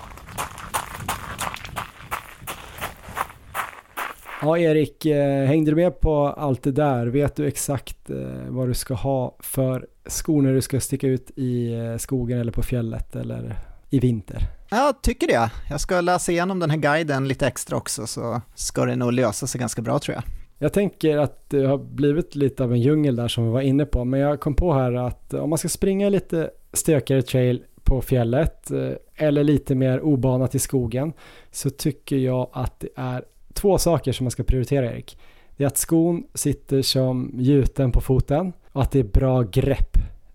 [4.42, 7.06] Ja, Erik, eh, hängde du med på allt det där?
[7.06, 8.16] Vet du exakt eh,
[8.48, 12.52] vad du ska ha för skor när du ska sticka ut i eh, skogen eller
[12.52, 13.16] på fjället?
[13.16, 13.58] Eller
[13.90, 14.38] i vinter.
[14.70, 15.50] Jag tycker det.
[15.70, 19.46] Jag ska läsa igenom den här guiden lite extra också så ska det nog lösa
[19.46, 20.24] sig ganska bra tror jag.
[20.62, 23.86] Jag tänker att det har blivit lite av en djungel där som vi var inne
[23.86, 27.62] på, men jag kom på här att eh, om man ska springa lite stökigare trail
[27.84, 31.12] på fjället eh, eller lite mer obanat i skogen
[31.50, 35.18] så tycker jag att det är två saker som man ska prioritera Erik.
[35.56, 39.91] Det är att skon sitter som gjuten på foten och att det är bra grepp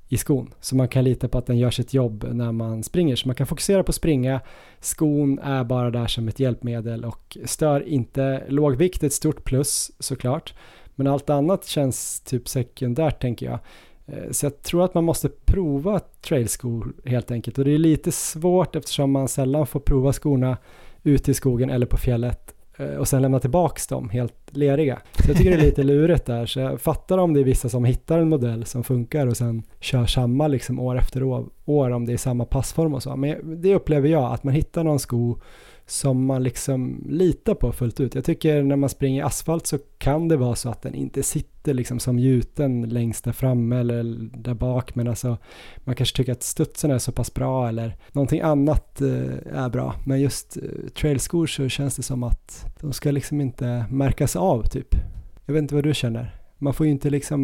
[0.10, 0.54] i skon.
[0.60, 3.16] Så man kan lita på att den gör sitt jobb när man springer.
[3.16, 4.42] Så man kan fokusera på att springa.
[4.80, 8.44] Skon är bara där som ett hjälpmedel och stör inte.
[8.48, 10.54] Lågvikt är ett stort plus såklart.
[10.96, 13.60] Men allt annat känns typ sekundärt tänker jag.
[14.06, 17.58] Eh, så jag tror att man måste prova trailskor helt enkelt.
[17.58, 20.58] Och det är lite svårt eftersom man sällan får prova skorna
[21.04, 25.00] ute i skogen eller på fjället Eh, och sen lämna tillbaks dem helt leriga.
[25.24, 27.70] Så jag tycker det är lite lurigt där, så jag fattar om det är vissa
[27.70, 31.90] som hittar en modell som funkar och sen kör samma liksom år efter år, år
[31.90, 33.16] om det är samma passform och så.
[33.16, 35.38] Men det upplever jag, att man hittar någon sko
[35.90, 38.16] som man liksom litar på fullt ut.
[38.16, 41.24] Jag tycker när man springer i asfalt så kan det vara så att den inte
[41.24, 44.04] sitter liksom som gjuten längst där framme eller
[44.38, 45.38] där bak men alltså
[45.78, 49.96] man kanske tycker att studsen är så pass bra eller någonting annat eh, är bra.
[50.06, 54.64] Men just eh, trailskor så känns det som att de ska liksom inte märkas av
[54.64, 54.96] typ.
[55.46, 56.36] Jag vet inte vad du känner.
[56.58, 57.42] Man får ju inte liksom,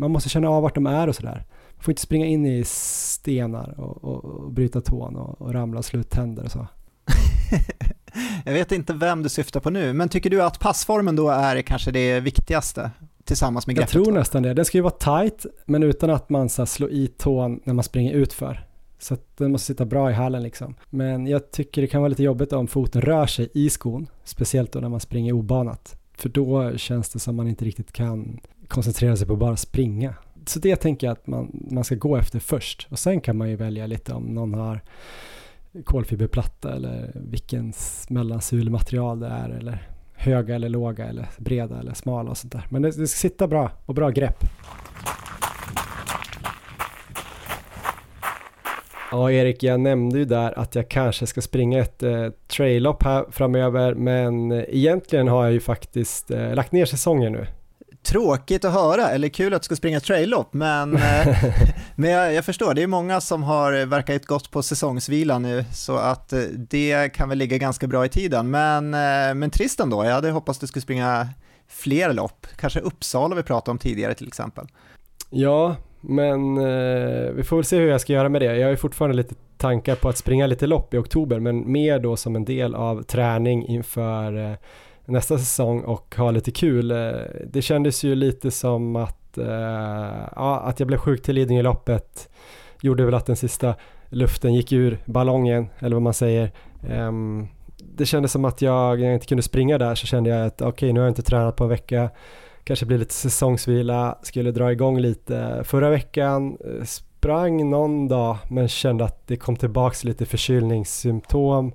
[0.00, 1.46] man måste känna av vart de är och sådär.
[1.74, 5.78] Man får inte springa in i stenar och, och, och bryta tån och, och ramla
[5.78, 6.66] och slå ut tänder och så.
[8.44, 11.62] jag vet inte vem du syftar på nu, men tycker du att passformen då är
[11.62, 12.90] kanske det viktigaste
[13.24, 13.94] tillsammans med greppet?
[13.94, 14.54] Jag tror nästan det.
[14.54, 17.84] Den ska ju vara tight, men utan att man så slår i tån när man
[17.84, 18.66] springer utför.
[18.98, 20.74] Så att den måste sitta bra i hallen liksom.
[20.90, 24.72] Men jag tycker det kan vara lite jobbigt om foten rör sig i skon, speciellt
[24.72, 25.96] då när man springer obanat.
[26.16, 30.14] För då känns det som man inte riktigt kan koncentrera sig på bara springa.
[30.46, 32.88] Så det tänker jag att man, man ska gå efter först.
[32.90, 34.80] Och sen kan man ju välja lite om någon har
[35.84, 37.72] kolfiberplatta eller vilken
[38.08, 42.66] mellansulmaterial det är eller höga eller låga eller breda eller smala och sånt där.
[42.70, 44.44] Men det, det ska sitta bra och bra grepp.
[49.12, 53.24] Ja, Erik, jag nämnde ju där att jag kanske ska springa ett eh, trail-lopp här
[53.30, 57.46] framöver, men eh, egentligen har jag ju faktiskt eh, lagt ner säsongen nu
[58.02, 61.36] tråkigt att höra, eller kul att du ska springa trail-lopp, men, eh,
[61.94, 65.96] men jag, jag, förstår, det är många som har verkat gått på säsongsvila nu, så
[65.96, 68.50] att eh, det kan väl ligga ganska bra i tiden.
[68.50, 71.28] Men, eh, men trist ändå, jag hade hoppats du skulle springa
[71.68, 74.66] fler lopp, kanske Uppsala vi pratade om tidigare till exempel.
[75.30, 78.56] Ja, men eh, vi får väl se hur jag ska göra med det.
[78.56, 81.98] Jag har ju fortfarande lite tankar på att springa lite lopp i oktober, men mer
[81.98, 84.56] då som en del av träning inför eh,
[85.10, 86.90] nästa säsong och ha lite kul.
[86.90, 87.12] Eh,
[87.46, 89.46] det kändes ju lite som att, eh,
[90.36, 92.28] ja, att jag blev sjuk till Lidingöloppet
[92.82, 93.74] gjorde väl att den sista
[94.08, 96.50] luften gick ur ballongen, eller vad man säger.
[96.88, 97.48] Ehm,
[97.94, 100.60] det kändes som att jag, när jag inte kunde springa där så kände jag att
[100.60, 102.10] okej, okay, nu har jag inte tränat på en vecka,
[102.64, 105.62] kanske blir lite säsongsvila, skulle dra igång lite.
[105.64, 111.72] Förra veckan eh, sprang någon dag men kände att det kom tillbaks lite förkylningssymptom.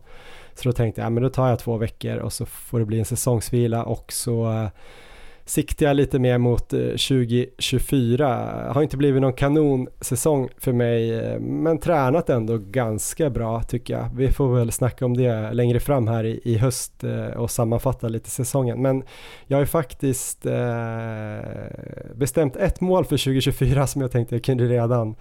[0.55, 2.85] Så då tänkte jag, ja, men då tar jag två veckor och så får det
[2.85, 4.67] bli en säsongsvila och så uh,
[5.45, 8.67] siktar jag lite mer mot 2024.
[8.67, 13.93] Uh, har inte blivit någon kanonsäsong för mig, uh, men tränat ändå ganska bra tycker
[13.93, 14.09] jag.
[14.15, 17.03] Vi får väl snacka om det längre fram här i, i höst
[17.35, 18.81] och sammanfatta lite säsongen.
[18.81, 19.03] Men
[19.47, 20.45] jag har ju faktiskt
[22.15, 25.15] bestämt ett mål för 2024 som jag tänkte jag kunde redan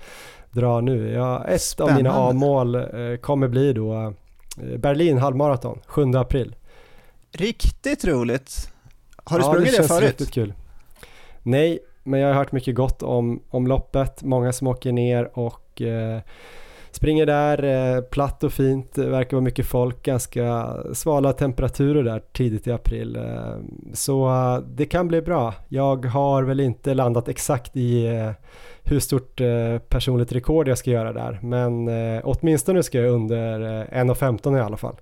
[0.50, 1.12] dra nu.
[1.12, 1.94] Jag, ett Spännande.
[1.94, 2.82] av mina A-mål
[3.20, 4.23] kommer bli då Eh,
[4.56, 6.54] Berlin halvmaraton, 7 april.
[7.32, 8.70] Riktigt roligt.
[9.24, 10.02] Har du ja, sprungit det, det förut?
[10.02, 10.54] Ja, det känns kul.
[11.42, 14.22] Nej, men jag har hört mycket gott om, om loppet.
[14.22, 16.20] Många som åker ner och eh,
[16.94, 17.64] springer där,
[17.96, 22.72] eh, platt och fint, eh, verkar vara mycket folk, ganska svala temperaturer där tidigt i
[22.72, 23.16] april.
[23.16, 23.56] Eh,
[23.92, 25.54] så eh, det kan bli bra.
[25.68, 28.30] Jag har väl inte landat exakt i eh,
[28.82, 31.38] hur stort eh, personligt rekord jag ska göra där.
[31.42, 34.96] Men eh, åtminstone ska jag under eh, 1.15 i alla fall.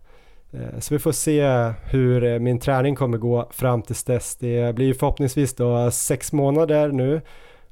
[0.52, 4.36] Eh, så vi får se hur eh, min träning kommer gå fram tills dess.
[4.36, 7.20] Det blir förhoppningsvis då sex månader nu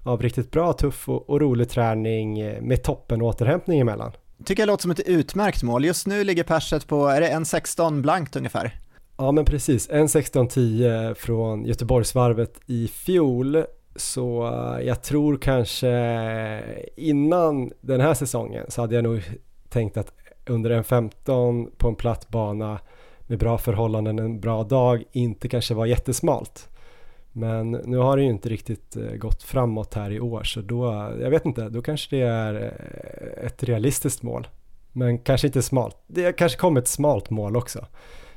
[0.03, 4.13] av riktigt bra, tuff och, och rolig träning eh, med toppen återhämtning emellan.
[4.45, 5.85] Tycker jag låter som ett utmärkt mål.
[5.85, 8.81] Just nu ligger perset på, är det 1.16 blankt ungefär?
[9.17, 13.65] Ja men precis, 1.16.10 från Göteborgsvarvet i fjol
[13.97, 15.91] så eh, jag tror kanske
[16.97, 19.23] innan den här säsongen så hade jag nog
[19.69, 20.13] tänkt att
[20.47, 22.79] under en 15 på en platt bana
[23.27, 26.69] med bra förhållanden en bra dag inte kanske var jättesmalt.
[27.33, 31.13] Men nu har det ju inte riktigt eh, gått framåt här i år så då,
[31.21, 34.49] jag vet inte, då kanske det är eh, ett realistiskt mål.
[34.93, 35.97] Men kanske inte smalt.
[36.07, 37.87] Det kanske kommer ett smalt mål också.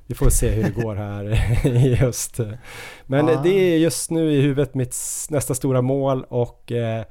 [0.07, 1.25] Vi får se hur det går här
[1.85, 2.39] i höst.
[3.05, 3.41] Men ah.
[3.43, 4.95] det är just nu i huvudet mitt
[5.29, 7.03] nästa stora mål och eh,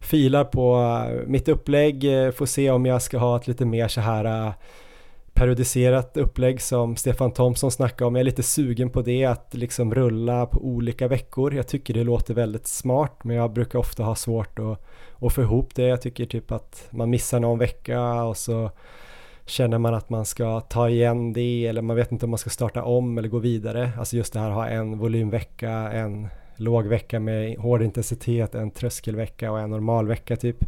[0.00, 2.04] filar på mitt upplägg.
[2.34, 4.54] Får se om jag ska ha ett lite mer så här
[5.36, 8.14] periodiserat upplägg som Stefan Thomsson snackade om.
[8.14, 11.54] Jag är lite sugen på det, att liksom rulla på olika veckor.
[11.54, 14.86] Jag tycker det låter väldigt smart, men jag brukar ofta ha svårt att,
[15.20, 15.82] att få ihop det.
[15.82, 18.70] Jag tycker typ att man missar någon vecka och så
[19.46, 22.50] känner man att man ska ta igen det eller man vet inte om man ska
[22.50, 23.90] starta om eller gå vidare.
[23.98, 28.70] Alltså just det här att ha en volymvecka, en låg vecka med hård intensitet, en
[28.70, 30.64] tröskelvecka och en normal vecka typ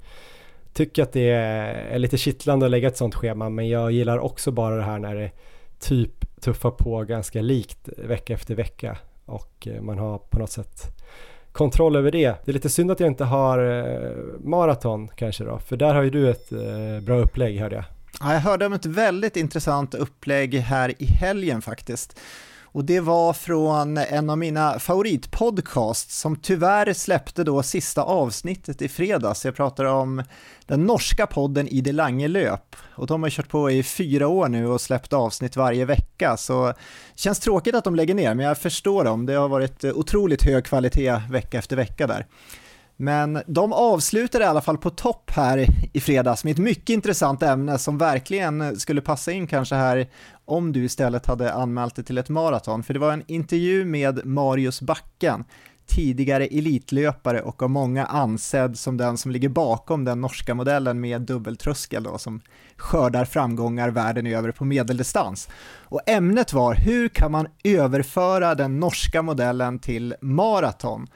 [0.72, 4.50] tycker att det är lite kittlande att lägga ett sånt schema men jag gillar också
[4.50, 5.30] bara det här när det
[5.78, 10.82] typ tuffar på ganska likt vecka efter vecka och eh, man har på något sätt
[11.52, 12.34] kontroll över det.
[12.44, 16.02] Det är lite synd att jag inte har eh, maraton kanske då, för där har
[16.02, 17.84] ju du ett eh, bra upplägg hörde jag.
[18.20, 22.20] Ja, jag hörde om ett väldigt intressant upplägg här i helgen faktiskt.
[22.78, 28.88] Och det var från en av mina favoritpodcasts som tyvärr släppte då sista avsnittet i
[28.88, 29.44] fredags.
[29.44, 30.22] Jag pratar om
[30.66, 32.76] den norska podden I det lange löp.
[32.94, 36.36] Och de har kört på i fyra år nu och släppt avsnitt varje vecka.
[36.36, 36.74] Så det
[37.14, 39.26] känns tråkigt att de lägger ner, men jag förstår dem.
[39.26, 42.26] Det har varit otroligt hög kvalitet vecka efter vecka där.
[43.00, 47.42] Men de avslutade i alla fall på topp här i fredags med ett mycket intressant
[47.42, 50.08] ämne som verkligen skulle passa in kanske här
[50.44, 52.82] om du istället hade anmält dig till ett maraton.
[52.82, 55.44] För det var en intervju med Marius Backen,
[55.86, 61.20] tidigare elitlöpare och av många ansedd som den som ligger bakom den norska modellen med
[61.20, 62.40] dubbeltröskel då, som
[62.76, 65.48] skördar framgångar världen över på medeldistans.
[65.80, 71.06] Och ämnet var hur kan man överföra den norska modellen till maraton?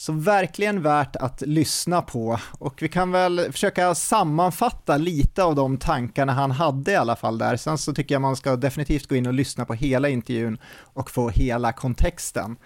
[0.00, 5.78] Så verkligen värt att lyssna på och vi kan väl försöka sammanfatta lite av de
[5.78, 7.56] tankarna han hade i alla fall där.
[7.56, 11.10] Sen så tycker jag man ska definitivt gå in och lyssna på hela intervjun och
[11.10, 12.56] få hela kontexten.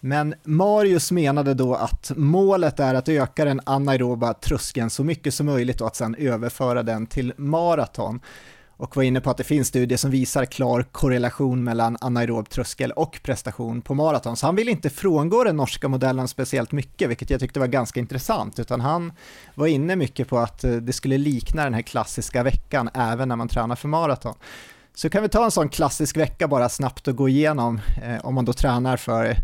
[0.00, 5.46] Men Marius menade då att målet är att öka den anaeroba tröskeln så mycket som
[5.46, 8.20] möjligt och att sedan överföra den till maraton
[8.76, 12.92] och var inne på att det finns studier som visar klar korrelation mellan anaerob tröskel
[12.92, 14.36] och prestation på maraton.
[14.36, 18.00] Så han vill inte frångå den norska modellen speciellt mycket, vilket jag tyckte var ganska
[18.00, 19.12] intressant, utan han
[19.54, 23.36] var inne mycket på att eh, det skulle likna den här klassiska veckan även när
[23.36, 24.34] man tränar för maraton.
[24.94, 28.34] Så kan vi ta en sån klassisk vecka bara snabbt och gå igenom eh, om
[28.34, 29.36] man då tränar för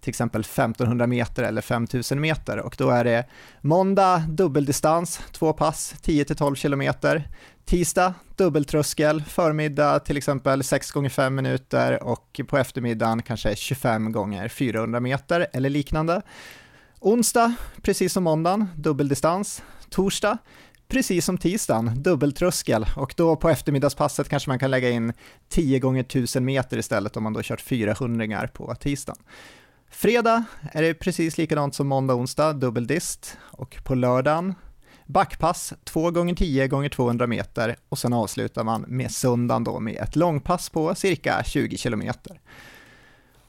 [0.00, 3.24] till exempel 1500 meter eller 5000 meter och då är det
[3.60, 7.28] måndag dubbeldistans, två pass, 10-12 kilometer,
[7.64, 14.48] tisdag dubbeltröskel, förmiddag till exempel 6 gånger 5 minuter och på eftermiddagen kanske 25 gånger
[14.48, 16.22] 400 meter eller liknande.
[17.00, 19.62] Onsdag, precis som måndagen, dubbeldistans.
[19.90, 20.38] Torsdag,
[20.88, 25.12] precis som tisdagen, dubbeltröskel och då på eftermiddagspasset kanske man kan lägga in
[25.48, 29.22] 10 gånger 1000 meter istället om man då kört 400 på tisdagen.
[29.90, 34.54] Fredag är det precis likadant som måndag och onsdag, dubbeldist och på lördagen
[35.06, 39.96] backpass 2 gånger 10 gånger 200 meter och sen avslutar man med söndagen då med
[39.96, 42.40] ett långpass på cirka 20 kilometer.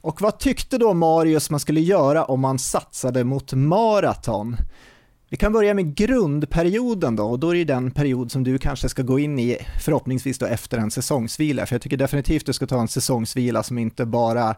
[0.02, 4.58] Och vad tyckte då Marius man skulle göra om man satsade mot maraton?
[5.30, 8.90] Vi kan börja med grundperioden då och då är det den period som du kanske
[8.90, 12.68] ska gå in i förhoppningsvis då efter en säsongsvila för jag tycker definitivt du ska
[12.68, 14.49] ta en säsongsvila som inte bara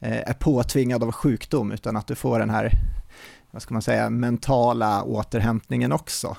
[0.00, 2.70] eh, är påtvingad av sjukdom utan att du får den här
[3.50, 6.36] vad ska man säga, mentala återhämtningen också.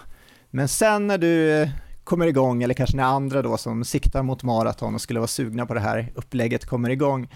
[0.49, 1.70] Men sen när du eh,
[2.03, 5.66] kommer igång, eller kanske när andra då som siktar mot maraton och skulle vara sugna
[5.66, 7.30] på det här upplägget kommer igång,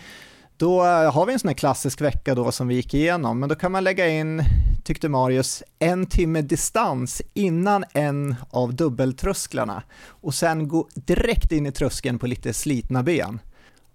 [0.60, 3.49] då eh, har vi en sån här klassisk vecka då som vi gick igenom, men
[3.49, 4.44] då kan man lägga in,
[4.84, 11.72] tyckte Marius, en timme distans innan en av dubbeltrösklarna och sen gå direkt in i
[11.72, 13.40] tröskeln på lite slitna ben.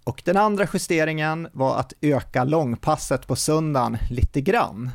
[0.03, 4.91] Och den andra justeringen var att öka långpasset på söndagen lite grann.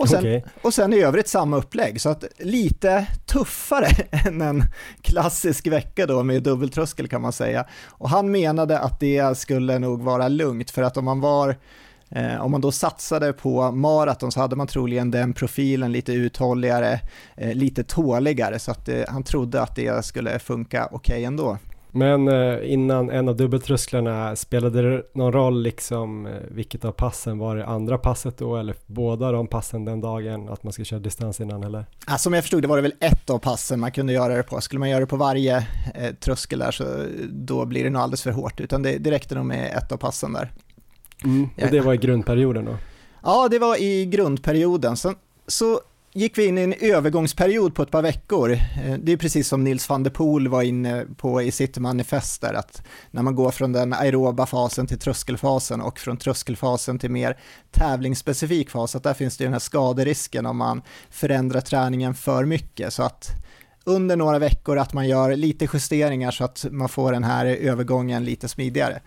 [0.00, 0.42] Och sen, okay.
[0.62, 3.86] och sen i övrigt samma upplägg, så att lite tuffare
[4.26, 4.64] än en
[5.02, 7.66] klassisk vecka då med dubbeltröskel kan man säga.
[7.88, 11.56] Och han menade att det skulle nog vara lugnt för att om man var
[12.12, 17.00] Eh, om man då satsade på maraton så hade man troligen den profilen lite uthålligare,
[17.36, 21.58] eh, lite tåligare, så att eh, han trodde att det skulle funka okej okay ändå.
[21.92, 27.38] Men eh, innan en av dubbeltrösklarna, spelade det någon roll liksom eh, vilket av passen?
[27.38, 30.48] Var det andra passet då eller båda de passen den dagen?
[30.48, 31.86] Att man ska köra distans innan eller?
[32.06, 34.42] Ja, som jag förstod det var det väl ett av passen man kunde göra det
[34.42, 34.60] på.
[34.60, 35.56] Skulle man göra det på varje
[35.94, 36.84] eh, tröskel där så
[37.30, 38.60] då blir det nog alldeles för hårt.
[38.60, 40.52] Utan det, det räckte nog med ett av passen där.
[41.24, 42.76] Mm, och det var i grundperioden då?
[43.22, 44.96] Ja, det var i grundperioden.
[44.96, 45.14] Så,
[45.46, 45.80] så
[46.12, 48.52] gick vi in i en övergångsperiod på ett par veckor.
[48.52, 52.40] Eh, det är precis som Nils van der Poel var inne på i sitt manifest
[52.40, 57.10] där, att när man går från den aeroba fasen till tröskelfasen och från tröskelfasen till
[57.10, 57.38] mer
[57.70, 62.44] tävlingsspecifik fas, att där finns det ju den här skaderisken om man förändrar träningen för
[62.44, 62.92] mycket.
[62.92, 63.30] Så att
[63.84, 68.24] under några veckor att man gör lite justeringar så att man får den här övergången
[68.24, 69.00] lite smidigare.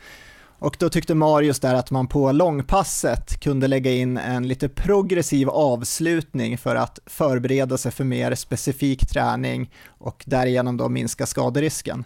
[0.63, 5.49] Och då tyckte Marius där att man på långpasset kunde lägga in en lite progressiv
[5.49, 12.05] avslutning för att förbereda sig för mer specifik träning och därigenom då minska skaderisken.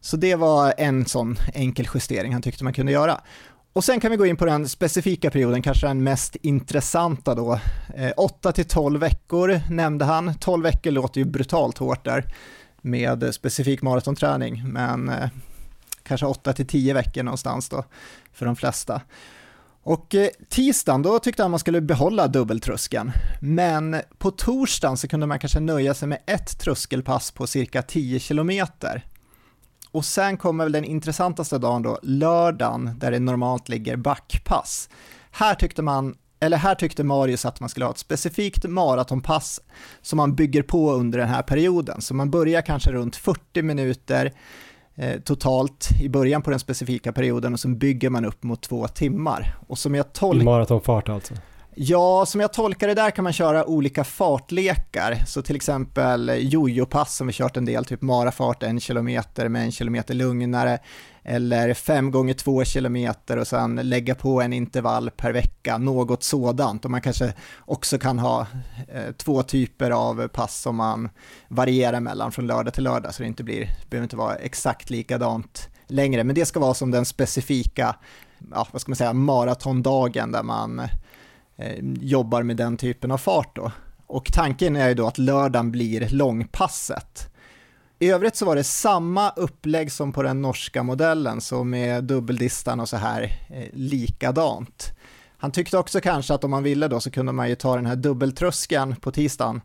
[0.00, 3.20] Så det var en sån enkel justering han tyckte man kunde göra.
[3.72, 7.60] Och sen kan vi gå in på den specifika perioden, kanske den mest intressanta då.
[7.94, 10.34] Eh, 8 till 12 veckor nämnde han.
[10.34, 12.24] 12 veckor låter ju brutalt hårt där
[12.82, 15.28] med specifik maratonträning, men eh,
[16.06, 17.84] kanske 8 till 10 veckor någonstans då
[18.32, 19.02] för de flesta.
[19.82, 23.12] Och eh, tisdagen, då tyckte han man skulle behålla dubbeltröskeln.
[23.40, 28.18] Men på torsdagen så kunde man kanske nöja sig med ett tröskelpass på cirka 10
[28.18, 29.04] kilometer.
[29.90, 34.88] Och sen kommer väl den intressantaste dagen då, lördagen, där det normalt ligger backpass.
[35.30, 39.60] Här tyckte man eller här tyckte Marius att man skulle ha ett specifikt maratonpass
[40.02, 42.00] som man bygger på under den här perioden.
[42.00, 44.32] Så man börjar kanske runt 40 minuter
[45.24, 49.56] totalt i början på den specifika perioden och sen bygger man upp mot två timmar.
[49.66, 50.44] Och som jag tolkar...
[50.44, 51.34] Maratonfart alltså?
[51.78, 55.22] Ja, som jag tolkar det där kan man köra olika fartlekar.
[55.26, 59.72] Så till exempel jojo-pass som vi kört en del, typ marafart en kilometer med en
[59.72, 60.78] kilometer lugnare.
[61.28, 66.84] Eller 5 gånger 2 kilometer och sen lägga på en intervall per vecka, något sådant.
[66.84, 68.46] Och man kanske också kan ha
[68.88, 71.08] eh, två typer av pass som man
[71.48, 74.90] varierar mellan från lördag till lördag så det inte blir, det behöver inte vara exakt
[74.90, 76.24] likadant längre.
[76.24, 77.96] Men det ska vara som den specifika,
[78.52, 80.82] ja, vad ska man säga, maratondagen där man
[81.58, 83.72] Eh, jobbar med den typen av fart då.
[84.06, 87.32] Och tanken är ju då att lördagen blir långpasset.
[87.98, 92.80] I övrigt så var det samma upplägg som på den norska modellen, så med dubbeldistan
[92.80, 94.92] och så här eh, likadant.
[95.38, 97.86] Han tyckte också kanske att om man ville då så kunde man ju ta den
[97.86, 99.60] här dubbeltröskeln på tisdagen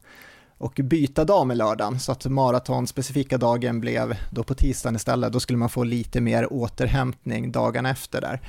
[0.58, 5.34] och byta dag med lördagen så att maratonspecifika dagen blev då på tisdagen istället.
[5.34, 8.42] Då skulle man få lite mer återhämtning dagen efter där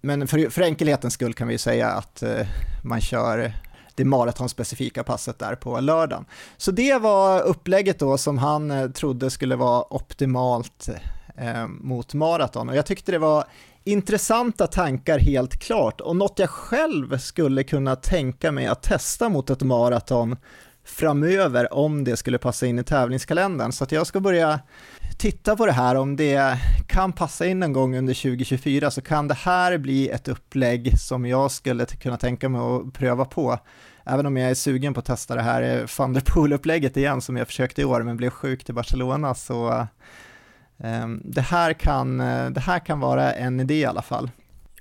[0.00, 2.46] men för, för enkelhetens skull kan vi säga att eh,
[2.84, 3.52] man kör
[3.98, 6.24] det maratonspecifika passet där på lördagen.
[6.56, 10.88] Så det var upplägget då som han eh, trodde skulle vara optimalt
[11.36, 13.44] eh, mot maraton och jag tyckte det var
[13.84, 19.50] intressanta tankar helt klart och något jag själv skulle kunna tänka mig att testa mot
[19.50, 20.36] ett maraton
[20.84, 23.72] framöver om det skulle passa in i tävlingskalendern.
[23.72, 24.60] Så att jag ska börja
[25.18, 26.58] titta på det här, om det
[26.88, 31.26] kan passa in en gång under 2024 så kan det här bli ett upplägg som
[31.26, 33.58] jag skulle kunna tänka mig att pröva på.
[34.08, 37.36] Även om jag är sugen på att testa det här van der Poel-upplägget igen som
[37.36, 39.86] jag försökte i år men blev sjuk till Barcelona så
[40.76, 42.18] um, det, här kan,
[42.52, 44.30] det här kan vara en idé i alla fall.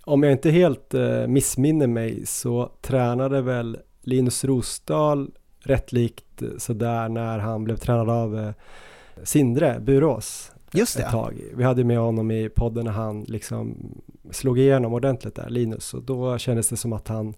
[0.03, 7.09] Om jag inte helt uh, missminner mig så tränade väl Linus Rosdahl rätt likt sådär
[7.09, 8.53] när han blev tränad av
[9.23, 11.11] Sindre Burås Just det.
[11.11, 11.41] tag.
[11.55, 13.77] Vi hade med honom i podden när han liksom
[14.31, 17.33] slog igenom ordentligt där, Linus, och då kändes det som att han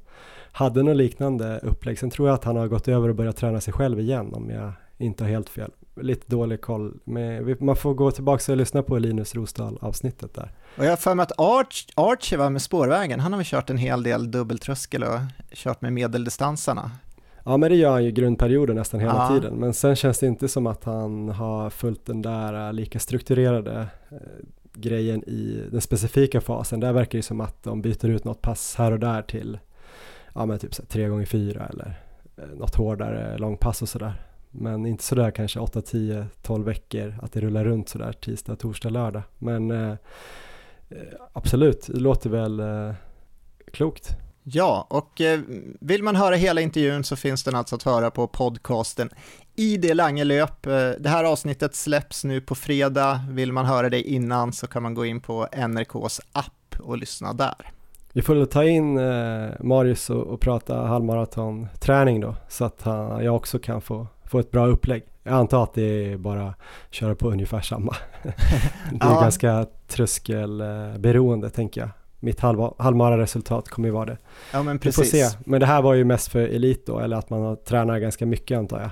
[0.52, 2.00] hade något liknande upplägg.
[2.00, 4.50] Sen tror jag att han har gått över och börjat träna sig själv igen om
[4.50, 5.72] jag inte har helt fel.
[6.02, 10.52] Lite dålig koll, men man får gå tillbaka och lyssna på Linus Rosdahl avsnittet där.
[10.78, 13.70] Och jag har för mig att Arch, Archie var med spårvägen, han har väl kört
[13.70, 15.20] en hel del dubbeltröskel och
[15.54, 16.92] kört med medeldistanserna.
[17.44, 19.28] Ja men det gör han ju grundperioden nästan hela ja.
[19.28, 19.54] tiden.
[19.54, 23.88] Men sen känns det inte som att han har följt den där äh, lika strukturerade
[24.12, 24.18] eh,
[24.74, 26.80] grejen i den specifika fasen.
[26.80, 29.60] Där verkar det som att de byter ut något pass här och där till
[30.36, 32.02] ja men typ så tre gånger fyra eller
[32.38, 34.14] eh, något hårdare långpass och sådär.
[34.52, 38.90] Men inte sådär kanske 8, 10, 12 veckor att det rullar runt sådär tisdag, torsdag,
[38.90, 39.22] lördag.
[39.38, 39.92] Men eh,
[40.90, 40.98] eh,
[41.34, 42.94] absolut, det låter väl eh,
[43.72, 44.18] klokt.
[44.44, 45.40] Ja, och eh,
[45.80, 49.10] vill man höra hela intervjun så finns den alltså att höra på podcasten
[49.56, 50.66] i det lange löp.
[50.66, 53.22] Eh, det här avsnittet släpps nu på fredag.
[53.30, 57.34] Vill man höra det innan så kan man gå in på NRKs app och lyssna
[57.34, 57.72] där.
[58.14, 63.36] Vi får ta in eh, Marius och, och prata halvmaratonträning då så att han, jag
[63.36, 65.04] också kan få, få ett bra upplägg.
[65.24, 66.54] Jag antar att det är bara
[66.90, 67.96] köra på ungefär samma.
[68.24, 69.22] det är ja.
[69.22, 74.18] ganska tröskelberoende tänker jag mitt halva, halvmara resultat kommer ju vara det.
[74.54, 75.14] Ja men precis.
[75.14, 75.38] Vi får se.
[75.46, 78.26] Men det här var ju mest för elit då, eller att man har tränat ganska
[78.26, 78.90] mycket antar jag.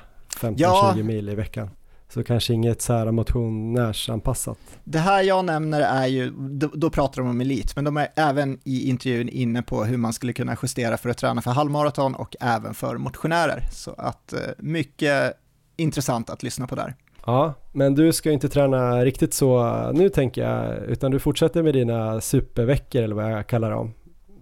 [0.52, 0.96] 15-20 ja.
[1.04, 1.70] mil i veckan.
[2.10, 4.58] Så kanske inget så här motionärsanpassat.
[4.84, 8.08] Det här jag nämner är ju, då, då pratar de om elit, men de är
[8.16, 12.16] även i intervjun inne på hur man skulle kunna justera för att träna för halvmaraton
[12.16, 13.64] och även för motionärer.
[13.72, 15.34] Så att eh, mycket
[15.78, 16.96] intressant att lyssna på där.
[17.26, 21.74] Ja, men du ska inte träna riktigt så nu tänker jag, utan du fortsätter med
[21.74, 23.94] dina superveckor eller vad jag kallar dem.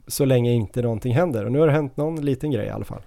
[0.07, 2.85] Så länge inte någonting händer och nu har det hänt någon liten grej i alla
[2.85, 3.01] fall.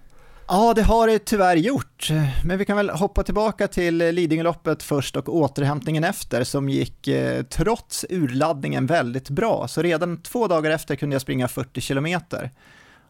[0.51, 2.09] Ja, det har det tyvärr gjort,
[2.45, 7.43] men vi kan väl hoppa tillbaka till Lidingöloppet först och återhämtningen efter som gick eh,
[7.43, 12.51] trots urladdningen väldigt bra, så redan två dagar efter kunde jag springa 40 kilometer.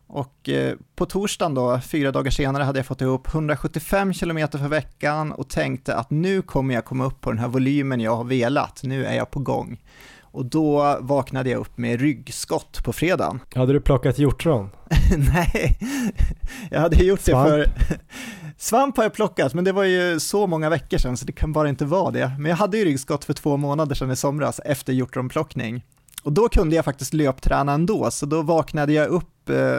[0.06, 4.68] Och eh, på torsdagen då, fyra dagar senare, hade jag fått ihop 175 km för
[4.68, 8.24] veckan och tänkte att nu kommer jag komma upp på den här volymen jag har
[8.24, 9.80] velat, nu är jag på gång.
[10.30, 13.40] Och då vaknade jag upp med ryggskott på fredagen.
[13.54, 14.70] Hade du plockat hjortron?
[15.34, 15.78] Nej,
[16.70, 17.48] jag hade gjort Svamp.
[17.48, 17.98] det för...
[18.60, 21.52] Svamp har jag plockat, men det var ju så många veckor sedan så det kan
[21.52, 22.32] bara inte vara det.
[22.38, 25.82] Men jag hade ju ryggskott för två månader sedan i somras efter hjortronplockning.
[26.22, 29.76] Och då kunde jag faktiskt löpträna ändå, så då vaknade jag upp eh,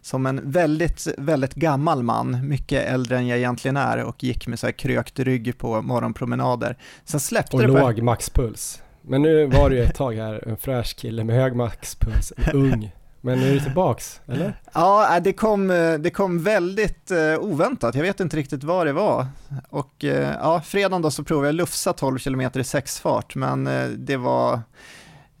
[0.00, 4.58] som en väldigt, väldigt gammal man, mycket äldre än jag egentligen är och gick med
[4.58, 6.78] så här krökt rygg på morgonpromenader.
[7.04, 8.81] Sen släppte och det låg maxpuls.
[9.02, 12.92] Men nu var det ju ett tag här, en fräsch kille med hög maxpuls, ung.
[13.24, 14.60] Men nu är du tillbaks, eller?
[14.72, 17.94] Ja, äh, det kom, äh, det kom väldigt äh, oväntat.
[17.94, 19.26] Jag vet inte riktigt vad det var.
[19.68, 20.04] Och
[20.40, 23.68] ja, fredagen då så provade jag lufsa 12 km i sexfart, men
[23.98, 24.60] det var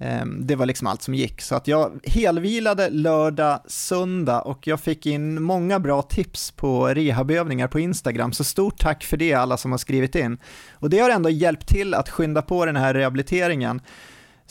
[0.02, 1.40] Ehm, det var liksom allt som gick.
[1.40, 7.68] Så att jag helvilade lördag, söndag och jag fick in många bra tips på rehabövningar
[7.68, 8.32] på Instagram.
[8.32, 10.38] Så stort tack för det alla som har skrivit in.
[10.72, 13.80] Och det har ändå hjälpt till att skynda på den här rehabiliteringen.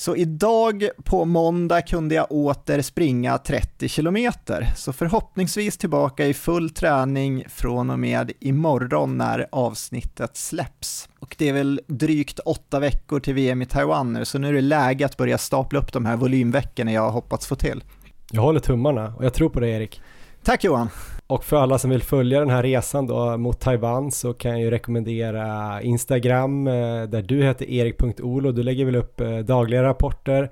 [0.02, 6.70] Så idag på måndag kunde jag åter springa 30 kilometer, så förhoppningsvis tillbaka i full
[6.70, 11.10] träning från och med imorgon när avsnittet släpps.
[11.20, 14.54] Och det är väl drygt åtta veckor till VM i Taiwan nu, så nu är
[14.54, 17.84] det läge att börja stapla upp de här volymveckorna jag har hoppats få till.
[18.32, 20.02] Jag håller tummarna och jag tror på dig Erik.
[20.44, 20.90] Tack Johan!
[21.32, 24.60] Och för alla som vill följa den här resan då mot Taiwan så kan jag
[24.60, 28.52] ju rekommendera Instagram eh, där du heter erik.olo.
[28.52, 30.52] Du lägger väl upp eh, dagliga rapporter.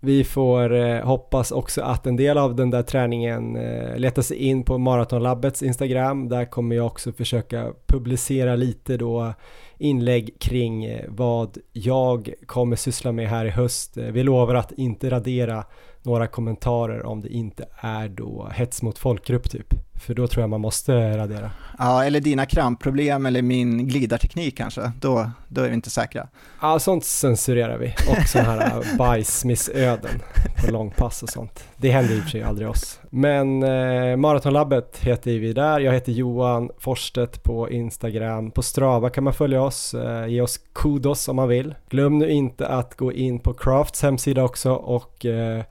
[0.00, 3.52] Vi får eh, hoppas också att en del av den där träningen
[3.96, 6.28] letar sig in på Maratonlabbets Instagram.
[6.28, 9.32] Där kommer jag också försöka publicera lite då
[9.78, 13.96] inlägg kring vad jag kommer syssla med här i höst.
[13.96, 15.64] Vi lovar att inte radera
[16.02, 19.74] några kommentarer om det inte är då hets mot folkgrupp typ.
[20.02, 21.50] För då tror jag man måste radera.
[21.78, 24.92] Ja, eller dina krampproblem eller min glidarteknik kanske.
[25.00, 26.28] Då, då är vi inte säkra.
[26.60, 27.94] Ja, sånt censurerar vi.
[28.08, 30.22] Och sådana här bajsmissöden
[30.64, 31.64] på långpass och sånt.
[31.76, 33.00] Det händer i och för sig aldrig oss.
[33.10, 35.80] Men eh, Maratonlabbet heter vi där.
[35.80, 38.50] Jag heter Johan Forstedt på Instagram.
[38.50, 39.94] På Strava kan man följa oss.
[39.94, 41.74] Eh, ge oss kudos om man vill.
[41.88, 45.62] Glöm nu inte att gå in på Crafts hemsida också och eh,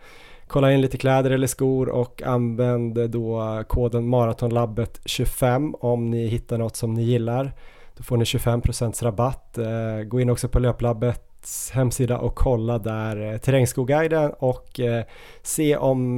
[0.52, 6.76] kolla in lite kläder eller skor och använd då koden maratonlabbet25 om ni hittar något
[6.76, 7.54] som ni gillar.
[7.98, 9.58] Då får ni 25% rabatt.
[9.58, 15.04] Eh, gå in också på Löplabbets hemsida och kolla där eh, terrängskoguiden och eh,
[15.42, 16.16] se om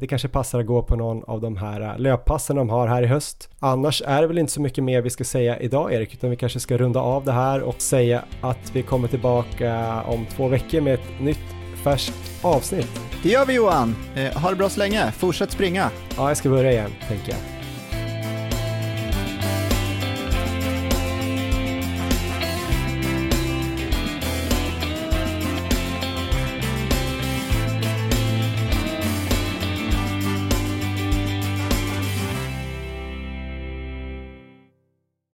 [0.00, 3.06] det kanske passar att gå på någon av de här löppassen de har här i
[3.06, 3.50] höst.
[3.58, 6.36] Annars är det väl inte så mycket mer vi ska säga idag Erik, utan vi
[6.36, 10.80] kanske ska runda av det här och säga att vi kommer tillbaka om två veckor
[10.80, 13.00] med ett nytt färskt avsnitt.
[13.22, 13.96] Det gör vi Johan.
[14.16, 15.12] Eh, ha det bra så länge.
[15.12, 15.90] Fortsätt springa.
[16.16, 17.59] Ja, jag ska börja igen, tänker jag.